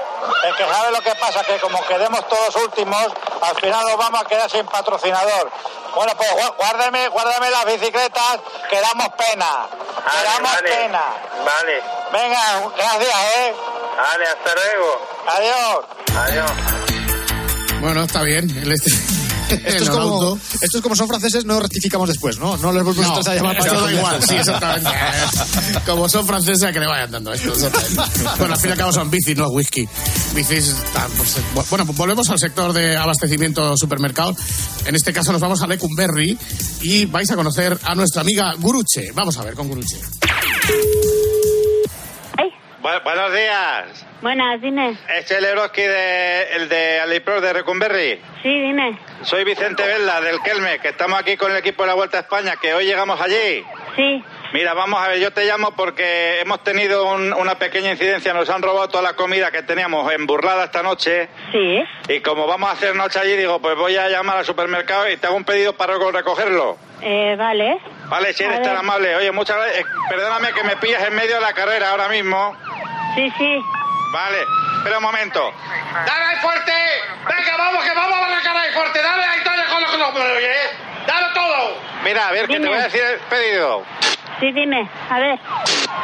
Es 0.49 0.55
que 0.57 0.65
sabe 0.65 0.91
lo 0.91 1.01
que 1.01 1.15
pasa, 1.15 1.45
que 1.45 1.59
como 1.61 1.81
quedemos 1.87 2.27
todos 2.29 2.57
últimos, 2.57 3.07
al 3.41 3.55
final 3.61 3.87
nos 3.87 3.97
vamos 3.97 4.21
a 4.21 4.25
quedar 4.25 4.51
sin 4.51 4.67
patrocinador. 4.67 5.49
Bueno, 5.95 6.13
pues 6.17 6.29
guárdame, 6.57 7.07
guárdame 7.09 7.51
las 7.51 7.65
bicicletas, 7.67 8.39
que 8.69 8.81
damos 8.81 9.11
pena. 9.11 9.69
Que 10.11 10.25
damos 10.25 10.53
vale. 10.55 10.71
pena. 10.71 11.03
Vale, 11.45 11.83
Venga, 12.11 12.71
gracias, 12.77 13.37
¿eh? 13.37 13.55
Vale, 14.03 14.25
hasta 14.25 14.53
luego. 14.55 14.91
Adiós. 15.37 15.85
Adiós. 16.17 17.81
Bueno, 17.81 18.05
está 18.05 18.23
bien. 18.23 18.51
Este... 18.51 19.23
Esto 19.53 19.85
es, 19.85 19.91
como, 19.91 20.39
esto 20.63 20.79
es 20.79 20.83
como 20.83 20.97
son 20.97 21.09
franceses, 21.09 21.45
no 21.45 21.61
rectificamos 21.61 22.09
después, 22.09 22.39
¿no? 22.39 22.57
No 22.57 22.73
les 22.73 22.83
volvemos 22.83 23.25
No, 23.25 23.31
a 23.31 23.35
llamar 23.35 23.59
para 23.59 23.81
da 23.83 23.93
igual, 23.93 24.23
sí, 24.23 24.35
exactamente. 24.35 24.91
Como 25.87 26.09
son 26.09 26.27
franceses, 26.27 26.63
a 26.63 26.73
que 26.73 26.81
le 26.81 26.87
vayan 26.87 27.11
dando 27.11 27.33
esto. 27.35 27.53
Bueno, 28.39 28.55
al 28.55 28.61
fin 28.61 28.71
y 28.71 28.73
al 28.73 28.79
cabo 28.79 28.93
son 28.93 29.11
bicis, 29.11 29.37
no 29.37 29.49
whisky. 29.49 29.87
Bicis, 30.35 30.75
ah, 30.95 31.07
pues, 31.19 31.37
eh, 31.37 31.43
bueno, 31.69 31.85
pues 31.85 31.99
volvemos 31.99 32.31
al 32.31 32.39
sector 32.39 32.73
de 32.73 32.97
abastecimiento 32.97 33.77
supermercados. 33.77 34.37
En 34.87 34.95
este 34.95 35.13
caso 35.13 35.33
nos 35.33 35.41
vamos 35.41 35.61
a 35.61 35.67
Lecumberri 35.67 36.39
y 36.81 37.05
vais 37.07 37.31
a 37.31 37.37
conocer 37.37 37.79
a 37.83 37.95
nuestra 37.95 38.23
amiga 38.23 38.55
Guruche. 38.59 39.13
Vamos 39.13 39.37
a 39.37 39.45
ver 39.45 39.55
con 39.55 39.69
Guruche. 39.69 40.01
Buenos 42.83 43.33
días. 43.33 44.07
Buenas, 44.21 44.61
dime. 44.61 44.97
Es 45.19 45.31
el 45.31 45.45
Eroski 45.45 45.83
de, 45.83 46.43
el 46.55 46.69
de 46.69 47.01
Alipro 47.01 47.41
de 47.41 47.53
Recumberri. 47.53 48.21
Sí, 48.43 48.49
dime. 48.49 48.99
Soy 49.23 49.45
Vicente 49.45 49.85
Vela 49.85 50.21
del 50.21 50.41
Kelme, 50.43 50.79
que 50.81 50.89
estamos 50.89 51.19
aquí 51.19 51.37
con 51.37 51.51
el 51.53 51.59
equipo 51.59 51.83
de 51.83 51.89
la 51.89 51.95
Vuelta 51.95 52.19
a 52.19 52.21
España, 52.21 52.55
que 52.61 52.75
hoy 52.75 52.85
llegamos 52.85 53.21
allí. 53.21 53.65
Sí. 53.97 54.25
Mira, 54.53 54.75
vamos 54.75 55.03
a 55.03 55.09
ver, 55.09 55.19
yo 55.19 55.33
te 55.33 55.45
llamo 55.47 55.71
porque 55.75 56.41
hemos 56.41 56.63
tenido 56.63 57.07
un- 57.07 57.33
una 57.33 57.55
pequeña 57.55 57.91
incidencia, 57.93 58.35
nos 58.35 58.51
han 58.51 58.61
robado 58.61 58.89
toda 58.89 59.03
la 59.03 59.15
comida 59.15 59.51
que 59.51 59.63
teníamos 59.63 60.13
en 60.13 60.27
Burlada 60.27 60.65
esta 60.65 60.83
noche. 60.83 61.29
Sí. 61.53 61.83
Y 62.09 62.21
como 62.21 62.47
vamos 62.47 62.69
a 62.69 62.73
hacer 62.73 62.95
noche 62.95 63.19
allí, 63.19 63.35
digo, 63.37 63.61
pues 63.63 63.77
voy 63.77 63.97
a 63.97 64.09
llamar 64.11 64.37
al 64.37 64.45
supermercado 64.45 65.09
y 65.09 65.17
te 65.17 65.27
hago 65.27 65.37
un 65.37 65.45
pedido 65.45 65.73
para 65.75 65.95
recogerlo. 65.97 66.77
Eh, 67.01 67.35
vale. 67.39 67.79
Vale, 68.09 68.33
si 68.35 68.45
eres 68.45 68.59
A 68.59 68.63
tan 68.63 68.73
ver. 68.73 68.79
amable. 68.81 69.17
Oye, 69.17 69.33
muchas 69.33 69.57
gracias. 69.57 69.81
Eh, 69.81 69.85
Perdóname 70.11 70.53
que 70.53 70.63
me 70.65 70.77
pillas 70.77 71.03
en 71.03 71.15
medio 71.15 71.37
de 71.37 71.41
la 71.41 71.55
carrera 71.55 71.91
ahora 71.91 72.09
mismo. 72.09 72.55
Sí, 73.15 73.33
sí. 73.39 73.59
Vale, 74.13 74.39
espera 74.77 74.99
un 74.99 75.05
momento. 75.05 75.51
¡Dale 76.07 76.25
ahí 76.27 76.37
fuerte! 76.43 76.73
¡Venga, 77.27 77.57
vamos, 77.57 77.83
que 77.85 77.95
vamos 77.95 78.19
a 78.21 78.27
arrancar 78.27 78.57
ahí 78.59 78.73
fuerte! 78.75 79.01
¡Dale 79.03 79.25
ahí, 79.25 79.41
dale 79.43 79.63
con 79.65 79.81
los 79.81 79.91
con 80.13 80.23
oye! 80.23 80.53
¡Dale 81.07 81.27
todo! 81.35 81.77
Mira, 82.05 82.29
a 82.29 82.33
ver, 82.33 82.47
que 82.47 82.61
te 82.61 82.67
voy 82.69 82.77
a 82.77 82.83
decir 82.85 83.03
el 83.03 83.19
pedido. 83.21 83.83
Sí, 84.43 84.51
dime. 84.51 84.89
A 85.09 85.19
ver. 85.21 85.39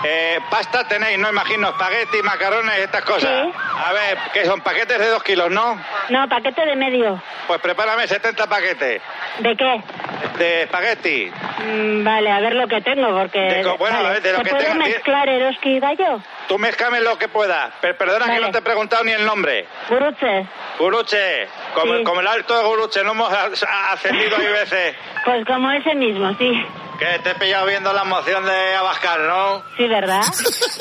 Eh, 0.05 0.39
pasta 0.49 0.87
tenéis, 0.87 1.19
no 1.19 1.29
imagino, 1.29 1.71
espagueti, 1.71 2.23
macarrones, 2.23 2.79
estas 2.79 3.03
cosas. 3.03 3.29
Sí. 3.29 3.53
A 3.85 3.93
ver, 3.93 4.17
que 4.33 4.45
son 4.45 4.61
paquetes 4.61 4.97
de 4.97 5.09
dos 5.09 5.25
kilos, 5.25 5.51
¿no? 5.51 5.77
No, 6.11 6.29
paquete 6.29 6.65
de 6.65 6.77
medio. 6.77 7.21
Pues 7.49 7.61
prepárame 7.61 8.07
70 8.07 8.47
paquetes 8.47 9.03
¿De 9.41 9.57
qué? 9.57 9.83
de 10.39 10.63
espagueti. 10.63 11.33
Mm, 11.67 12.05
vale, 12.05 12.31
a 12.31 12.39
ver 12.39 12.55
lo 12.55 12.69
que 12.69 12.81
tengo, 12.81 13.09
porque... 13.19 13.41
De 13.41 13.63
co- 13.65 13.77
bueno, 13.77 13.97
vale. 13.97 14.09
a 14.09 14.13
ver, 14.13 14.23
de 14.23 14.31
lo 14.33 14.39
¿Se 14.39 14.45
que 14.45 14.51
tío. 14.55 14.75
mezclar 14.77 15.29
Eroski 15.29 15.71
y 15.71 15.81
Gallo? 15.81 16.21
Tú 16.47 16.59
mezclame 16.61 17.01
lo 17.01 17.19
que 17.19 17.27
puedas. 17.27 17.73
Per- 17.81 17.97
perdona 17.97 18.33
que 18.33 18.41
no 18.41 18.53
te 18.53 18.59
he 18.59 18.63
preguntado 18.63 19.03
ni 19.03 19.11
el 19.11 19.25
nombre. 19.27 19.67
Guruche. 19.89 20.47
Guruche, 20.79 21.49
como, 21.75 21.97
Sí. 21.97 22.05
como 22.05 22.21
el 22.21 22.29
alto 22.29 22.57
de 22.57 22.65
Guruche, 22.65 23.03
no 23.03 23.11
hemos 23.13 23.33
ascendido 23.33 24.37
ahí 24.39 24.47
veces. 24.47 24.95
Pues 25.25 25.45
como 25.45 25.73
ese 25.73 25.97
mismo, 25.97 26.33
sí. 26.39 26.53
Que 26.99 27.19
te 27.21 27.31
he 27.31 27.35
pillado 27.37 27.67
viendo 27.67 27.93
la 27.93 28.03
moción 28.05 28.45
de 28.45 28.75
Abascal, 28.75 29.27
¿no? 29.29 29.63
Sí, 29.77 29.87
¿verdad? 29.87 30.23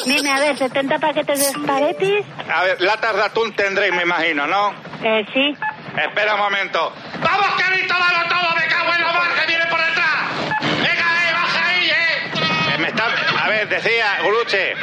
Dime, 0.06 0.32
a 0.32 0.40
ver, 0.40 0.58
70 0.58 0.98
paquetes 0.98 1.40
de 1.40 1.46
espaguetis. 1.46 2.26
A 2.52 2.64
ver, 2.64 2.82
latas 2.82 3.16
de 3.16 3.22
atún 3.24 3.54
tendréis, 3.56 3.94
me 3.94 4.02
imagino, 4.02 4.48
¿no? 4.48 4.74
Eh, 5.04 5.24
sí. 5.32 5.56
Espera 5.96 6.34
un 6.36 6.42
momento. 6.42 6.92
¡Vamos, 7.20 7.48
carito, 7.58 7.94
dalo 7.94 8.28
todo! 8.30 8.56
¡Me 8.56 8.68
cago 8.68 8.94
en 8.94 9.02
la 9.02 9.14
mar 9.14 9.32
que 9.40 9.48
viene 9.48 9.66
por 9.68 9.80
detrás! 9.80 10.18
¡Venga, 10.62 10.90
eh, 11.30 11.34
baja 11.34 11.68
ahí, 11.70 11.90
eh! 11.90 12.74
Eh, 12.74 12.78
me 12.80 12.88
está... 12.88 13.06
A 13.44 13.50
ver, 13.50 13.70
decía, 13.70 14.18
Guruche, 14.24 14.74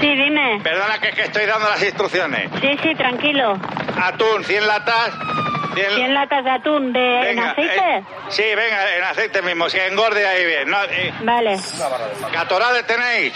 Sí, 0.00 0.06
dime. 0.14 0.60
perdona 0.62 0.98
que 1.00 1.08
es 1.08 1.14
que 1.16 1.22
estoy 1.22 1.46
dando 1.46 1.68
las 1.70 1.82
instrucciones. 1.82 2.50
Sí, 2.60 2.68
sí, 2.82 2.94
tranquilo. 2.94 3.54
Atún, 4.00 4.44
100 4.44 4.66
latas. 4.66 5.10
100 5.74 5.90
100 5.96 6.14
latas 6.14 6.44
de 6.44 6.50
atún 6.50 6.92
de 6.92 7.30
en 7.30 7.38
aceite. 7.38 7.96
eh, 7.96 8.02
sí, 8.28 8.42
venga, 8.54 8.96
en 8.96 9.04
aceite 9.04 9.42
mismo, 9.42 9.68
si 9.68 9.78
engorde 9.78 10.26
ahí 10.26 10.44
bien. 10.44 10.70
No, 10.70 10.82
eh, 10.84 11.12
Vale. 11.22 11.56
¿Catorades 12.32 12.86
tenéis? 12.86 13.32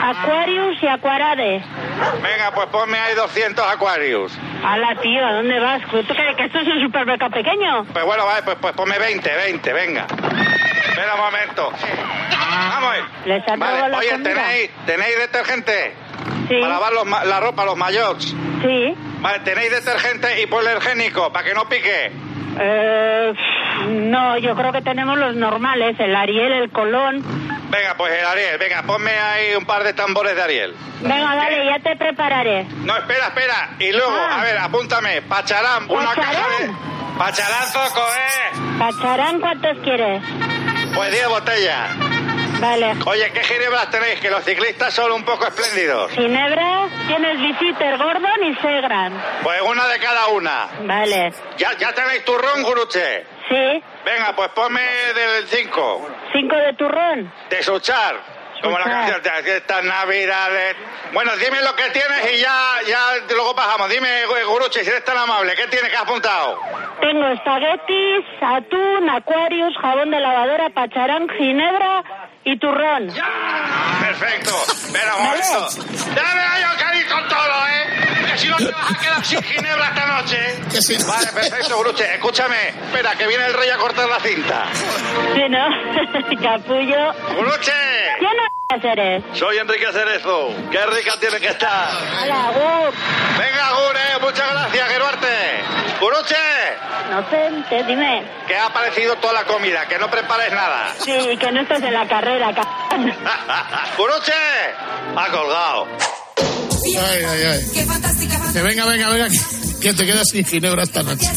Aquarius 0.00 0.82
y 0.82 0.86
Aquarade. 0.86 1.62
Venga, 2.22 2.52
pues 2.54 2.66
ponme 2.68 2.98
ahí 2.98 3.14
200 3.14 3.64
Aquarius. 3.66 4.32
Hala, 4.64 4.94
tío, 5.00 5.24
¿a 5.26 5.32
dónde 5.34 5.58
vas? 5.58 5.82
¿Tú 5.90 6.14
crees 6.14 6.36
que 6.36 6.44
esto 6.44 6.58
es 6.60 6.68
un 6.68 6.80
supermercado 6.82 7.30
pequeño? 7.32 7.84
Pues 7.92 8.04
bueno, 8.04 8.24
vale, 8.26 8.42
pues, 8.44 8.56
pues 8.60 8.74
ponme 8.74 8.98
20, 8.98 9.34
20, 9.36 9.72
venga. 9.72 10.06
Espera 10.88 11.14
un 11.14 11.20
momento. 11.20 11.72
Vamos. 12.70 12.94
¿Les 13.24 13.48
han 13.48 13.60
robado 13.60 13.80
Vale, 13.82 13.96
oye, 13.96 14.10
comida? 14.10 14.30
¿tenéis, 14.34 14.70
¿tenéis 14.86 15.18
detergente? 15.18 15.94
Sí. 16.48 16.56
Para 16.60 16.68
lavar 16.74 16.92
los 16.92 17.06
la 17.26 17.40
ropa, 17.40 17.64
los 17.64 17.76
mayots. 17.76 18.34
Sí. 18.62 18.94
Vale, 19.20 19.40
¿tenéis 19.40 19.70
detergente 19.70 20.40
hipoalergénico 20.42 21.32
para 21.32 21.44
que 21.44 21.54
no 21.54 21.68
pique? 21.68 22.12
Eh, 22.60 23.32
no, 23.88 24.38
yo 24.38 24.54
creo 24.56 24.72
que 24.72 24.82
tenemos 24.82 25.18
los 25.18 25.34
normales, 25.36 25.98
el 26.00 26.14
Ariel, 26.14 26.52
el 26.52 26.70
Colón. 26.70 27.22
Venga, 27.70 27.94
pues 27.96 28.12
el 28.18 28.24
Ariel, 28.24 28.58
venga, 28.58 28.82
ponme 28.82 29.10
ahí 29.10 29.54
un 29.54 29.64
par 29.66 29.84
de 29.84 29.92
tambores 29.92 30.34
de 30.34 30.42
Ariel. 30.42 30.74
Venga, 31.00 31.34
dale, 31.36 31.64
ya 31.66 31.78
te 31.80 31.96
prepararé. 31.96 32.64
No, 32.84 32.96
espera, 32.96 33.26
espera. 33.26 33.70
Y 33.78 33.92
luego, 33.92 34.12
Ah. 34.16 34.40
a 34.40 34.44
ver, 34.44 34.58
apúntame. 34.58 35.22
Pacharán, 35.22 35.84
una 35.90 36.14
caja 36.14 36.30
de... 36.60 36.70
Pacharán, 37.18 37.66
Zoco, 37.66 38.00
¿eh? 38.00 38.78
¿Pacharán 38.78 39.40
cuántos 39.40 39.76
quieres? 39.82 40.22
Pues 40.94 41.10
10 41.12 41.28
botellas. 41.28 41.90
Vale. 42.60 42.96
Oye, 43.06 43.30
¿qué 43.32 43.44
ginebras 43.44 43.90
tenéis? 43.90 44.20
Que 44.20 44.30
los 44.30 44.44
ciclistas 44.44 44.92
son 44.92 45.12
un 45.12 45.24
poco 45.24 45.46
espléndidos. 45.46 46.10
Ginebra, 46.12 46.88
tienes 47.06 47.40
Visiter 47.40 47.96
Gordon 47.98 48.44
y 48.44 48.54
Segran. 48.56 49.22
Pues 49.42 49.60
una 49.62 49.86
de 49.86 49.98
cada 50.00 50.28
una. 50.28 50.68
Vale. 50.82 51.32
¿Ya, 51.56 51.76
ya 51.78 51.92
tenéis 51.92 52.24
turrón, 52.24 52.62
Guruche? 52.64 53.24
Sí. 53.48 53.82
Venga, 54.04 54.34
pues 54.34 54.48
ponme 54.50 54.80
del 55.14 55.46
5. 55.46 56.08
¿Cinco 56.32 56.56
de 56.56 56.72
turrón? 56.74 57.32
De 57.48 57.62
Suchar. 57.62 58.38
Como 58.60 58.76
la 58.76 58.84
canción, 58.86 59.22
de 59.22 59.56
estas 59.56 59.84
navidades. 59.84 60.74
Bueno, 61.12 61.30
dime 61.36 61.62
lo 61.62 61.76
que 61.76 61.90
tienes 61.90 62.32
y 62.34 62.40
ya, 62.40 62.80
ya 62.88 62.98
luego 63.32 63.54
bajamos. 63.54 63.88
Dime, 63.88 64.08
Guruche, 64.46 64.82
si 64.82 64.90
eres 64.90 65.04
tan 65.04 65.16
amable, 65.16 65.54
¿qué 65.54 65.68
tienes 65.68 65.88
que 65.90 65.96
has 65.96 66.02
apuntado? 66.02 66.58
Tengo 67.00 67.24
espaguetis, 67.28 68.24
atún, 68.40 69.08
acuarios, 69.08 69.76
jabón 69.80 70.10
de 70.10 70.18
lavadora, 70.18 70.70
pacharán, 70.70 71.28
ginebra 71.28 72.02
y 72.52 72.58
turrón. 72.58 73.12
Perfecto. 74.00 74.50
Espera 74.72 75.14
un 75.16 75.24
momento. 75.24 75.68
Dame 76.14 76.42
que 76.92 76.98
ir 76.98 77.08
con 77.08 77.28
todo, 77.28 77.66
¿eh? 77.68 78.26
Que 78.30 78.38
si 78.38 78.48
no 78.48 78.56
te 78.56 78.70
vas 78.70 78.90
a 78.90 78.98
quedar 78.98 79.24
sin 79.24 79.42
ginebra 79.42 79.88
esta 79.88 80.06
noche. 80.06 80.38
Vale, 81.06 81.26
perfecto, 81.32 81.76
Guruche. 81.76 82.14
Escúchame. 82.14 82.68
Espera, 82.68 83.14
que 83.16 83.26
viene 83.26 83.46
el 83.46 83.54
rey 83.54 83.68
a 83.68 83.76
cortar 83.76 84.08
la 84.08 84.20
cinta. 84.20 84.66
Sí, 84.72 85.42
¿no? 85.48 85.66
Capullo. 86.42 87.12
¡Guruche! 87.36 87.72
¿Quién 88.18 88.30
no 88.36 88.90
eres? 88.92 89.24
Soy 89.34 89.58
Enrique 89.58 89.86
Cerezo. 89.92 90.54
¡Qué 90.70 90.86
rica 90.86 91.12
tiene 91.20 91.40
que 91.40 91.48
estar! 91.48 91.90
Hola, 92.22 92.50
Gur. 92.54 92.94
Venga, 93.38 93.70
Gur, 93.72 93.96
eh. 93.96 94.18
Muchas 94.20 94.50
gracias, 94.52 94.88
Geruarte. 94.88 95.26
¡Guruche! 96.00 96.36
No 97.10 97.28
sé, 97.30 97.50
te 97.68 97.84
dime. 97.84 98.22
Que 98.46 98.54
ha 98.56 98.66
aparecido 98.66 99.16
toda 99.16 99.32
la 99.32 99.44
comida, 99.44 99.86
que 99.88 99.98
no 99.98 100.10
prepares 100.10 100.52
nada. 100.52 100.94
Sí, 101.04 101.36
que 101.38 101.52
no 101.52 101.60
estás 101.60 101.82
en 101.82 101.94
la 101.94 102.06
carrera, 102.06 102.52
c... 102.54 102.60
Ha 105.16 105.30
colgado. 105.30 105.86
Ay, 106.84 107.24
ay, 107.24 107.42
ay. 107.42 107.60
Que 108.52 108.62
venga, 108.62 108.86
venga, 108.86 109.10
venga, 109.10 109.28
que, 109.80 109.92
te 109.92 110.06
quedas 110.06 110.28
sin 110.30 110.44
ginebra 110.44 110.82
esta 110.82 111.02
noche. 111.02 111.28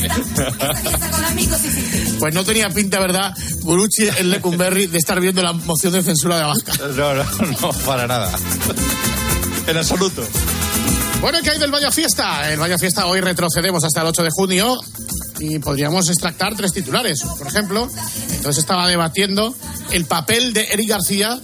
Pues 2.20 2.36
no 2.36 2.44
tenía 2.44 2.70
pinta, 2.70 3.00
¿verdad, 3.00 3.34
Guruchi 3.62 4.08
en 4.08 4.30
Lecumberri, 4.30 4.86
de 4.86 5.00
estar 5.00 5.20
viendo 5.20 5.42
la 5.42 5.54
moción 5.54 5.94
de 5.94 6.04
censura 6.04 6.36
de 6.38 6.44
Abascal? 6.44 6.96
No, 6.96 7.16
no, 7.16 7.24
no, 7.24 7.74
para 7.84 8.06
nada. 8.06 8.32
En 9.66 9.76
absoluto. 9.76 10.22
Bueno, 11.20 11.39
¿qué 11.44 11.50
hay 11.52 11.60
del 11.60 11.72
Vaya 11.72 11.92
Fiesta? 11.92 12.52
El 12.52 12.60
Vaya 12.60 12.78
Fiesta 12.78 13.08
hoy 13.08 13.22
retrocedemos 13.22 13.84
hasta 13.84 14.02
el 14.02 14.08
8 14.08 14.24
de 14.24 14.30
junio 14.32 14.78
y 15.42 15.60
podríamos 15.60 16.08
extractar 16.10 16.56
tres 16.56 16.72
titulares. 16.72 17.22
Por 17.38 17.48
ejemplo, 17.48 17.89
entonces 18.36 18.60
estaba 18.60 18.88
debatiendo 18.88 19.54
el 19.92 20.06
papel 20.06 20.54
de 20.54 20.64
Eric 20.72 20.89
García 20.89 21.39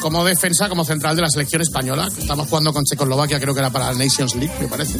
como 0.00 0.24
defensa, 0.24 0.68
como 0.68 0.84
central 0.84 1.16
de 1.16 1.22
la 1.22 1.30
selección 1.30 1.60
española. 1.60 2.08
Estamos 2.16 2.48
jugando 2.48 2.72
con 2.72 2.84
Checoslovaquia, 2.84 3.38
creo 3.40 3.52
que 3.52 3.60
era 3.60 3.70
para 3.70 3.92
la 3.92 3.98
Nations 4.04 4.34
League, 4.36 4.54
me 4.60 4.68
parece. 4.68 4.98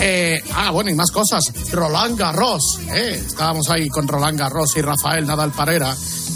Eh, 0.00 0.42
ah, 0.54 0.70
bueno, 0.72 0.90
y 0.90 0.94
más 0.94 1.10
cosas. 1.10 1.52
Roland 1.72 2.18
Garros. 2.18 2.80
eh. 2.92 3.22
Estábamos 3.26 3.70
ahí 3.70 3.88
con 3.88 4.06
Roland 4.06 4.38
Garros 4.38 4.76
y 4.76 4.82
Rafael 4.82 5.26
Nadal 5.26 5.52
Parera. 5.52 5.94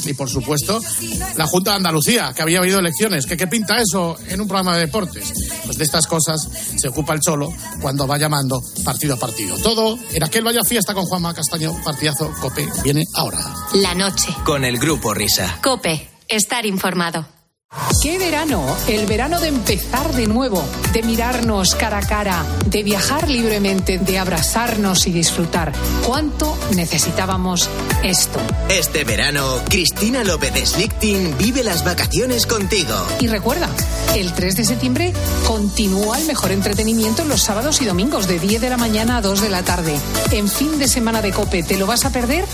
Y 0.08 0.14
por 0.14 0.30
supuesto, 0.30 0.80
la 1.36 1.46
Junta 1.46 1.72
de 1.72 1.76
Andalucía, 1.76 2.32
que 2.34 2.42
había 2.42 2.58
habido 2.58 2.78
elecciones. 2.78 3.26
¿Qué, 3.26 3.36
¿Qué 3.36 3.46
pinta 3.46 3.76
eso 3.78 4.16
en 4.26 4.40
un 4.40 4.48
programa 4.48 4.74
de 4.74 4.86
deportes? 4.86 5.32
Pues 5.64 5.76
de 5.76 5.84
estas 5.84 6.06
cosas 6.06 6.48
se 6.76 6.88
ocupa 6.88 7.12
el 7.12 7.20
Cholo 7.20 7.52
cuando 7.80 8.06
va 8.06 8.16
llamando 8.16 8.60
partido 8.84 9.14
a 9.14 9.18
partido. 9.18 9.56
Todo 9.58 9.98
en 10.12 10.24
aquel 10.24 10.44
vaya 10.44 10.64
fiesta 10.64 10.94
con 10.94 11.04
Juanma 11.04 11.34
Castaño, 11.34 11.74
partidazo, 11.84 12.32
Cope, 12.40 12.66
viene 12.82 13.04
ahora. 13.14 13.38
La 13.74 13.94
noche. 13.94 14.34
Con 14.44 14.64
el 14.64 14.78
grupo 14.78 15.12
Risa. 15.12 15.58
Cope. 15.62 16.08
Estar 16.26 16.66
informado. 16.66 17.37
¿Qué 18.02 18.16
verano? 18.18 18.64
El 18.86 19.06
verano 19.06 19.40
de 19.40 19.48
empezar 19.48 20.14
de 20.14 20.26
nuevo, 20.26 20.64
de 20.94 21.02
mirarnos 21.02 21.74
cara 21.74 21.98
a 21.98 22.00
cara, 22.00 22.46
de 22.66 22.82
viajar 22.82 23.28
libremente, 23.28 23.98
de 23.98 24.18
abrazarnos 24.18 25.06
y 25.06 25.12
disfrutar. 25.12 25.72
¿Cuánto 26.06 26.56
necesitábamos 26.74 27.68
esto? 28.02 28.40
Este 28.70 29.04
verano, 29.04 29.60
Cristina 29.68 30.24
López 30.24 30.54
de 30.54 30.64
Slichting 30.64 31.36
vive 31.36 31.62
las 31.62 31.84
vacaciones 31.84 32.46
contigo. 32.46 32.94
Y 33.20 33.26
recuerda, 33.26 33.68
el 34.14 34.32
3 34.32 34.56
de 34.56 34.64
septiembre 34.64 35.12
continúa 35.46 36.18
el 36.18 36.26
mejor 36.26 36.52
entretenimiento 36.52 37.24
los 37.24 37.42
sábados 37.42 37.82
y 37.82 37.84
domingos 37.84 38.28
de 38.28 38.38
10 38.38 38.62
de 38.62 38.70
la 38.70 38.78
mañana 38.78 39.18
a 39.18 39.20
2 39.20 39.42
de 39.42 39.50
la 39.50 39.62
tarde. 39.62 39.94
En 40.30 40.48
fin 40.48 40.78
de 40.78 40.88
semana 40.88 41.20
de 41.20 41.32
Cope, 41.32 41.62
¿te 41.62 41.76
lo 41.76 41.86
vas 41.86 42.06
a 42.06 42.10
perder? 42.10 42.46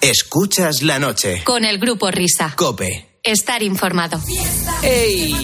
Escuchas 0.00 0.82
la 0.82 0.98
noche. 0.98 1.42
Con 1.44 1.64
el 1.64 1.78
grupo 1.78 2.10
Risa. 2.10 2.54
Cope. 2.56 3.18
Estar 3.22 3.62
informado. 3.62 4.20
¡Ey! 4.82 5.34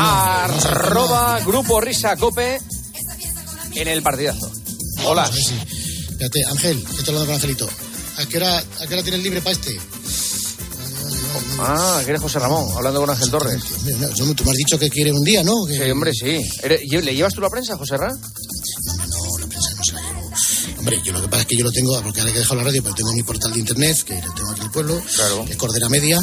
Arroba 0.00 1.38
Grupo 1.40 1.80
Risa 1.80 2.16
Cope 2.16 2.58
en 3.74 3.88
el 3.88 4.02
partidazo. 4.02 4.50
Hola. 5.04 5.22
Vamos 5.24 5.36
si- 5.44 5.54
Espérate, 6.12 6.44
Ángel, 6.50 6.76
que 6.84 6.90
estoy 6.90 7.08
hablando 7.08 7.26
con 7.26 7.34
Angelito. 7.34 7.68
¿A 8.18 8.26
qué 8.26 8.36
hora, 8.38 8.58
a 8.58 8.86
qué 8.86 8.94
hora 8.94 9.02
tienes 9.02 9.22
libre 9.22 9.40
para 9.42 9.52
este? 9.52 9.78
Ah, 11.58 12.00
que 12.04 12.10
eres 12.10 12.22
José 12.22 12.38
Ramón, 12.38 12.66
hablando 12.76 13.00
con 13.00 13.10
Ángel 13.10 13.30
Torres. 13.30 13.62
Tú 14.16 14.34
tú 14.34 14.44
me 14.44 14.50
has 14.50 14.56
dicho 14.56 14.78
que 14.78 14.88
quiere 14.88 15.12
un 15.12 15.22
día, 15.24 15.42
¿no? 15.42 15.64
Que- 15.66 15.76
Sí, 15.84 15.90
hombre, 15.90 16.12
sí. 16.12 16.38
¿Le 16.66 17.14
llevas 17.14 17.34
tú 17.34 17.40
la 17.40 17.50
prensa, 17.50 17.76
José 17.76 17.96
Ra? 17.96 18.08
Hombre, 20.82 21.00
yo 21.04 21.12
lo 21.12 21.22
que 21.22 21.28
pasa 21.28 21.42
es 21.42 21.46
que 21.46 21.56
yo 21.56 21.62
lo 21.62 21.70
tengo, 21.70 22.02
porque 22.02 22.18
ahora 22.18 22.32
que 22.32 22.38
he 22.38 22.40
dejado 22.40 22.56
la 22.56 22.64
radio, 22.64 22.82
pero 22.82 22.92
tengo 22.96 23.12
mi 23.12 23.22
portal 23.22 23.52
de 23.52 23.60
internet, 23.60 24.02
que 24.02 24.20
lo 24.20 24.34
tengo 24.34 24.50
aquí 24.50 24.60
en 24.62 24.66
el 24.66 24.72
pueblo, 24.72 25.00
que 25.46 25.52
es 25.52 25.56
Cordera 25.56 25.88
Media. 25.88 26.18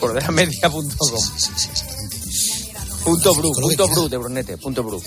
Corderamedia.com. 0.00 0.88
Punto 3.04 3.34
bru, 3.36 3.52
punto 3.52 3.86
bru 3.86 4.08
de 4.08 4.16
Brunete, 4.16 4.58
punto 4.58 4.82
bru. 4.82 5.00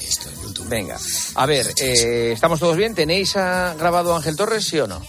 Venga, 0.69 0.97
a 1.35 1.45
ver, 1.45 1.73
eh, 1.75 2.31
¿estamos 2.31 2.61
todos 2.61 2.77
bien? 2.77 2.95
¿Tenéis 2.95 3.35
ah, 3.35 3.75
grabado 3.77 4.13
a 4.13 4.17
Ángel 4.17 4.37
Torres, 4.37 4.63
sí 4.63 4.79
o 4.79 4.87
no? 4.87 5.01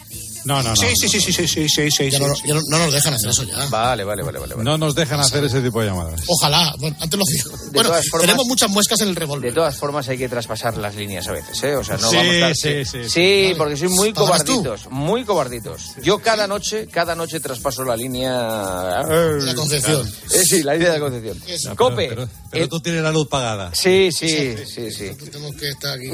No, 0.49 0.63
no, 0.63 0.71
no. 0.71 0.77
Sí, 0.77 0.87
sí, 0.99 1.09
sí, 1.09 1.21
sí, 1.21 1.33
sí, 1.33 1.47
sí, 1.47 1.69
sí, 1.69 1.91
sí. 1.91 2.11
Ya 2.11 2.19
no, 2.19 2.27
ya 2.45 2.55
no- 2.55 2.63
no 2.69 2.79
nos 2.79 2.93
dejan 2.93 3.13
hacer 3.13 3.29
eso 3.31 3.45
ya. 3.45 3.67
Vale, 3.67 4.03
vale, 4.03 4.23
vale, 4.23 4.39
vale. 4.39 4.55
No 4.63 4.79
nos 4.79 4.95
dejan 4.95 5.21
hacer 5.21 5.45
ese 5.45 5.61
tipo 5.61 5.81
de 5.83 5.89
llamadas. 5.89 6.23
Ojalá, 6.27 6.75
bueno, 6.79 6.97
antes 7.01 7.19
lo 7.19 7.25
digo. 7.27 7.51
Bueno, 7.73 7.91
todas 7.91 8.09
formas- 8.09 8.27
tenemos 8.27 8.47
muchas 8.47 8.71
muescas 8.71 9.01
en 9.03 9.09
el 9.09 9.17
revólver. 9.17 9.51
De 9.51 9.55
todas 9.55 9.77
formas 9.77 10.09
hay 10.09 10.17
que 10.17 10.29
traspasar 10.29 10.79
las 10.79 10.95
líneas 10.95 11.29
a 11.29 11.33
veces, 11.33 11.63
¿eh? 11.65 11.77
O 11.77 11.85
sea, 11.85 11.99
no 11.99 12.09
Sí, 12.09 12.17
vamos 12.17 12.33
a 12.33 12.51
estar... 12.51 12.57
sí, 12.57 12.85
sí, 12.85 13.09
sí. 13.11 13.55
Porque 13.59 13.77
soy 13.77 13.89
muy 13.89 14.13
cobarditos, 14.15 14.91
muy 14.91 15.25
cobarditos. 15.25 15.83
Yo 16.03 16.19
cada 16.21 16.47
noche, 16.47 16.87
cada 16.91 17.15
noche 17.15 17.41
traspaso 17.41 17.85
la 17.85 17.95
línea... 17.97 18.33
La 18.33 19.55
Concepción. 19.55 20.09
Eh, 20.31 20.43
sí, 20.49 20.63
la 20.63 20.73
línea 20.75 20.93
de 20.93 20.99
la 20.99 21.05
Concepción. 21.05 21.77
Cope. 21.77 22.09
Pero, 22.09 22.29
pero 22.51 22.69
tú 22.69 22.81
tienes 22.81 23.03
la 23.03 23.13
luz 23.13 23.29
pagada. 23.29 23.71
Sí, 23.75 24.11
sí, 24.13 24.55
sí, 24.67 24.91
sí. 24.91 25.11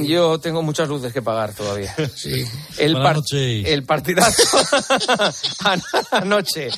Yo 0.06 0.38
tengo 0.40 0.62
muchas 0.62 0.88
luces 0.88 1.12
que 1.12 1.22
pagar 1.22 1.54
todavía. 1.54 1.94
Sí. 2.16 2.44
El, 2.78 2.92
Buenas 2.94 3.08
par- 3.08 3.16
noches. 3.16 3.66
el 3.66 3.84
partidazo 3.84 4.23
An- 5.64 5.82
anoche. 6.10 6.68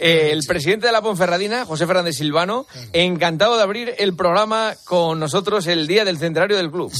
Eh, 0.00 0.30
el 0.32 0.42
presidente 0.46 0.86
de 0.86 0.92
la 0.92 1.02
Ponferradina, 1.02 1.64
José 1.64 1.86
Fernández 1.86 2.16
Silvano, 2.16 2.66
encantado 2.92 3.56
de 3.56 3.62
abrir 3.62 3.94
el 3.98 4.14
programa 4.14 4.74
con 4.84 5.18
nosotros 5.20 5.66
el 5.66 5.86
día 5.86 6.04
del 6.04 6.18
centenario 6.18 6.56
del 6.56 6.70
club. 6.70 6.92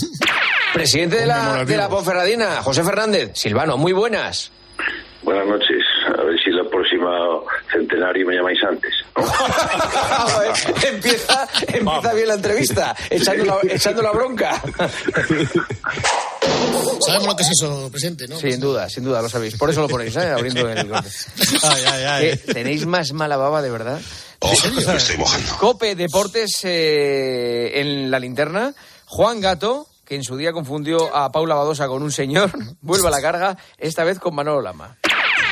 Presidente 0.73 1.17
de 1.17 1.27
la, 1.27 1.65
de 1.65 1.77
la 1.77 1.89
Ponferradina, 1.89 2.63
José 2.63 2.83
Fernández 2.83 3.33
Silvano, 3.35 3.77
muy 3.77 3.93
buenas. 3.93 4.51
Buenas 5.23 5.47
noches. 5.47 5.82
Centenario 7.73 8.27
me 8.27 8.35
llamáis 8.35 8.59
antes. 8.63 8.93
empieza, 10.87 11.49
empieza 11.69 12.13
bien 12.13 12.29
la 12.29 12.35
entrevista, 12.35 12.97
echando 13.11 13.45
la, 13.45 13.59
echando 13.69 14.03
la 14.03 14.13
bronca. 14.13 14.63
Sabemos 17.01 17.27
lo 17.27 17.37
que 17.37 17.43
es 17.43 17.51
eso, 17.51 17.89
presidente, 17.91 18.29
¿no? 18.29 18.39
Sin 18.39 18.61
duda, 18.61 18.89
sin 18.89 19.05
duda, 19.05 19.23
lo 19.23 19.29
sabéis. 19.29 19.57
Por 19.57 19.71
eso 19.71 19.81
lo 19.81 19.89
ponéis, 19.89 20.15
¿eh? 20.17 20.31
Abriendo 20.31 20.69
el 20.69 20.89
corte. 20.89 21.09
Ay, 21.63 21.83
ay, 21.93 22.05
ay. 22.05 22.27
Eh, 22.27 22.37
¿Tenéis 22.37 22.87
más 22.87 23.13
mala 23.13 23.37
baba, 23.37 23.63
de 23.63 23.71
verdad? 23.71 24.01
Oh, 24.41 24.53
me 24.75 24.97
estoy 24.97 25.17
mojando. 25.17 25.57
Cope 25.59 25.95
Deportes 25.95 26.61
eh, 26.65 27.81
en 27.81 28.11
la 28.11 28.19
linterna. 28.19 28.75
Juan 29.07 29.41
Gato, 29.41 29.87
que 30.05 30.15
en 30.15 30.25
su 30.25 30.37
día 30.37 30.53
confundió 30.53 31.15
a 31.15 31.31
Paula 31.31 31.55
Badosa 31.55 31.87
con 31.87 32.03
un 32.03 32.13
señor, 32.13 32.51
vuelve 32.81 33.09
a 33.09 33.11
la 33.11 33.21
carga, 33.21 33.57
esta 33.79 34.05
vez 34.05 34.19
con 34.19 34.35
Manolo 34.35 34.63
Lama. 34.63 34.97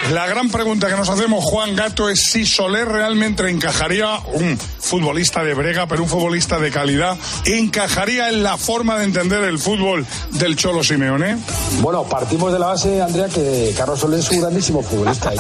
La 0.09 0.27
gran 0.27 0.51
pregunta 0.51 0.89
que 0.89 0.97
nos 0.97 1.09
hacemos, 1.09 1.45
Juan 1.45 1.77
Gato, 1.77 2.09
es 2.09 2.25
si 2.25 2.45
Soler 2.45 2.89
realmente 2.89 3.49
encajaría, 3.49 4.19
un 4.33 4.59
futbolista 4.59 5.45
de 5.45 5.55
brega, 5.55 5.87
pero 5.87 6.03
un 6.03 6.09
futbolista 6.09 6.59
de 6.59 6.73
calidad, 6.73 7.17
encajaría 7.45 8.29
en 8.29 8.43
la 8.43 8.57
forma 8.57 8.99
de 8.99 9.05
entender 9.05 9.45
el 9.45 9.59
fútbol 9.59 10.05
del 10.33 10.57
Cholo 10.57 10.83
Simeone. 10.83 11.39
Bueno, 11.81 12.03
partimos 12.05 12.53
de 12.53 12.59
la 12.59 12.67
base, 12.67 13.01
Andrea, 13.01 13.29
que 13.29 13.73
Carlos 13.77 14.01
Soler 14.01 14.19
es 14.19 14.31
un 14.31 14.41
grandísimo 14.41 14.83
futbolista. 14.83 15.33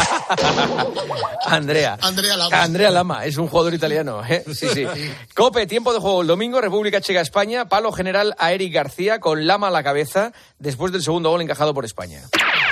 Andrea. 1.46 1.98
Andrea 2.00 2.36
Lama. 2.36 2.62
Andrea 2.62 2.90
Lama, 2.90 3.24
es 3.24 3.36
un 3.38 3.48
jugador 3.48 3.74
italiano. 3.74 4.22
¿eh? 4.28 4.44
Sí, 4.54 4.68
sí. 4.72 4.86
Cope, 5.34 5.66
tiempo 5.66 5.92
de 5.92 5.98
juego 5.98 6.22
el 6.22 6.28
domingo, 6.28 6.61
República 6.61 7.00
Checa, 7.00 7.20
España. 7.20 7.68
Palo 7.68 7.90
general 7.90 8.36
a 8.38 8.52
Eric 8.52 8.72
García 8.72 9.18
con 9.18 9.46
Lama 9.46 9.68
a 9.68 9.70
la 9.70 9.82
cabeza 9.82 10.32
después 10.58 10.92
del 10.92 11.02
segundo 11.02 11.30
gol 11.30 11.42
encajado 11.42 11.74
por 11.74 11.84
España. 11.84 12.22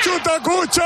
¡Chuta, 0.02 0.40
cucha! 0.44 0.84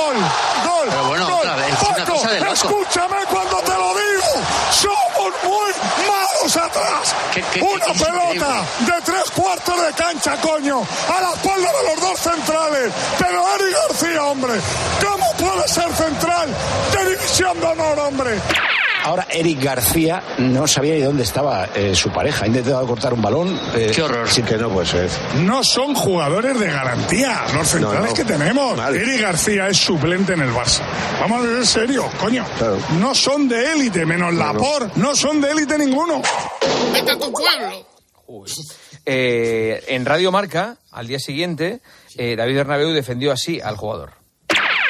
¡Gol! 0.00 0.16
¡Gol! 0.16 0.88
Pero 0.88 1.04
bueno, 1.08 1.24
¡Gol! 1.28 1.38
otra 1.40 1.56
vez, 1.56 1.72
es 1.74 1.82
una 1.88 1.96
Paco, 1.98 2.12
cosa 2.14 2.30
de 2.30 2.40
loco. 2.40 2.52
escúchame 2.52 3.16
cuando 3.30 3.56
te 3.58 3.70
lo 3.72 3.94
digo. 3.94 4.46
Somos 4.70 5.32
muy 5.44 5.70
malos 6.08 6.56
atrás. 6.56 7.14
¿Qué- 7.34 7.44
qué- 7.52 7.60
Una 7.62 7.84
qué- 7.86 8.04
pelota 8.04 8.64
de 8.80 9.02
tres 9.04 9.30
cuartos 9.34 9.82
de 9.86 9.92
cancha, 9.92 10.36
coño. 10.40 10.80
A 11.16 11.20
la 11.20 11.30
espalda 11.32 11.68
de 11.72 11.82
los 11.90 12.00
dos 12.00 12.18
centrales. 12.20 12.92
Pero 13.18 13.44
Eric 13.56 13.76
García, 13.88 14.24
hombre. 14.24 14.54
¿Cómo 15.06 15.32
puede 15.34 15.68
ser 15.68 15.92
central 15.94 16.48
de 16.92 17.10
división 17.10 17.60
de 17.60 17.66
honor, 17.66 17.98
hombre? 17.98 18.40
Ahora, 19.02 19.26
Eric 19.30 19.62
García 19.62 20.22
no 20.38 20.66
sabía 20.66 20.94
ni 20.94 21.00
dónde 21.00 21.22
estaba 21.22 21.66
eh, 21.74 21.94
su 21.94 22.10
pareja. 22.10 22.44
Ha 22.44 22.48
intentado 22.48 22.86
cortar 22.86 23.14
un 23.14 23.22
balón. 23.22 23.58
eh, 23.74 23.92
Qué 23.94 24.02
horror. 24.02 24.28
Sin 24.28 24.44
que 24.44 24.56
no, 24.56 24.68
pues. 24.68 24.92
eh, 24.94 25.08
No 25.40 25.64
son 25.64 25.94
jugadores 25.94 26.58
de 26.60 26.66
garantía 26.66 27.42
los 27.54 27.66
centrales 27.68 28.00
No, 28.02 28.06
no. 28.08 28.14
que 28.14 28.24
tenemos. 28.24 28.76
Mal. 28.76 28.94
Eric 28.94 29.20
García 29.22 29.68
es 29.68 29.78
suplente 29.78 30.34
en 30.34 30.42
el 30.42 30.50
Barça. 30.50 30.82
Vamos 31.20 31.44
a 31.44 31.48
ser 31.48 31.66
serios, 31.66 32.04
coño. 32.20 32.44
No 33.00 33.14
son 33.14 33.48
de 33.48 33.72
élite, 33.72 34.04
menos 34.04 34.34
Lapor. 34.34 34.90
No 34.96 35.14
son 35.16 35.40
de 35.40 35.50
élite 35.50 35.78
ninguno. 35.78 36.20
¡Vete 36.92 37.10
a 37.12 37.18
tu 37.18 37.32
pueblo! 37.32 37.86
Eh, 39.06 39.82
en 39.88 40.04
Radio 40.04 40.30
Marca, 40.30 40.76
al 40.92 41.06
día 41.06 41.18
siguiente, 41.18 41.80
eh, 42.16 42.36
David 42.36 42.56
Bernabéu 42.56 42.90
defendió 42.90 43.32
así 43.32 43.60
al 43.60 43.76
jugador. 43.76 44.12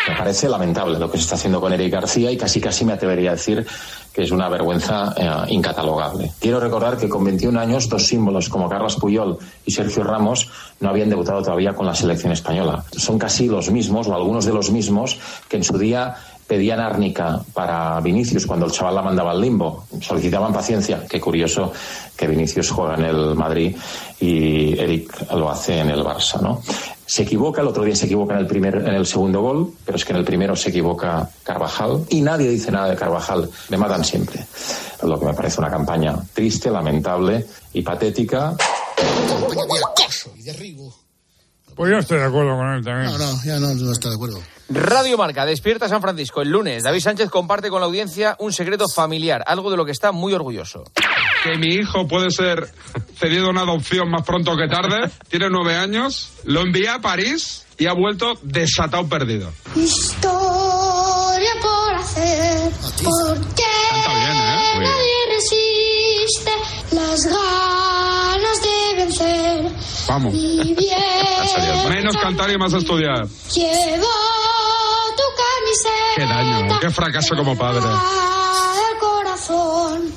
Me 0.08 0.16
parece 0.16 0.48
lamentable 0.48 0.98
lo 0.98 1.10
que 1.10 1.18
se 1.18 1.22
está 1.24 1.34
haciendo 1.36 1.60
con 1.60 1.72
Eric 1.72 1.92
García 1.92 2.30
y 2.30 2.36
casi 2.36 2.60
casi 2.60 2.84
me 2.84 2.94
atrevería 2.94 3.30
a 3.30 3.34
decir 3.34 3.64
que 4.12 4.22
es 4.22 4.30
una 4.30 4.48
vergüenza 4.48 5.14
eh, 5.16 5.52
incatalogable. 5.52 6.32
Quiero 6.38 6.60
recordar 6.60 6.96
que 6.96 7.08
con 7.08 7.24
21 7.24 7.58
años 7.58 7.88
dos 7.88 8.06
símbolos 8.06 8.48
como 8.48 8.68
Carlos 8.68 8.96
Puyol 8.96 9.38
y 9.64 9.70
Sergio 9.70 10.04
Ramos 10.04 10.48
no 10.80 10.90
habían 10.90 11.10
debutado 11.10 11.42
todavía 11.42 11.74
con 11.74 11.86
la 11.86 11.94
selección 11.94 12.32
española. 12.32 12.84
Son 12.96 13.18
casi 13.18 13.46
los 13.46 13.70
mismos 13.70 14.08
o 14.08 14.14
algunos 14.14 14.44
de 14.44 14.52
los 14.52 14.70
mismos 14.70 15.18
que 15.48 15.56
en 15.56 15.64
su 15.64 15.78
día 15.78 16.16
pedían 16.50 16.80
árnica 16.80 17.40
para 17.54 18.00
Vinicius 18.00 18.44
cuando 18.44 18.66
el 18.66 18.72
chaval 18.72 18.96
la 18.96 19.02
mandaba 19.02 19.30
al 19.30 19.40
limbo. 19.40 19.84
Solicitaban 20.00 20.52
paciencia. 20.52 21.06
Qué 21.08 21.20
curioso 21.20 21.72
que 22.16 22.26
Vinicius 22.26 22.72
juega 22.72 22.96
en 22.96 23.04
el 23.04 23.36
Madrid 23.36 23.76
y 24.18 24.76
Eric 24.76 25.30
lo 25.30 25.48
hace 25.48 25.78
en 25.78 25.90
el 25.90 26.02
Barça, 26.02 26.40
¿no? 26.40 26.60
Se 27.10 27.22
equivoca, 27.22 27.60
el 27.60 27.66
otro 27.66 27.82
día 27.82 27.96
se 27.96 28.06
equivoca 28.06 28.34
en 28.34 28.38
el, 28.38 28.46
primer, 28.46 28.76
en 28.76 28.94
el 28.94 29.04
segundo 29.04 29.40
gol, 29.40 29.72
pero 29.84 29.96
es 29.96 30.04
que 30.04 30.12
en 30.12 30.18
el 30.20 30.24
primero 30.24 30.54
se 30.54 30.68
equivoca 30.68 31.28
Carvajal 31.42 32.04
y 32.08 32.20
nadie 32.20 32.48
dice 32.48 32.70
nada 32.70 32.88
de 32.88 32.94
Carvajal. 32.94 33.50
Le 33.68 33.76
matan 33.76 34.04
siempre. 34.04 34.46
Lo 35.02 35.18
que 35.18 35.26
me 35.26 35.34
parece 35.34 35.58
una 35.58 35.72
campaña 35.72 36.14
triste, 36.32 36.70
lamentable 36.70 37.44
y 37.72 37.82
patética. 37.82 38.54
Campaña 38.96 39.64
de 39.64 39.80
acoso 39.90 40.30
y 40.36 40.42
derribo. 40.44 40.94
Pues 41.74 41.90
yo 41.90 41.98
estoy 41.98 42.18
de 42.18 42.26
acuerdo 42.26 42.56
con 42.56 42.68
él 42.74 42.84
también. 42.84 43.10
No, 43.10 43.18
no, 43.18 43.42
ya 43.44 43.58
no, 43.58 43.74
no 43.74 43.90
está 43.90 44.08
de 44.08 44.14
acuerdo. 44.14 44.38
Radio 44.68 45.18
Marca, 45.18 45.44
despierta 45.44 45.88
San 45.88 46.00
Francisco. 46.00 46.42
El 46.42 46.50
lunes, 46.50 46.84
David 46.84 47.00
Sánchez 47.00 47.28
comparte 47.28 47.70
con 47.70 47.80
la 47.80 47.86
audiencia 47.86 48.36
un 48.38 48.52
secreto 48.52 48.84
familiar, 48.88 49.42
algo 49.48 49.68
de 49.68 49.76
lo 49.76 49.84
que 49.84 49.90
está 49.90 50.12
muy 50.12 50.32
orgulloso. 50.32 50.84
Que 51.42 51.56
mi 51.58 51.74
hijo 51.74 52.06
puede 52.06 52.30
ser 52.30 52.68
cedido 53.18 53.46
a 53.46 53.50
una 53.50 53.62
adopción 53.62 54.10
más 54.10 54.22
pronto 54.22 54.56
que 54.56 54.68
tarde. 54.68 55.10
Tiene 55.28 55.48
nueve 55.50 55.76
años. 55.76 56.30
Lo 56.44 56.60
envié 56.60 56.88
a 56.88 56.98
París 57.00 57.66
y 57.78 57.86
ha 57.86 57.92
vuelto 57.92 58.34
desatado 58.42 59.08
perdido. 59.08 59.52
Historia 59.74 61.50
por 61.62 61.94
hacer, 61.94 62.70
porque 63.02 63.64
bien, 64.06 64.36
¿eh? 64.36 64.80
Nadie 64.80 65.34
resiste 65.34 66.52
las 66.92 67.24
ganas 67.26 68.62
de 68.62 68.96
vencer. 68.96 69.72
Vamos. 70.08 70.34
Y 70.34 70.74
bien, 70.78 71.88
Menos 71.88 72.16
cantar 72.16 72.50
y 72.50 72.58
más 72.58 72.72
estudiar. 72.72 73.26
llevo 73.54 74.08
tu 75.16 75.22
camiseta 75.36 76.16
Qué 76.16 76.24
daño, 76.26 76.78
qué 76.80 76.90
fracaso 76.90 77.34
como 77.36 77.56
padre. 77.56 77.80
al 77.84 78.98
corazón. 78.98 80.12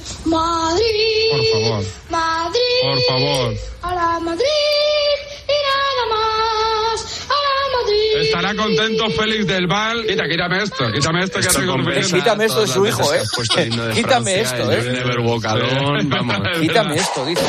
Favor, 1.64 1.86
Madrid, 2.10 2.60
por 2.84 3.02
favor. 3.08 3.56
a 3.82 3.96
la 3.96 4.20
Madrid 4.20 5.16
y 5.48 5.58
nada 5.70 6.06
más. 6.10 7.20
A 7.30 7.34
la 7.34 7.78
Madrid. 7.78 8.22
Estará 8.22 8.56
contento 8.56 9.10
Félix 9.10 9.48
del 9.48 9.68
Val. 9.68 10.06
Quita, 10.06 10.24
quítame 10.30 10.64
esto, 10.64 10.92
quítame 10.92 11.24
esto 11.24 11.40
que 11.40 11.48
hace 11.48 11.66
confianza. 11.66 12.16
Quítame 12.16 12.46
esto 12.46 12.62
de 12.62 12.68
su 12.68 12.86
hijo, 12.86 13.14
¿eh? 13.14 13.22
Quítame 13.94 14.42
esto, 14.42 14.72
¿eh? 14.72 14.84
Never 14.84 15.18
vamos. 15.22 16.38
Quítame 16.62 16.96
esto, 16.96 17.26
dice. 17.26 17.44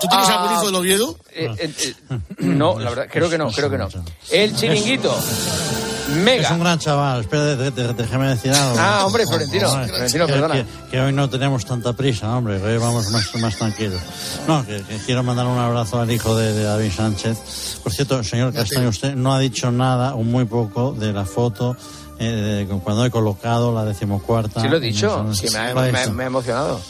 ¿Tú 0.00 0.08
tienes 0.08 0.28
algún 0.28 0.52
hijo 0.52 0.66
del 0.66 0.74
Oviedo? 0.74 1.18
Eh, 1.32 1.48
eh, 1.58 1.70
eh, 1.78 1.94
no, 2.38 2.78
la 2.78 2.90
verdad, 2.90 3.08
creo 3.10 3.28
que 3.28 3.38
no, 3.38 3.50
creo 3.50 3.70
que 3.70 3.78
no. 3.78 3.88
El 4.30 4.54
chiringuito. 4.56 5.14
Mega. 6.08 6.42
Es 6.44 6.50
un 6.50 6.60
gran 6.60 6.78
chaval, 6.78 7.20
espera, 7.22 7.44
de- 7.44 7.56
de- 7.56 7.70
de- 7.70 7.94
déjame 7.94 8.28
decir 8.28 8.52
algo. 8.52 8.76
Ah, 8.78 9.04
hombre, 9.06 9.26
Florentino, 9.26 9.70
Florentino, 9.70 10.26
que, 10.26 10.32
perdona. 10.32 10.54
que- 10.54 10.66
que 10.90 11.00
hoy 11.00 11.12
no 11.12 11.30
tenemos 11.30 11.64
tanta 11.64 11.92
prisa, 11.94 12.36
hombre, 12.36 12.58
que 12.60 12.66
hoy 12.66 12.76
vamos 12.78 13.10
más, 13.10 13.34
más 13.36 13.56
tranquilos. 13.56 14.00
No, 14.46 14.64
que, 14.66 14.82
que 14.82 14.96
quiero 15.06 15.22
mandar 15.22 15.46
un 15.46 15.58
abrazo 15.58 15.98
al 16.00 16.10
hijo 16.10 16.36
de, 16.36 16.52
de 16.52 16.62
David 16.64 16.90
Sánchez. 16.94 17.78
Por 17.82 17.92
cierto, 17.92 18.22
señor 18.22 18.52
Castaño, 18.52 18.88
usted 18.90 19.14
no 19.14 19.32
ha 19.34 19.38
dicho 19.38 19.70
nada, 19.70 20.14
o 20.14 20.22
muy 20.22 20.44
poco, 20.44 20.92
de 20.92 21.12
la 21.12 21.24
foto 21.24 21.76
eh, 22.18 22.68
cuando 22.84 23.04
he 23.06 23.10
colocado 23.10 23.74
la 23.74 23.84
decimocuarta. 23.84 24.60
Sí 24.60 24.68
lo 24.68 24.76
he 24.76 24.80
dicho, 24.80 25.26
sí, 25.34 25.48
ha, 25.56 25.74
me 26.12 26.22
ha 26.24 26.26
emocionado. 26.26 26.80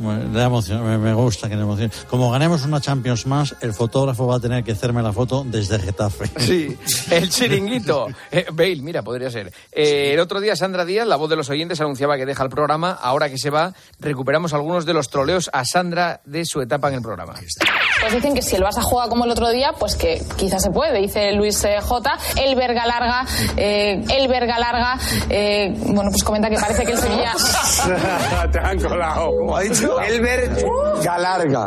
Ha 0.00 0.46
emocion- 0.46 0.82
me, 0.82 0.98
me 0.98 1.12
gusta 1.14 1.48
que 1.48 1.56
le 1.56 1.62
emocione. 1.62 1.90
Como 2.08 2.30
ganemos 2.30 2.64
una 2.64 2.80
Champions 2.80 3.26
más, 3.26 3.54
el 3.60 3.72
fotógrafo 3.74 4.26
va 4.26 4.36
a 4.36 4.40
tener 4.40 4.64
que 4.64 4.72
hacerme 4.72 5.02
la 5.02 5.12
foto 5.12 5.44
desde 5.46 5.78
Getafe. 5.78 6.26
Sí, 6.38 6.76
el 7.10 7.28
chiringuito. 7.28 8.06
Eh, 8.32 8.46
Bale, 8.52 8.76
mira, 8.82 9.02
podría 9.02 9.28
ser. 9.30 9.52
Eh, 9.72 10.12
el 10.14 10.20
otro 10.20 10.40
día 10.40 10.54
Sandra 10.54 10.84
Díaz, 10.84 11.06
la 11.06 11.16
voz 11.16 11.28
de 11.30 11.34
los 11.36 11.50
oyentes, 11.50 11.80
anunciaba 11.80 12.16
que 12.16 12.24
deja 12.26 12.44
el 12.44 12.48
programa. 12.50 12.92
Ahora 12.92 13.28
que 13.28 13.38
se 13.38 13.50
va, 13.50 13.72
recuperamos 13.98 14.52
algunos 14.54 14.86
de 14.86 14.92
los 14.94 15.08
troleos 15.08 15.50
a 15.52 15.64
Sandra 15.64 16.20
de 16.24 16.44
su 16.44 16.60
etapa 16.60 16.88
en 16.88 16.94
el 16.94 17.02
programa. 17.02 17.34
Pues 18.00 18.12
dicen 18.14 18.34
que 18.34 18.42
si 18.42 18.56
el 18.56 18.62
Barça 18.62 18.82
juega 18.82 19.08
como 19.08 19.24
el 19.24 19.30
otro 19.32 19.50
día, 19.50 19.72
pues 19.78 19.96
que 19.96 20.22
quizás 20.36 20.62
se 20.62 20.70
puede, 20.70 21.00
dice 21.00 21.32
Luis 21.32 21.62
eh, 21.64 21.80
J. 21.80 22.18
El 22.40 22.54
verga 22.54 22.86
larga, 22.86 23.26
eh, 23.56 24.02
el 24.16 24.28
verga 24.28 24.58
larga, 24.58 24.96
eh, 25.28 25.74
bueno, 25.86 26.10
pues 26.10 26.22
comenta 26.22 26.48
que 26.48 26.56
parece 26.56 26.84
que 26.84 26.92
el 26.92 26.98
Sevilla... 26.98 27.32
Te 28.52 28.58
han 28.58 28.78
colado. 28.80 29.30
¿Cómo 29.38 29.56
ha 29.56 29.60
dicho? 29.62 29.89
Elber 29.98 30.50
Galarga. 31.02 31.66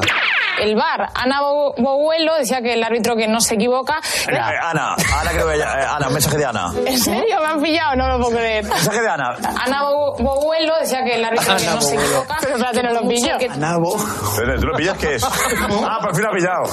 El 0.62 0.76
VAR, 0.76 1.10
Ana 1.16 1.42
Bo- 1.42 1.74
Boguelo, 1.80 2.36
decía 2.38 2.62
que 2.62 2.74
el 2.76 2.84
árbitro 2.84 3.16
que 3.16 3.28
no 3.28 3.42
se 3.42 3.56
equivoca... 3.56 4.00
Eh, 4.32 4.38
Ana, 4.38 4.94
Ana 5.20 5.32
creo 5.32 5.48
que 5.50 5.58
ya- 5.58 5.74
eh, 5.80 5.86
Ana, 5.96 6.10
mensaje 6.10 6.38
de 6.38 6.46
Ana. 6.46 6.72
¿En 6.86 7.00
serio? 7.00 7.40
¿Me 7.42 7.48
han 7.48 7.60
pillado? 7.62 7.96
No 7.96 8.08
lo 8.08 8.18
puedo 8.24 8.38
creer. 8.38 8.64
Mensaje 8.64 9.02
de 9.02 9.10
Ana. 9.10 9.36
Ana 9.66 9.82
Bo- 9.84 10.16
Boguelo 10.20 10.76
decía 10.80 11.04
que 11.04 11.16
el 11.16 11.26
árbitro 11.26 11.56
que 11.58 11.64
Ana 11.64 11.74
no 11.76 11.82
se 11.82 11.96
equivoca... 11.96 12.38
Pero 12.40 12.56
espérate, 12.56 12.84
no 12.84 12.94
lo 12.94 13.08
pillo. 13.08 13.36
Pero, 14.38 14.60
¿Tú 14.60 14.68
lo 14.68 14.78
pillas 14.78 14.98
qué 15.00 15.16
es? 15.16 15.24
Ah, 15.24 15.98
por 16.02 16.14
fin 16.16 16.24
lo 16.24 16.30
ha 16.30 16.34
pillado. 16.34 16.66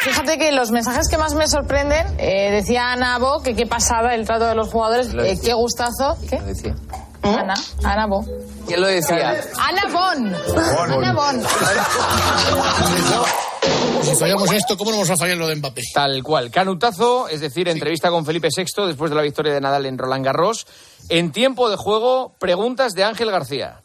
Fíjate 0.00 0.36
que 0.36 0.50
los 0.50 0.72
mensajes 0.72 1.08
que 1.08 1.16
más 1.16 1.34
me 1.34 1.46
sorprenden, 1.46 2.06
eh, 2.18 2.50
decía 2.50 2.90
Ana 2.92 3.18
Bo, 3.18 3.42
que 3.42 3.54
qué 3.54 3.64
pasada 3.66 4.12
el 4.14 4.26
trato 4.26 4.46
de 4.46 4.56
los 4.56 4.70
jugadores, 4.70 5.14
Lo 5.14 5.22
eh, 5.22 5.38
qué 5.42 5.52
gustazo. 5.52 6.16
¿Qué? 6.28 6.40
decía? 6.40 6.74
Ana, 7.22 7.54
Ana 7.84 8.06
Bo. 8.06 8.24
¿Quién 8.66 8.80
lo 8.80 8.86
decía? 8.86 9.40
Ana 9.58 9.82
Bon. 9.92 10.34
Ana 10.92 11.12
Bon. 11.12 11.42
Si 14.02 14.16
fallamos 14.16 14.50
esto, 14.52 14.76
¿cómo 14.76 14.90
no 14.90 14.96
vamos 14.96 15.10
a 15.10 15.16
fallar 15.16 15.36
lo 15.36 15.46
de 15.46 15.56
Mbappé? 15.56 15.82
Tal 15.94 16.22
cual. 16.22 16.50
Canutazo, 16.50 17.28
es 17.28 17.40
decir, 17.40 17.68
entrevista 17.68 18.10
con 18.10 18.24
Felipe 18.24 18.48
VI 18.54 18.86
después 18.86 19.10
de 19.10 19.16
la 19.16 19.22
victoria 19.22 19.52
de 19.52 19.60
Nadal 19.60 19.86
en 19.86 19.98
Roland 19.98 20.24
Garros. 20.24 20.66
En 21.08 21.32
tiempo 21.32 21.68
de 21.68 21.76
juego, 21.76 22.34
preguntas 22.38 22.94
de 22.94 23.04
Ángel 23.04 23.30
García. 23.30 23.80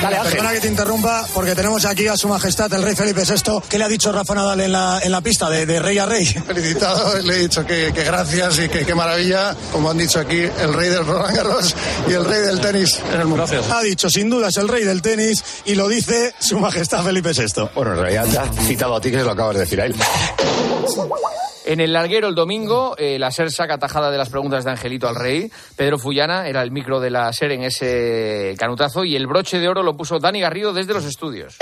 Perdona 0.00 0.52
que 0.52 0.60
te 0.60 0.68
interrumpa, 0.68 1.26
porque 1.32 1.54
tenemos 1.54 1.84
aquí 1.84 2.08
a 2.08 2.16
su 2.16 2.28
majestad 2.28 2.72
el 2.72 2.82
rey 2.82 2.94
Felipe 2.96 3.22
VI. 3.22 3.60
¿Qué 3.68 3.78
le 3.78 3.84
ha 3.84 3.88
dicho 3.88 4.10
Rafa 4.12 4.34
Nadal 4.34 4.60
en 4.60 4.72
la, 4.72 5.00
en 5.02 5.12
la 5.12 5.20
pista, 5.20 5.48
de, 5.50 5.66
de 5.66 5.80
rey 5.80 5.98
a 5.98 6.06
rey? 6.06 6.26
felicitado, 6.46 7.18
le 7.18 7.34
he 7.34 7.38
dicho 7.38 7.64
que, 7.64 7.92
que 7.92 8.04
gracias 8.04 8.58
y 8.58 8.68
que 8.68 8.84
qué 8.84 8.94
maravilla, 8.94 9.56
como 9.70 9.90
han 9.90 9.98
dicho 9.98 10.18
aquí, 10.18 10.40
el 10.40 10.74
rey 10.74 10.88
del 10.88 11.06
Roland 11.06 11.36
Garros 11.36 11.74
y 12.08 12.12
el 12.12 12.24
rey 12.24 12.40
del 12.40 12.60
tenis 12.60 13.00
en 13.12 13.20
el 13.20 13.26
mundo. 13.26 13.46
Ha 13.70 13.82
dicho, 13.82 14.10
sin 14.10 14.30
duda, 14.30 14.48
es 14.48 14.56
el 14.56 14.68
rey 14.68 14.84
del 14.84 15.02
tenis 15.02 15.44
y 15.64 15.74
lo 15.74 15.88
dice 15.88 16.34
su 16.38 16.58
majestad 16.58 17.04
Felipe 17.04 17.32
VI. 17.32 17.70
Bueno, 17.74 17.92
en 17.92 18.00
realidad 18.00 18.26
te 18.28 18.38
has 18.38 18.66
citado 18.66 18.96
a 18.96 19.00
ti 19.00 19.10
que 19.10 19.18
se 19.18 19.24
lo 19.24 19.32
acabas 19.32 19.54
de 19.54 19.60
decir 19.60 19.80
a 19.80 19.86
él. 19.86 19.94
En 21.64 21.80
el 21.80 21.92
larguero 21.92 22.28
el 22.28 22.34
domingo, 22.34 22.96
eh, 22.98 23.18
la 23.18 23.30
SER 23.30 23.50
saca 23.50 23.78
tajada 23.78 24.10
de 24.10 24.18
las 24.18 24.28
preguntas 24.28 24.64
de 24.64 24.70
Angelito 24.70 25.08
al 25.08 25.14
rey. 25.14 25.50
Pedro 25.76 25.98
Fullana 25.98 26.48
era 26.48 26.62
el 26.62 26.70
micro 26.70 27.00
de 27.00 27.10
la 27.10 27.32
SER 27.32 27.52
en 27.52 27.62
ese 27.62 28.54
canutazo 28.58 29.04
y 29.04 29.16
el 29.16 29.26
broche 29.26 29.58
de 29.58 29.68
oro 29.68 29.82
lo 29.82 29.96
puso 29.96 30.18
Dani 30.18 30.40
Garrido 30.40 30.72
desde 30.72 30.94
los 30.94 31.04
estudios. 31.04 31.56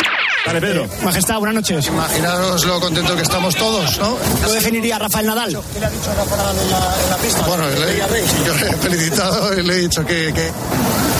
Vale, 0.46 0.60
Pedro. 0.60 0.86
Majestad, 1.02 1.38
buenas 1.38 1.56
noches. 1.56 1.86
Imaginaros 1.86 2.64
lo 2.64 2.80
contento 2.80 3.14
que 3.14 3.22
estamos 3.22 3.54
todos, 3.56 3.98
¿no? 3.98 4.16
¿Cómo 4.42 4.52
definiría 4.52 4.98
Rafael 4.98 5.26
Nadal? 5.26 5.60
¿Qué 5.72 5.80
le 5.80 5.86
ha 5.86 5.90
dicho 5.90 6.14
Rafa 6.16 6.36
Nadal 6.36 6.56
en 6.58 6.70
la, 6.70 6.96
en 7.04 7.10
la 7.10 7.16
pista? 7.16 7.46
Bueno, 7.46 7.64
le, 7.68 7.98
yo 8.46 8.54
le 8.54 8.70
he 8.70 8.76
felicitado 8.76 9.58
y 9.58 9.62
le 9.62 9.72
he 9.74 9.78
dicho 9.78 10.04
que, 10.06 10.32
que, 10.32 10.50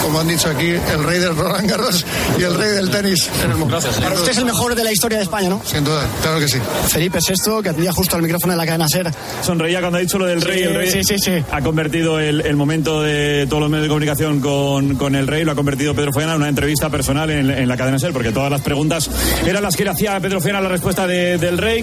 como 0.01 0.19
han 0.19 0.27
dicho 0.27 0.49
aquí, 0.49 0.67
el 0.69 1.03
rey 1.03 1.19
del 1.19 1.35
Roland 1.35 1.69
Garros 1.69 2.05
y 2.37 2.43
el 2.43 2.55
rey 2.55 2.71
del 2.71 2.89
tenis 2.89 3.29
en 3.43 3.51
el 3.51 3.57
mundo. 3.57 3.79
Para 3.79 4.15
usted 4.15 4.31
es 4.31 4.37
el 4.37 4.45
mejor 4.45 4.75
de 4.75 4.83
la 4.83 4.91
historia 4.91 5.17
de 5.17 5.23
España, 5.23 5.49
¿no? 5.49 5.61
Sin 5.65 5.83
duda, 5.83 6.05
claro 6.21 6.39
que 6.39 6.47
sí. 6.47 6.57
Felipe 6.89 7.19
VI, 7.19 7.61
que 7.63 7.69
atendía 7.69 7.91
justo 7.93 8.15
al 8.15 8.21
micrófono 8.21 8.53
de 8.53 8.57
la 8.57 8.65
cadena 8.65 8.87
SER. 8.87 9.11
Sonreía 9.43 9.79
cuando 9.79 9.97
ha 9.97 10.01
dicho 10.01 10.17
lo 10.17 10.25
del 10.25 10.41
rey. 10.41 10.57
Sí, 10.59 10.63
el 10.63 10.73
rey 10.75 10.91
sí, 10.91 11.03
sí, 11.03 11.15
sí. 11.19 11.43
ha 11.51 11.61
convertido 11.61 12.19
el, 12.19 12.41
el 12.41 12.55
momento 12.55 13.01
de 13.01 13.45
todos 13.49 13.61
los 13.61 13.69
medios 13.69 13.83
de 13.83 13.89
comunicación 13.89 14.39
con, 14.39 14.95
con 14.95 15.15
el 15.15 15.27
rey, 15.27 15.43
lo 15.43 15.51
ha 15.51 15.55
convertido 15.55 15.93
Pedro 15.95 16.11
Follana 16.13 16.33
en 16.33 16.37
una 16.39 16.49
entrevista 16.49 16.89
personal 16.89 17.29
en, 17.29 17.49
en 17.49 17.67
la 17.67 17.77
cadena 17.77 17.99
SER, 17.99 18.13
porque 18.13 18.31
todas 18.31 18.51
las 18.51 18.61
preguntas 18.61 19.09
eran 19.45 19.63
las 19.63 19.75
que 19.75 19.83
le 19.83 19.91
hacía 19.91 20.19
Pedro 20.19 20.39
Follana 20.41 20.59
a 20.59 20.61
la 20.63 20.69
respuesta 20.69 21.07
de- 21.07 21.37
del 21.37 21.57
rey. 21.57 21.81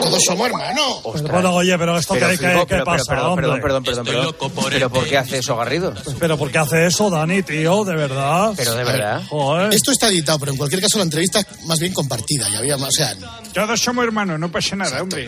Todos 0.00 0.22
somos 0.24 0.46
hermanos. 0.46 1.02
Bueno, 1.30 1.52
oye, 1.54 1.76
pero 1.78 1.98
esto 1.98 2.14
Pero, 2.14 2.28
que, 2.28 2.38
Fijo, 2.38 2.50
que- 2.52 2.58
que 2.60 2.64
pero, 2.66 2.84
pasa, 2.84 3.04
pero, 3.08 3.34
perdón, 3.34 3.60
perdón, 3.60 3.82
perdón, 3.84 4.04
perdón. 4.06 4.34
Pero 4.70 4.90
¿por 4.90 5.06
qué 5.06 5.18
hace 5.18 5.38
eso, 5.38 5.56
Garrido? 5.56 5.92
Pero 6.18 6.38
¿por 6.38 6.50
qué 6.50 6.58
hace 6.58 6.86
eso, 6.86 7.10
Dani, 7.10 7.42
tío? 7.42 7.84
De 7.84 7.94
verdad. 7.94 8.52
Pero 8.56 8.74
de 8.74 8.84
verdad. 8.84 9.22
Joder. 9.28 9.74
Esto 9.74 9.92
está 9.92 10.08
editado, 10.08 10.38
pero 10.38 10.52
en 10.52 10.58
cualquier 10.58 10.80
caso 10.82 10.98
la 10.98 11.04
entrevista 11.04 11.40
es 11.40 11.64
más 11.66 11.78
bien 11.78 11.92
compartida. 11.92 12.48
Y 12.50 12.56
había 12.56 12.76
más, 12.76 12.88
o 12.88 12.92
sea, 12.92 13.14
Todos 13.52 13.80
somos 13.80 14.04
hermanos, 14.04 14.38
no 14.38 14.50
pasa 14.50 14.76
nada, 14.76 15.02
hombre. 15.02 15.26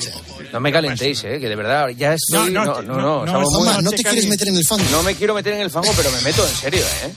No 0.52 0.60
me 0.60 0.72
calentéis, 0.72 1.22
eh, 1.24 1.38
que 1.40 1.48
de 1.48 1.56
verdad 1.56 1.88
ya 1.90 2.14
estoy... 2.14 2.50
No, 2.50 2.64
No, 2.64 2.82
no, 2.82 2.82
no, 2.82 3.26
no, 3.26 3.42
no, 3.64 3.82
no 3.82 3.90
te 3.90 4.02
quieres 4.02 4.26
meter 4.26 4.48
en 4.48 4.56
el 4.56 4.64
fango. 4.64 4.84
No 4.90 5.02
me 5.02 5.14
quiero 5.14 5.34
meter 5.34 5.54
en 5.54 5.60
el 5.60 5.70
fango, 5.70 5.92
pero 5.96 6.10
me 6.10 6.20
meto 6.22 6.46
en 6.46 6.54
serio, 6.54 6.82
¿eh? 7.04 7.12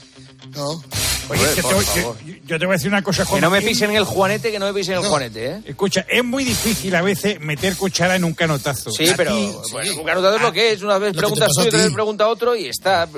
No. 0.54 0.82
Oye, 1.28 1.40
que 1.54 1.62
te 1.62 1.68
yo, 2.00 2.16
yo 2.44 2.58
te 2.58 2.66
voy 2.66 2.74
a 2.74 2.76
decir 2.76 2.88
una 2.88 3.02
cosa, 3.02 3.22
Que 3.24 3.30
Juanma. 3.30 3.46
no 3.46 3.50
me 3.50 3.62
pisen 3.62 3.90
en 3.90 3.96
el 3.96 4.04
juanete, 4.04 4.50
que 4.52 4.58
no 4.58 4.66
me 4.66 4.74
pisen 4.74 4.94
en 4.96 5.02
el 5.02 5.08
juanete, 5.08 5.46
¿eh? 5.46 5.60
Escucha, 5.66 6.04
es 6.08 6.24
muy 6.24 6.44
difícil 6.44 6.94
a 6.94 7.02
veces 7.02 7.40
meter 7.40 7.76
cuchara 7.76 8.16
en 8.16 8.24
un 8.24 8.34
canotazo. 8.34 8.90
Sí, 8.90 9.08
A 9.08 9.16
pero 9.16 9.34
bueno, 9.72 9.96
un 9.96 10.04
canutado 10.04 10.36
es 10.36 10.42
lo 10.42 10.52
que 10.52 10.72
es. 10.72 10.82
Una 10.82 10.98
vez 10.98 11.12
que 11.12 11.18
preguntas 11.18 11.48
tú 11.54 11.62
y 11.62 11.64
a 11.64 11.68
otra 11.68 11.82
vez 11.82 11.92
pregunta 11.92 12.28
otro 12.28 12.56
y 12.56 12.66
está... 12.66 13.08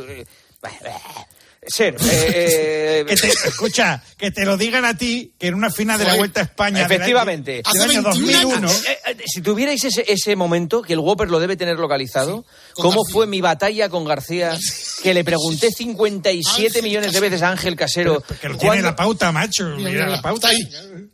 eh, 1.66 1.70
Ser, 1.70 1.96
eh, 2.00 3.04
Que 3.06 3.16
te- 3.16 3.28
escucha, 3.28 4.02
que 4.16 4.30
te 4.30 4.44
lo 4.44 4.56
digan 4.56 4.84
a 4.84 4.96
ti, 4.96 5.32
que 5.38 5.48
en 5.48 5.54
una 5.54 5.70
final 5.70 5.98
de 5.98 6.04
la 6.04 6.14
Vuelta 6.14 6.40
a 6.40 6.44
España. 6.44 6.76
del 6.78 6.84
año- 6.86 6.94
Efectivamente. 6.94 7.62
Del 7.72 7.82
año 7.82 8.02
21 8.02 8.10
2001. 8.42 8.56
años. 8.68 8.84
Eh, 8.88 8.98
eh, 9.08 9.16
si 9.26 9.40
tuvierais 9.42 9.82
ese, 9.84 10.04
ese 10.08 10.36
momento, 10.36 10.82
que 10.82 10.92
el 10.92 11.00
Whopper 11.00 11.28
lo 11.30 11.38
debe 11.40 11.56
tener 11.56 11.76
localizado, 11.78 12.44
¿cómo 12.74 13.00
García. 13.02 13.12
fue 13.12 13.26
mi 13.26 13.40
batalla 13.40 13.88
con 13.88 14.04
García? 14.04 14.56
Que 15.02 15.12
le 15.14 15.24
pregunté 15.24 15.70
57 15.70 16.66
Ángel 16.68 16.82
millones 16.82 17.12
de 17.12 17.20
veces 17.20 17.42
a 17.42 17.50
Ángel 17.50 17.76
Casero. 17.76 18.22
Que 18.40 18.48
lo 18.48 18.56
tiene 18.56 18.68
¿cuándo- 18.76 18.82
la 18.84 18.96
pauta, 18.96 19.30
macho. 19.30 19.64
mira, 19.76 19.90
Mira 19.90 20.06
la 20.08 20.22
pauta. 20.22 20.48
ahí. 20.48 20.58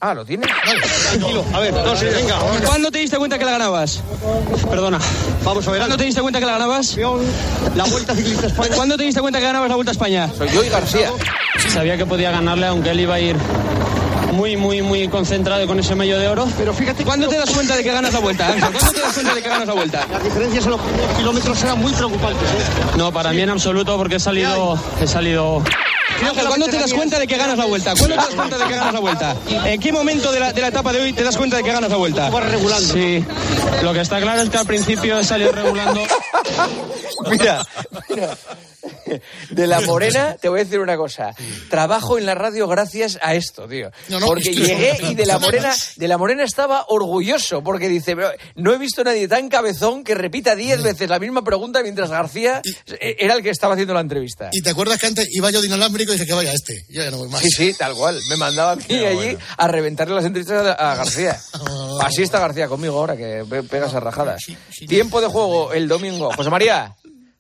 Ah, 0.01 0.15
¿lo 0.15 0.25
tiene? 0.25 0.47
A 1.55 1.61
ver, 1.61 1.73
no 1.73 1.97
sé, 1.97 2.07
venga. 2.11 2.39
¿Cuándo 2.67 2.91
te 2.91 2.99
diste 2.99 3.19
cuenta 3.19 3.39
que 3.39 3.45
la 3.45 3.53
ganabas? 3.53 4.01
Perdona. 4.71 4.99
Vamos 5.45 5.67
a 5.67 5.71
ver. 5.71 5.81
¿Cuándo 5.81 5.97
te 5.97 6.05
diste 6.05 6.21
cuenta 6.21 6.41
que 6.41 6.47
la 6.47 6.53
ganabas? 6.53 6.97
La 7.77 7.85
Vuelta 7.85 8.15
Ciclista 8.15 8.47
España. 8.47 8.75
¿Cuándo 8.75 8.97
te 8.97 9.05
diste 9.05 9.21
cuenta 9.21 9.39
que 9.39 9.47
ganabas 9.47 9.69
la 9.69 9.77
Vuelta 9.77 9.91
a 9.91 9.95
España? 9.95 10.31
Soy 10.37 10.49
yo 10.51 10.65
y 10.65 10.69
García. 10.69 11.11
Sabía 11.69 11.97
que 11.97 12.07
podía 12.07 12.31
ganarle, 12.31 12.67
aunque 12.67 12.91
él 12.91 13.01
iba 13.01 13.15
a 13.15 13.21
ir 13.21 13.37
muy, 14.33 14.57
muy, 14.57 14.83
muy 14.83 15.09
concentrado 15.09 15.67
con 15.67 15.79
ese 15.79 15.95
medio 15.95 16.19
de 16.19 16.29
oro. 16.29 16.49
Pero 16.57 16.73
fíjate. 16.73 17.05
¿Cuándo 17.05 17.29
te 17.29 17.37
das 17.37 17.51
cuenta 17.51 17.77
de 17.77 17.85
que 17.85 17.93
ganas 17.93 18.13
la 18.13 18.21
Vuelta, 18.21 18.47
Ángel? 18.49 18.71
¿Cuándo 18.73 18.93
te 18.93 19.01
das 19.01 19.13
cuenta 19.15 19.35
de 19.35 19.43
que 19.43 19.49
ganas 19.49 19.67
la 19.69 19.75
Vuelta? 19.75 20.07
Las 20.11 20.25
diferencias 20.25 20.65
en 20.65 20.71
los 20.71 20.81
kilómetros 21.17 21.63
eran 21.63 21.79
muy 21.81 21.93
preocupantes. 21.93 22.49
No, 22.97 23.13
para 23.13 23.33
mí 23.33 23.41
en 23.41 23.51
absoluto, 23.51 23.97
porque 23.97 24.17
he 24.17 24.21
salido. 24.21 24.79
He 25.01 25.07
salido. 25.07 25.63
Ángel, 26.25 26.47
¿cuándo 26.47 26.67
te 26.67 26.79
das 26.79 26.93
cuenta 26.93 27.19
de 27.19 27.27
que 27.27 27.37
ganas 27.37 27.59
la 27.59 27.67
vuelta? 27.67 27.95
¿Cuándo 27.97 28.15
te 28.17 28.23
das 28.23 28.35
cuenta 28.35 28.59
de 28.59 28.65
que 28.65 28.75
ganas 28.75 28.95
la 28.95 29.01
vuelta? 29.01 29.37
¿En 29.65 29.81
qué 29.81 29.93
momento 29.93 30.33
de 30.33 30.41
la, 30.41 30.53
de 30.53 30.61
la 30.61 30.69
etapa 30.69 30.93
de 30.93 31.01
hoy 31.01 31.13
te 31.13 31.23
das 31.23 31.37
cuenta 31.37 31.57
de 31.57 31.63
que 31.63 31.73
ganas 31.73 31.91
la 31.91 31.97
vuelta? 31.97 32.31
Vas 32.31 32.45
regulando. 32.51 32.95
Sí. 32.95 33.25
Lo 33.83 33.93
que 33.93 34.01
está 34.01 34.21
claro 34.21 34.43
es 34.43 34.51
que 34.51 34.59
al 34.59 34.67
principio 34.67 35.19
he 35.19 35.25
salido 35.25 35.53
regulando. 35.53 36.03
Mira, 37.31 37.65
mira. 38.09 38.37
De 39.51 39.67
la 39.67 39.81
morena, 39.83 40.37
te 40.41 40.49
voy 40.49 40.61
a 40.61 40.65
decir 40.65 40.81
una 40.81 40.97
cosa. 40.97 41.35
Trabajo 41.71 42.19
en 42.19 42.27
la 42.27 42.35
radio 42.35 42.67
gracias 42.67 43.19
a 43.23 43.35
esto, 43.35 43.69
tío. 43.69 43.91
No, 44.09 44.19
no, 44.19 44.27
porque 44.27 44.53
llegué 44.55 44.99
y 45.09 45.15
de 45.15 45.27
la 45.27 45.39
morena, 45.39 45.73
de 45.97 46.09
la 46.09 46.19
morena 46.19 46.43
estaba 46.43 46.87
orgulloso, 46.89 47.63
porque 47.63 47.89
dice, 47.89 48.17
"Pero 48.17 48.31
no 48.57 48.73
he 48.73 48.79
visto 48.79 49.03
a 49.03 49.05
nadie 49.05 49.29
tan 49.29 49.49
cabezón 49.49 50.03
que 50.03 50.15
repita 50.15 50.57
diez 50.57 50.83
veces 50.83 51.09
la 51.09 51.19
misma 51.19 51.45
pregunta 51.45 51.83
mientras 51.83 52.11
García 52.11 52.61
era 53.01 53.35
el 53.35 53.43
que 53.43 53.51
estaba 53.51 53.75
haciendo 53.75 53.95
la 53.95 54.01
entrevista. 54.01 54.49
Y 54.53 54.63
te 54.63 54.71
acuerdas 54.71 54.99
que 54.99 55.07
antes 55.07 55.29
iba 55.31 55.51
yo 55.51 55.61
de 55.61 55.67
inalámbrico 55.69 56.12
y 56.13 56.17
dije 56.19 56.27
que 56.27 56.35
vaya 56.35 56.53
este. 56.53 56.85
Yo 56.89 57.03
ya 57.03 57.11
no 57.11 57.19
voy 57.19 57.29
más. 57.29 57.41
Sí, 57.43 57.49
sí, 57.51 57.75
tal 57.79 57.95
cual. 57.95 58.21
Me 58.29 58.37
mandaba 58.37 58.73
a 58.73 58.77
mí 58.77 58.85
allí 58.89 59.37
a 59.57 59.69
reventarle 59.69 60.15
las 60.15 60.25
entrevistas 60.25 60.77
a, 60.79 60.95
García. 60.95 61.41
Así 62.03 62.23
está 62.23 62.39
García 62.39 62.69
conmigo 62.69 62.99
ahora, 62.99 63.17
que 63.17 63.45
pe- 63.49 63.63
pega 63.65 63.87
esas 63.87 64.03
rajadas. 64.03 64.43
Tiempo 64.89 65.21
de 65.21 65.27
juego 65.29 65.73
el 65.73 65.89
domingo. 65.89 66.31
José 66.33 66.51
María. 66.51 66.95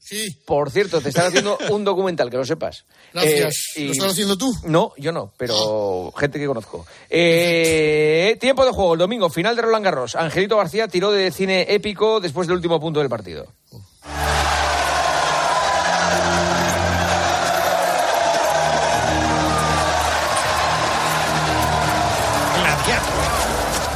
Sí. 0.04 0.36
Por 0.44 0.70
cierto, 0.70 1.00
te 1.00 1.10
están 1.10 1.26
haciendo 1.26 1.56
un 1.70 1.84
documental, 1.84 2.28
que 2.28 2.36
lo 2.36 2.44
sepas. 2.44 2.84
Gracias. 3.14 3.54
Eh, 3.76 3.80
y- 3.82 3.84
¿Lo 3.86 3.92
estás 3.92 4.10
haciendo 4.12 4.36
tú? 4.36 4.52
No, 4.64 4.92
yo 4.98 5.12
no, 5.12 5.32
pero 5.36 6.12
gente 6.18 6.38
que 6.40 6.46
conozco. 6.46 6.84
Eh, 7.08 8.36
tiempo 8.40 8.64
de 8.64 8.72
juego, 8.72 8.94
el 8.94 8.98
domingo, 8.98 9.30
final 9.30 9.54
de 9.56 9.62
Roland 9.62 9.84
Garros. 9.84 10.16
Angelito 10.16 10.56
García 10.56 10.88
tiró 10.88 11.12
de 11.12 11.30
cine 11.30 11.66
épico 11.68 12.20
después 12.20 12.46
del 12.48 12.56
último 12.56 12.80
punto 12.80 12.98
del 13.00 13.08
partido. 13.08 13.46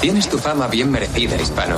Tienes 0.00 0.28
tu 0.28 0.38
fama 0.38 0.68
bien 0.68 0.90
merecida, 0.90 1.36
hispano. 1.36 1.76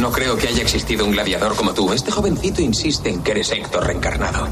No 0.00 0.10
creo 0.10 0.36
que 0.36 0.48
haya 0.48 0.62
existido 0.62 1.04
un 1.04 1.12
gladiador 1.12 1.56
como 1.56 1.74
tú. 1.74 1.92
Este 1.92 2.10
jovencito 2.10 2.62
insiste 2.62 3.10
en 3.10 3.22
que 3.22 3.32
eres 3.32 3.50
Héctor 3.50 3.86
reencarnado. 3.86 4.48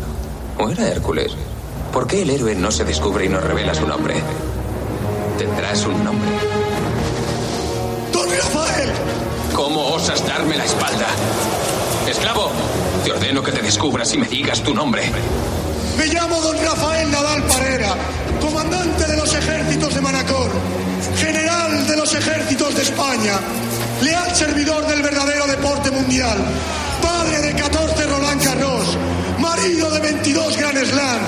¿O 0.58 0.68
era 0.68 0.88
Hércules? 0.88 1.32
¿Por 1.92 2.06
qué 2.06 2.22
el 2.22 2.30
héroe 2.30 2.54
no 2.54 2.70
se 2.70 2.84
descubre 2.84 3.24
y 3.24 3.28
nos 3.28 3.42
revela 3.42 3.74
su 3.74 3.86
nombre? 3.86 4.14
Tendrás 5.38 5.86
un 5.86 6.04
nombre. 6.04 6.28
¡Don 8.12 8.28
Rafael! 8.28 8.90
¿Cómo 9.54 9.94
osas 9.94 10.26
darme 10.26 10.56
la 10.56 10.64
espalda? 10.64 11.06
Esclavo, 12.08 12.50
te 13.04 13.12
ordeno 13.12 13.42
que 13.42 13.52
te 13.52 13.62
descubras 13.62 14.12
y 14.12 14.18
me 14.18 14.26
digas 14.26 14.62
tu 14.62 14.74
nombre. 14.74 15.02
Me 15.96 16.06
llamo 16.06 16.40
Don 16.40 16.56
Rafael 16.58 17.10
Nadal 17.10 17.42
Parera, 17.44 17.94
comandante 18.40 19.06
de 19.06 19.16
los 19.16 19.34
ejércitos 19.34 19.94
de 19.94 20.00
Manacor, 20.00 20.50
general 21.18 21.86
de 21.86 21.96
los 21.96 22.14
ejércitos 22.14 22.74
de 22.74 22.82
España, 22.82 23.40
leal 24.02 24.34
servidor 24.34 24.86
del 24.86 25.02
verdadero 25.02 25.46
deporte 25.46 25.90
mundial, 25.90 26.38
padre 27.02 27.40
de 27.40 27.54
14 27.54 28.06
Roland 28.06 28.44
Garros, 28.44 28.96
marido 29.38 29.90
de 29.90 30.00
22 30.00 30.56
Grand 30.56 30.84
Slam, 30.84 31.20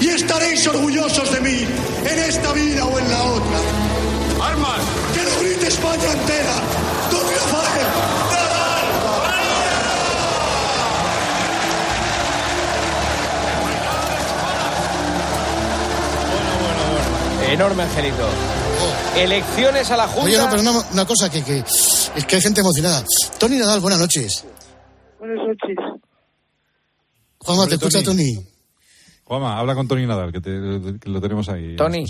y 0.00 0.08
estaréis 0.08 0.66
orgullosos 0.66 1.32
de 1.32 1.40
mí 1.40 1.66
en 2.04 2.18
esta 2.18 2.52
vida 2.52 2.84
o 2.84 2.98
en 2.98 3.08
la 3.08 3.22
otra. 3.22 3.58
¡Armas! 4.42 4.80
¡Que 5.14 5.22
lo 5.22 5.40
grite 5.40 5.68
España 5.68 6.12
entera! 6.12 6.54
¡Don 7.10 7.22
Rafael! 7.22 7.86
Enorme 17.52 17.84
Angelito. 17.84 18.55
Elecciones 19.16 19.90
a 19.90 19.96
la 19.96 20.06
Junta. 20.08 20.24
Oye, 20.26 20.36
no, 20.38 20.46
pero 20.50 20.60
una, 20.62 20.72
una 20.92 21.06
cosa 21.06 21.30
que, 21.30 21.42
que 21.42 21.58
es 21.58 22.10
que 22.28 22.36
hay 22.36 22.42
gente 22.42 22.60
emocionada. 22.60 23.04
Tony 23.38 23.56
Nadal, 23.56 23.80
buenas 23.80 23.98
noches. 24.00 24.44
Buenas 25.18 25.38
noches. 25.46 25.76
Juanma, 27.38 27.62
Hombre, 27.62 27.68
te 27.78 27.86
escucha 27.86 28.04
Tony. 28.04 28.34
Tony. 28.34 28.46
Juanma, 29.24 29.58
habla 29.58 29.74
con 29.74 29.88
Tony 29.88 30.06
Nadal, 30.06 30.32
que, 30.32 30.40
te- 30.40 30.98
que 31.00 31.08
lo 31.08 31.20
tenemos 31.20 31.48
ahí. 31.48 31.76
Tony. 31.76 32.04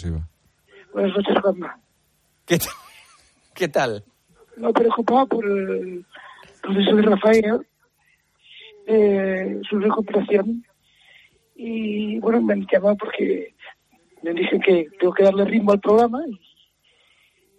Buenas 0.92 1.16
noches, 1.16 1.36
Juanma. 1.42 1.78
¿Qué, 2.44 2.58
tal? 2.58 2.68
¿Qué 3.54 3.68
tal? 3.68 4.04
No, 4.56 4.72
preocupado 4.72 5.26
por 5.26 5.44
el 5.44 6.04
proceso 6.62 6.96
de 6.96 7.02
Rafael, 7.02 7.66
eh, 8.86 9.60
su 9.68 9.78
recuperación. 9.78 10.64
Y 11.54 12.18
bueno, 12.20 12.40
me 12.42 12.54
han 12.54 12.66
llamado 12.70 12.96
porque 12.96 13.54
me 14.22 14.32
dije 14.32 14.58
que 14.64 14.86
tengo 14.98 15.12
que 15.12 15.22
darle 15.24 15.44
ritmo 15.44 15.72
al 15.72 15.80
programa. 15.80 16.20
Y, 16.28 16.38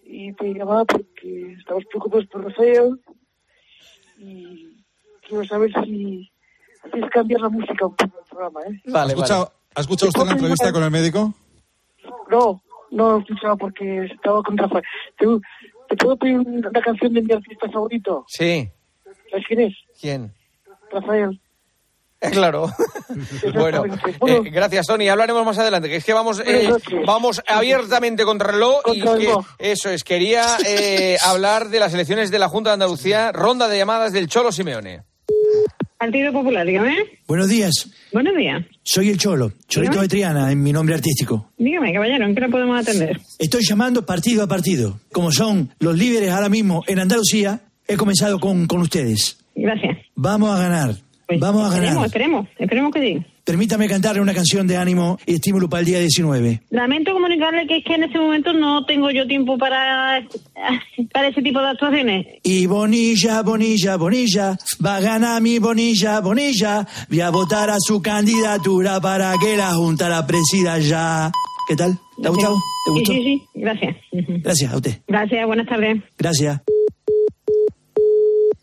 y 0.10 0.34
te 0.34 0.54
llamaba 0.54 0.86
porque 0.86 1.54
estamos 1.60 1.84
preocupados 1.86 2.26
por 2.28 2.44
Rafael. 2.46 3.00
Y 4.18 4.84
quiero 5.28 5.46
saber 5.46 5.72
si 5.84 6.32
hacéis 6.84 7.06
cambiar 7.12 7.42
la 7.42 7.50
música 7.50 7.86
un 7.86 7.96
poco 7.96 8.18
del 8.18 8.26
programa, 8.30 8.62
¿eh? 8.62 8.82
¿Ha 8.94 9.06
escuchado, 9.06 9.52
¿ha 9.76 9.82
escuchado 9.82 10.10
usted 10.10 10.26
la 10.26 10.32
entrevista 10.32 10.72
con 10.72 10.84
el 10.84 10.92
médico? 10.92 11.34
No, 12.30 12.62
no 12.92 13.12
lo 13.12 13.18
he 13.18 13.22
escuchado 13.22 13.58
porque 13.58 14.06
estaba 14.06 14.42
con 14.44 14.58
Rafael. 14.58 14.84
¿Te, 15.18 15.26
te 15.90 15.96
puedo 15.98 16.18
pedir 16.18 16.40
una 16.40 16.82
canción 16.82 17.14
de 17.14 17.22
mi 17.22 17.34
artista 17.34 17.70
favorito? 17.70 18.26
Sí. 18.28 18.70
¿Sabes 19.30 19.46
quién 19.48 19.60
es? 19.62 19.76
¿Quién? 20.00 20.34
Rafael. 20.92 21.40
Claro. 22.32 22.72
bueno, 23.54 23.84
eh, 24.26 24.42
gracias, 24.52 24.88
Tony. 24.88 25.08
Hablaremos 25.08 25.46
más 25.46 25.58
adelante. 25.60 25.88
Que 25.88 25.98
es 25.98 26.04
que 26.06 26.14
vamos, 26.14 26.42
eh, 26.46 26.70
vamos 27.06 27.42
abiertamente 27.48 28.24
contra 28.24 28.48
el 28.50 28.56
reloj 28.56 28.82
y 28.94 29.02
que- 29.02 29.34
eso 29.60 29.90
es. 29.90 30.04
Quería 30.04 30.58
eh, 30.66 31.18
hablar 31.24 31.70
de 31.70 31.80
las 31.80 31.94
elecciones 31.94 32.32
de 32.32 32.40
la 32.40 32.50
Junta 32.50 32.72
de 32.72 32.76
Andalucía, 32.76 33.32
ronda 33.32 33.68
de 33.68 33.78
llamadas 33.78 34.14
del 34.14 34.28
Cholo 34.28 34.52
Simeone. 34.52 35.04
Partido 36.00 36.32
Popular, 36.32 36.66
dígame. 36.66 36.96
Buenos 37.28 37.50
días. 37.50 37.90
Buenos 38.14 38.36
días. 38.36 38.64
Soy 38.84 39.10
el 39.10 39.18
Cholo, 39.18 39.52
Cholito 39.68 39.92
Dígame. 39.94 40.02
de 40.04 40.08
Triana, 40.10 40.52
en 40.52 40.62
mi 40.62 40.72
nombre 40.72 40.94
artístico. 40.96 41.52
Dígame, 41.58 41.92
caballero, 41.92 42.26
¿en 42.26 42.36
qué 42.36 42.42
le 42.42 42.50
podemos 42.50 42.80
atender? 42.80 43.20
Estoy 43.40 43.64
llamando 43.64 44.06
partido 44.06 44.44
a 44.44 44.48
partido. 44.48 45.00
Como 45.12 45.32
son 45.32 45.74
los 45.80 45.96
líderes 45.98 46.32
ahora 46.32 46.50
mismo 46.50 46.84
en 46.88 47.00
Andalucía, 47.00 47.62
he 47.88 47.98
comenzado 47.98 48.40
con, 48.40 48.68
con 48.68 48.82
ustedes. 48.82 49.38
Gracias. 49.56 49.98
Vamos 50.16 50.52
a 50.56 50.60
ganar. 50.62 50.96
Vamos 51.40 51.64
a 51.64 51.68
Esperemos, 51.68 51.94
ganar. 51.96 52.06
esperemos, 52.08 52.48
esperemos 52.58 52.94
que 52.94 53.02
sí. 53.02 53.26
permítame 53.44 53.88
cantarle 53.90 54.22
una 54.22 54.34
canción 54.34 54.66
de 54.66 54.78
ánimo 54.78 55.18
y 55.26 55.34
estímulo 55.36 55.68
para 55.70 55.82
el 55.82 55.86
día 55.86 56.00
19. 56.00 56.62
Lamento 56.70 57.12
comunicarle 57.14 57.68
que 57.68 57.78
es 57.78 57.84
que 57.84 57.96
en 57.96 58.04
este 58.04 58.18
momento 58.20 58.54
no 58.54 58.86
tengo 58.86 59.12
yo 59.12 59.28
tiempo 59.28 59.58
para, 59.58 60.26
para 61.14 61.28
ese 61.28 61.42
tipo 61.42 61.60
de 61.60 61.68
actuaciones. 61.68 62.26
Y 62.44 62.66
Bonilla, 62.66 63.42
Bonilla, 63.42 63.98
Bonilla, 63.98 64.58
va 64.86 64.96
a 64.98 65.02
ganar 65.02 65.42
mi 65.42 65.60
Bonilla, 65.60 66.22
Bonilla. 66.22 66.88
Voy 67.10 67.20
a 67.22 67.30
votar 67.30 67.70
a 67.70 67.76
su 67.80 68.02
candidatura 68.02 69.02
para 69.02 69.34
que 69.42 69.58
la 69.58 69.74
Junta 69.74 70.08
la 70.10 70.26
presida 70.26 70.80
ya. 70.80 71.30
¿Qué 71.68 71.76
tal? 71.76 71.98
¿Te 72.22 72.28
ha 72.28 72.32
gustado? 72.32 72.56
¿Te 72.56 72.92
Sí, 72.94 73.00
gustó? 73.00 73.12
sí, 73.12 73.24
sí, 73.24 73.42
gracias. 73.56 73.96
Gracias 74.14 74.72
a 74.72 74.76
usted. 74.78 75.02
Gracias, 75.08 75.46
buenas 75.46 75.68
tardes. 75.68 76.02
Gracias. 76.18 76.62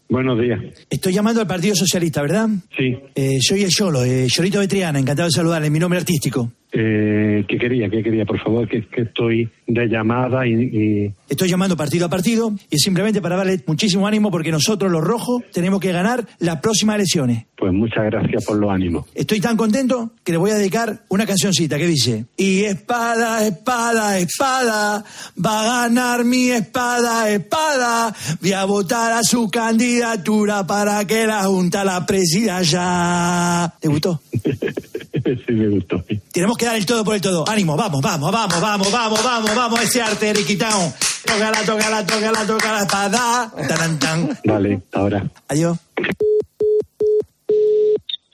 Buenos 0.08 0.38
días. 0.40 0.60
Estoy 0.90 1.12
llamando 1.14 1.40
al 1.40 1.46
Partido 1.46 1.74
Socialista, 1.74 2.20
¿verdad? 2.22 2.48
Sí. 2.76 2.96
Eh, 3.14 3.38
soy 3.40 3.62
el 3.62 3.70
Cholo, 3.70 4.04
eh, 4.04 4.26
Cholito 4.28 4.58
Betriana, 4.58 4.98
encantado 4.98 5.28
de 5.28 5.32
saludarle, 5.32 5.70
mi 5.70 5.78
nombre 5.78 5.98
artístico. 5.98 6.52
Eh, 6.76 7.44
¿Qué 7.48 7.56
quería? 7.56 7.88
¿Qué 7.88 8.02
quería? 8.02 8.24
Por 8.24 8.40
favor, 8.42 8.68
que, 8.68 8.84
que 8.88 9.02
estoy 9.02 9.48
de 9.66 9.86
llamada 9.86 10.44
y, 10.44 10.52
y- 10.54 11.12
Estoy 11.28 11.48
llamando 11.48 11.76
partido 11.76 12.06
a 12.06 12.08
partido 12.08 12.52
y 12.68 12.78
simplemente 12.78 13.22
para 13.22 13.36
darle 13.36 13.60
muchísimo 13.66 14.06
ánimo 14.08 14.30
porque 14.30 14.50
nosotros 14.50 14.90
los 14.90 15.02
rojos 15.02 15.42
tenemos 15.52 15.80
que 15.80 15.92
ganar 15.92 16.26
las 16.40 16.60
próximas 16.60 16.96
elecciones. 16.96 17.46
pues 17.56 17.72
muchas 17.72 18.04
gracias 18.06 18.44
por 18.44 18.56
los 18.56 18.70
ánimos. 18.70 19.06
Estoy 19.14 19.40
tan 19.40 19.56
contento 19.56 20.10
que 20.24 20.32
le 20.32 20.38
voy 20.38 20.50
a 20.50 20.56
dedicar 20.56 21.02
una 21.08 21.26
cancioncita 21.26 21.78
que 21.78 21.86
dice 21.86 22.24
Y 22.36 22.64
espada, 22.64 23.46
espada, 23.46 24.18
espada, 24.18 25.04
va 25.44 25.60
a 25.60 25.82
ganar 25.88 26.24
mi 26.24 26.50
espada, 26.50 27.30
espada, 27.30 28.12
voy 28.42 28.52
a 28.52 28.64
votar 28.64 29.12
a 29.12 29.22
su 29.22 29.48
candidatura 29.48 30.66
para 30.66 31.04
que 31.06 31.24
la 31.26 31.44
Junta 31.44 31.84
la 31.84 32.04
presida 32.04 32.62
ya. 32.62 33.72
¿Te 33.80 33.86
gustó? 33.88 34.20
sí, 35.24 35.52
me 35.52 35.68
gustó. 35.68 36.04
Tenemos 36.32 36.56
que 36.56 36.66
dar 36.66 36.76
el 36.76 36.86
todo 36.86 37.04
por 37.04 37.14
el 37.14 37.20
todo. 37.20 37.48
Ánimo, 37.48 37.76
vamos, 37.76 38.00
vamos, 38.02 38.30
vamos, 38.30 38.60
vamos, 38.60 38.92
vamos, 38.92 39.24
vamos, 39.24 39.54
vamos, 39.54 39.82
ese 39.82 40.02
arte, 40.02 40.32
Riquitao. 40.32 40.92
Tócala, 41.24 41.58
tócala, 41.64 42.06
tócala, 42.06 42.46
tócala, 42.46 42.82
espada. 42.82 43.52
Tan, 43.68 43.98
tan. 43.98 44.38
Vale, 44.44 44.82
ahora. 44.92 45.24
Adiós. 45.48 45.78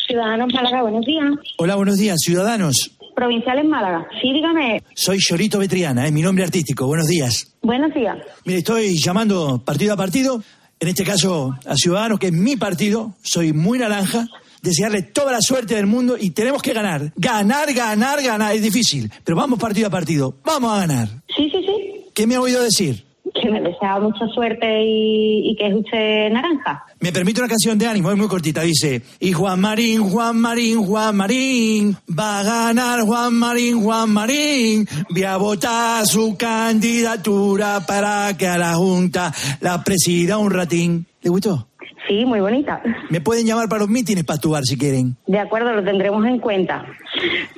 Ciudadanos 0.07 0.53
Málaga, 0.53 0.83
buenos 0.83 1.07
días. 1.07 1.27
Hola, 1.59 1.77
buenos 1.77 1.97
días, 1.97 2.17
ciudadanos. 2.21 2.91
Provinciales 3.15 3.65
Málaga. 3.65 4.09
Sí, 4.21 4.33
dígame. 4.33 4.83
Soy 4.95 5.19
Chorito 5.19 5.59
Betriana, 5.59 6.07
es 6.07 6.13
mi 6.13 6.23
nombre 6.23 6.43
artístico. 6.43 6.87
Buenos 6.87 7.07
días. 7.07 7.55
Buenos 7.63 7.95
días. 7.95 8.17
Mire, 8.45 8.59
estoy 8.59 8.99
llamando 8.99 9.63
partido 9.65 9.95
a 9.95 9.97
partido, 9.97 10.43
en 10.81 10.89
este 10.89 11.05
caso 11.05 11.55
a 11.65 11.77
Ciudadanos, 11.77 12.19
que 12.19 12.29
es 12.29 12.33
mi 12.33 12.57
partido, 12.57 13.15
soy 13.23 13.53
muy 13.53 13.79
naranja, 13.79 14.27
desearle 14.63 15.03
toda 15.03 15.33
la 15.33 15.41
suerte 15.41 15.75
del 15.75 15.87
mundo 15.87 16.17
y 16.19 16.31
tenemos 16.31 16.63
que 16.63 16.73
ganar. 16.73 17.13
Ganar, 17.17 17.73
ganar, 17.73 18.23
ganar. 18.23 18.55
Es 18.55 18.63
difícil, 18.63 19.11
pero 19.25 19.37
vamos 19.37 19.59
partido 19.59 19.89
a 19.89 19.91
partido. 19.91 20.35
Vamos 20.45 20.73
a 20.73 20.81
ganar. 20.81 21.09
Sí, 21.37 21.51
sí, 21.51 21.59
sí. 21.65 22.05
¿Qué 22.15 22.27
me 22.27 22.35
ha 22.35 22.41
oído 22.41 22.63
decir? 22.63 23.05
Que 23.41 23.49
me 23.49 23.61
desea 23.61 23.99
mucha 24.01 24.27
suerte 24.35 24.67
y, 24.85 25.51
y 25.51 25.57
que 25.57 25.69
es 25.69 25.75
usted 25.75 26.31
naranja. 26.31 26.85
Me 26.99 27.13
permite 27.13 27.41
una 27.41 27.49
canción 27.49 27.79
de 27.79 27.87
ánimo, 27.87 28.11
es 28.11 28.17
muy 28.19 28.27
cortita, 28.27 28.61
dice, 28.63 29.03
y 29.21 29.33
Juan 29.33 29.61
Marín, 29.61 30.03
Juan 30.03 30.39
Marín, 30.39 30.85
Juan 30.85 31.17
Marín, 31.17 31.97
va 32.07 32.41
a 32.41 32.43
ganar 32.43 33.01
Juan 33.03 33.33
Marín, 33.35 33.81
Juan 33.83 34.11
Marín, 34.11 34.87
voy 35.09 35.23
a 35.23 35.37
votar 35.39 36.05
su 36.07 36.37
candidatura 36.37 37.87
para 37.87 38.37
que 38.37 38.47
a 38.49 38.59
la 38.59 38.75
Junta 38.75 39.33
la 39.61 39.83
presida 39.83 40.37
un 40.37 40.51
ratín. 40.51 41.07
¿Le 41.23 41.31
gustó? 41.31 41.70
Sí, 42.11 42.25
muy 42.25 42.41
bonita. 42.41 42.83
Me 43.09 43.21
pueden 43.21 43.47
llamar 43.47 43.69
para 43.69 43.83
los 43.83 43.89
mítines 43.89 44.25
para 44.25 44.35
actuar 44.35 44.65
si 44.65 44.77
quieren. 44.77 45.17
De 45.29 45.39
acuerdo, 45.39 45.73
lo 45.73 45.85
tendremos 45.85 46.27
en 46.27 46.41
cuenta. 46.41 46.85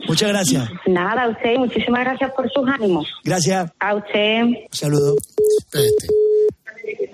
Muchas 0.07 0.29
gracias. 0.29 0.69
Nada, 0.87 1.23
a 1.23 1.29
usted, 1.31 1.57
muchísimas 1.57 2.01
gracias 2.05 2.33
por 2.37 2.51
sus 2.51 2.69
ánimos. 2.69 3.07
Gracias. 3.25 3.73
A 3.81 3.95
usted. 3.95 4.43
Un 4.43 4.57
saludo. 4.71 5.17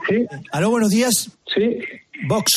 Sí. 0.08 0.26
Aló, 0.50 0.70
buenos 0.70 0.90
días. 0.90 1.30
Sí. 1.54 1.78
Vox. 2.26 2.50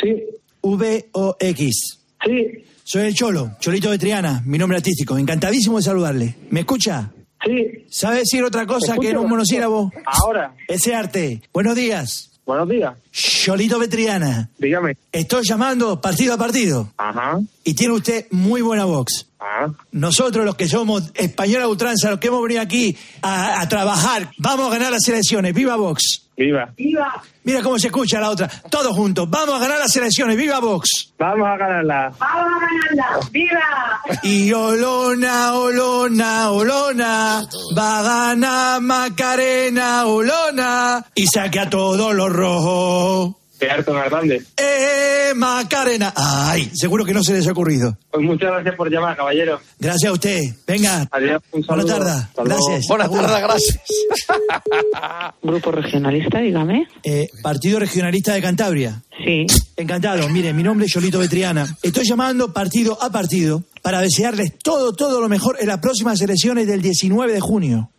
Sí. 0.00 0.22
V-O-X. 0.62 1.98
Sí. 2.24 2.64
Soy 2.84 3.06
el 3.06 3.14
Cholo, 3.14 3.56
Cholito 3.58 3.90
de 3.90 3.98
Triana, 3.98 4.40
mi 4.46 4.56
nombre 4.56 4.76
artístico. 4.78 5.18
Encantadísimo 5.18 5.78
de 5.78 5.82
saludarle. 5.82 6.36
¿Me 6.50 6.60
escucha? 6.60 7.10
Sí. 7.44 7.86
¿Sabe 7.90 8.18
decir 8.18 8.44
otra 8.44 8.66
cosa 8.66 8.96
que 9.00 9.10
en 9.10 9.18
un 9.18 9.28
monosílabo? 9.28 9.90
Ahora. 10.06 10.54
Ese 10.68 10.94
arte. 10.94 11.42
Buenos 11.52 11.74
días. 11.74 12.27
Buenos 12.48 12.66
días. 12.70 12.94
Cholito 13.12 13.78
Betriana. 13.78 14.48
Dígame. 14.56 14.96
Estoy 15.12 15.42
llamando 15.46 16.00
partido 16.00 16.32
a 16.32 16.38
partido. 16.38 16.90
Ajá. 16.96 17.38
Y 17.62 17.74
tiene 17.74 17.92
usted 17.92 18.26
muy 18.30 18.62
buena 18.62 18.86
voz. 18.86 19.26
Ah. 19.38 19.68
Nosotros 19.92 20.46
los 20.46 20.56
que 20.56 20.66
somos 20.66 21.12
españoles 21.12 21.64
a 21.64 21.68
ultranza, 21.68 22.08
los 22.08 22.18
que 22.18 22.28
hemos 22.28 22.42
venido 22.42 22.62
aquí 22.62 22.96
a, 23.20 23.60
a 23.60 23.68
trabajar, 23.68 24.30
vamos 24.38 24.68
a 24.68 24.70
ganar 24.70 24.92
las 24.92 25.06
elecciones. 25.06 25.52
¡Viva 25.52 25.76
Vox! 25.76 26.27
Viva. 26.38 26.72
¡Viva! 26.76 27.20
Mira 27.42 27.62
cómo 27.62 27.78
se 27.80 27.88
escucha 27.88 28.20
la 28.20 28.30
otra. 28.30 28.48
Todos 28.70 28.94
juntos. 28.94 29.28
Vamos 29.28 29.56
a 29.56 29.58
ganar 29.58 29.80
las 29.80 29.96
elecciones. 29.96 30.36
¡Viva 30.36 30.60
Vox! 30.60 31.12
Vamos 31.18 31.48
a 31.48 31.56
ganarla. 31.56 32.12
¡Vamos 32.16 32.52
a 32.52 32.94
ganarla! 32.94 33.28
¡Viva! 33.32 34.00
Y 34.22 34.52
Olona, 34.52 35.54
Olona, 35.54 36.50
Olona, 36.52 37.48
va 37.76 37.98
a 37.98 38.02
ganar 38.02 38.80
Macarena, 38.80 40.06
Olona, 40.06 41.04
y 41.12 41.26
saque 41.26 41.58
a 41.58 41.68
todos 41.68 42.14
los 42.14 42.32
rojos. 42.32 43.34
Gerardo 43.58 43.98
Hernández. 43.98 44.46
¡Eh, 44.56 45.32
Macarena! 45.34 46.12
¡Ay! 46.16 46.70
Seguro 46.74 47.04
que 47.04 47.12
no 47.12 47.22
se 47.22 47.32
les 47.32 47.46
ha 47.46 47.52
ocurrido. 47.52 47.96
Pues 48.10 48.24
muchas 48.24 48.50
gracias 48.50 48.74
por 48.76 48.90
llamar, 48.90 49.16
caballero. 49.16 49.60
Gracias 49.78 50.10
a 50.10 50.12
usted. 50.12 50.40
Venga. 50.66 51.08
Adiós. 51.10 51.42
Un 51.52 51.62
Buenas 51.66 51.86
tardes. 51.86 52.14
Gracias. 52.36 52.86
Buenas 52.88 53.10
tardes, 53.10 53.42
gracias. 53.42 53.80
Grupo 55.42 55.70
regionalista, 55.72 56.38
dígame. 56.40 56.86
Eh, 57.02 57.26
Partido 57.42 57.78
Regionalista 57.78 58.32
de 58.34 58.42
Cantabria. 58.42 59.02
Sí. 59.24 59.46
Encantado. 59.76 60.28
Mire, 60.28 60.52
mi 60.52 60.62
nombre 60.62 60.86
es 60.86 60.92
Yolito 60.92 61.18
Betriana. 61.18 61.66
Estoy 61.82 62.04
llamando 62.06 62.52
partido 62.52 62.98
a 63.00 63.10
partido 63.10 63.62
para 63.82 64.00
desearles 64.00 64.58
todo, 64.58 64.92
todo 64.92 65.20
lo 65.20 65.28
mejor 65.28 65.56
en 65.60 65.68
las 65.68 65.78
próximas 65.78 66.20
elecciones 66.20 66.66
del 66.66 66.82
19 66.82 67.32
de 67.32 67.40
junio. 67.40 67.90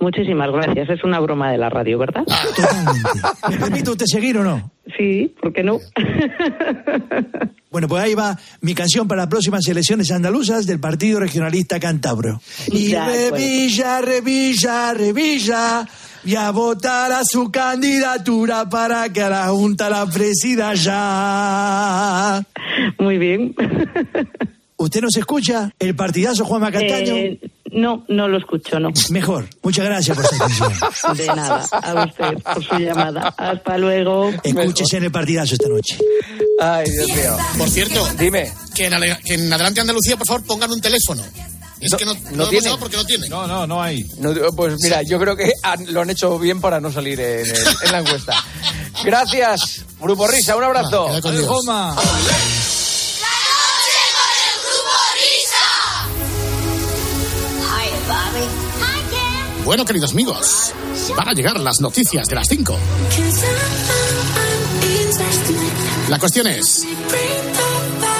Muchísimas 0.00 0.50
gracias. 0.50 0.90
Es 0.90 1.04
una 1.04 1.20
broma 1.20 1.50
de 1.50 1.58
la 1.58 1.68
radio, 1.70 1.98
¿verdad? 1.98 2.24
Totalmente. 2.56 3.08
¿Me 3.50 3.56
permite 3.56 3.90
usted 3.90 4.06
seguir 4.06 4.38
o 4.38 4.44
no? 4.44 4.70
Sí, 4.96 5.34
¿por 5.40 5.52
qué 5.52 5.62
no? 5.62 5.78
Bueno, 7.70 7.88
pues 7.88 8.04
ahí 8.04 8.14
va 8.14 8.38
mi 8.60 8.72
canción 8.72 9.08
para 9.08 9.22
las 9.22 9.30
próximas 9.30 9.66
elecciones 9.66 10.12
andaluzas 10.12 10.64
del 10.64 10.78
Partido 10.78 11.18
Regionalista 11.18 11.80
Cantabro. 11.80 12.40
Y 12.68 12.94
acuerdo. 12.94 13.36
revilla, 13.36 14.00
revilla, 14.00 14.94
revilla, 14.94 15.88
y 16.24 16.36
a 16.36 16.52
votar 16.52 17.10
a 17.10 17.24
su 17.24 17.50
candidatura 17.50 18.68
para 18.68 19.12
que 19.12 19.22
a 19.22 19.28
la 19.28 19.48
Junta 19.48 19.90
la 19.90 20.06
presida 20.06 20.74
ya. 20.74 22.44
Muy 23.00 23.18
bien. 23.18 23.56
¿Usted 24.76 25.00
nos 25.02 25.16
escucha? 25.16 25.70
¿El 25.78 25.94
partidazo 25.94 26.44
Juan 26.44 26.60
Macastaño? 26.62 27.14
Eh, 27.14 27.40
no, 27.72 28.04
no 28.08 28.28
lo 28.28 28.38
escucho, 28.38 28.78
no. 28.80 28.90
Mejor. 29.10 29.48
Muchas 29.62 29.84
gracias 29.84 30.16
por 30.16 30.26
su 30.26 30.34
atención. 30.34 30.72
De 31.16 31.26
nada. 31.26 31.64
A 31.70 32.04
usted 32.04 32.42
por 32.42 32.64
su 32.64 32.78
llamada. 32.78 33.34
Hasta 33.36 33.78
luego. 33.78 34.30
Escúchese 34.42 34.96
en 34.98 35.04
el 35.04 35.12
partidazo 35.12 35.54
esta 35.54 35.68
noche. 35.68 35.96
Ay, 36.60 36.90
Dios 36.90 37.06
mío. 37.08 37.36
Por 37.58 37.68
cierto, 37.68 38.08
Dime. 38.18 38.52
que 38.74 38.86
en, 38.86 38.94
Ale- 38.94 39.18
que 39.24 39.34
en 39.34 39.52
Adelante 39.52 39.80
Andalucía, 39.80 40.16
por 40.16 40.26
favor, 40.26 40.44
pongan 40.44 40.70
un 40.72 40.80
teléfono. 40.80 41.22
Es 41.80 41.90
No- 41.92 41.98
que 41.98 42.04
no, 42.04 42.14
no 42.14 42.50
no, 42.50 42.60
dado 42.60 42.78
porque 42.78 42.96
no 42.96 43.04
tienen. 43.04 43.28
No, 43.30 43.46
no, 43.46 43.66
no 43.66 43.82
hay. 43.82 44.04
No, 44.18 44.32
pues 44.56 44.76
mira, 44.82 45.02
yo 45.02 45.18
creo 45.20 45.36
que 45.36 45.52
han- 45.62 45.92
lo 45.92 46.00
han 46.00 46.10
hecho 46.10 46.38
bien 46.38 46.60
para 46.60 46.80
no 46.80 46.90
salir 46.90 47.20
en, 47.20 47.40
el- 47.46 47.56
en 47.84 47.92
la 47.92 47.98
encuesta. 48.00 48.34
Gracias, 49.04 49.84
Grupo 50.00 50.26
Risa, 50.26 50.56
un 50.56 50.64
abrazo. 50.64 51.06
Queda 51.06 51.20
Bueno, 59.64 59.84
queridos 59.86 60.12
amigos, 60.12 60.74
van 61.16 61.28
a 61.28 61.32
llegar 61.32 61.58
las 61.58 61.80
noticias 61.80 62.26
de 62.26 62.34
las 62.34 62.46
5. 62.48 62.78
La 66.10 66.18
cuestión 66.18 66.46
es, 66.46 66.86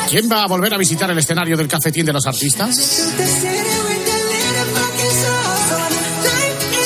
¿quién 0.09 0.31
va 0.31 0.45
a 0.45 0.47
volver 0.47 0.73
a 0.73 0.79
visitar 0.79 1.11
el 1.11 1.19
escenario 1.19 1.57
del 1.57 1.69
cafetín 1.69 2.07
de 2.07 2.15
los 2.15 2.27
artistas? 2.27 3.13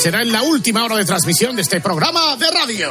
Será 0.01 0.23
en 0.23 0.33
la 0.33 0.43
última 0.43 0.85
hora 0.85 0.97
de 0.97 1.05
transmisión 1.05 1.55
de 1.55 1.63
este 1.63 1.81
programa 1.81 2.37
de 2.37 2.51
radio. 2.51 2.91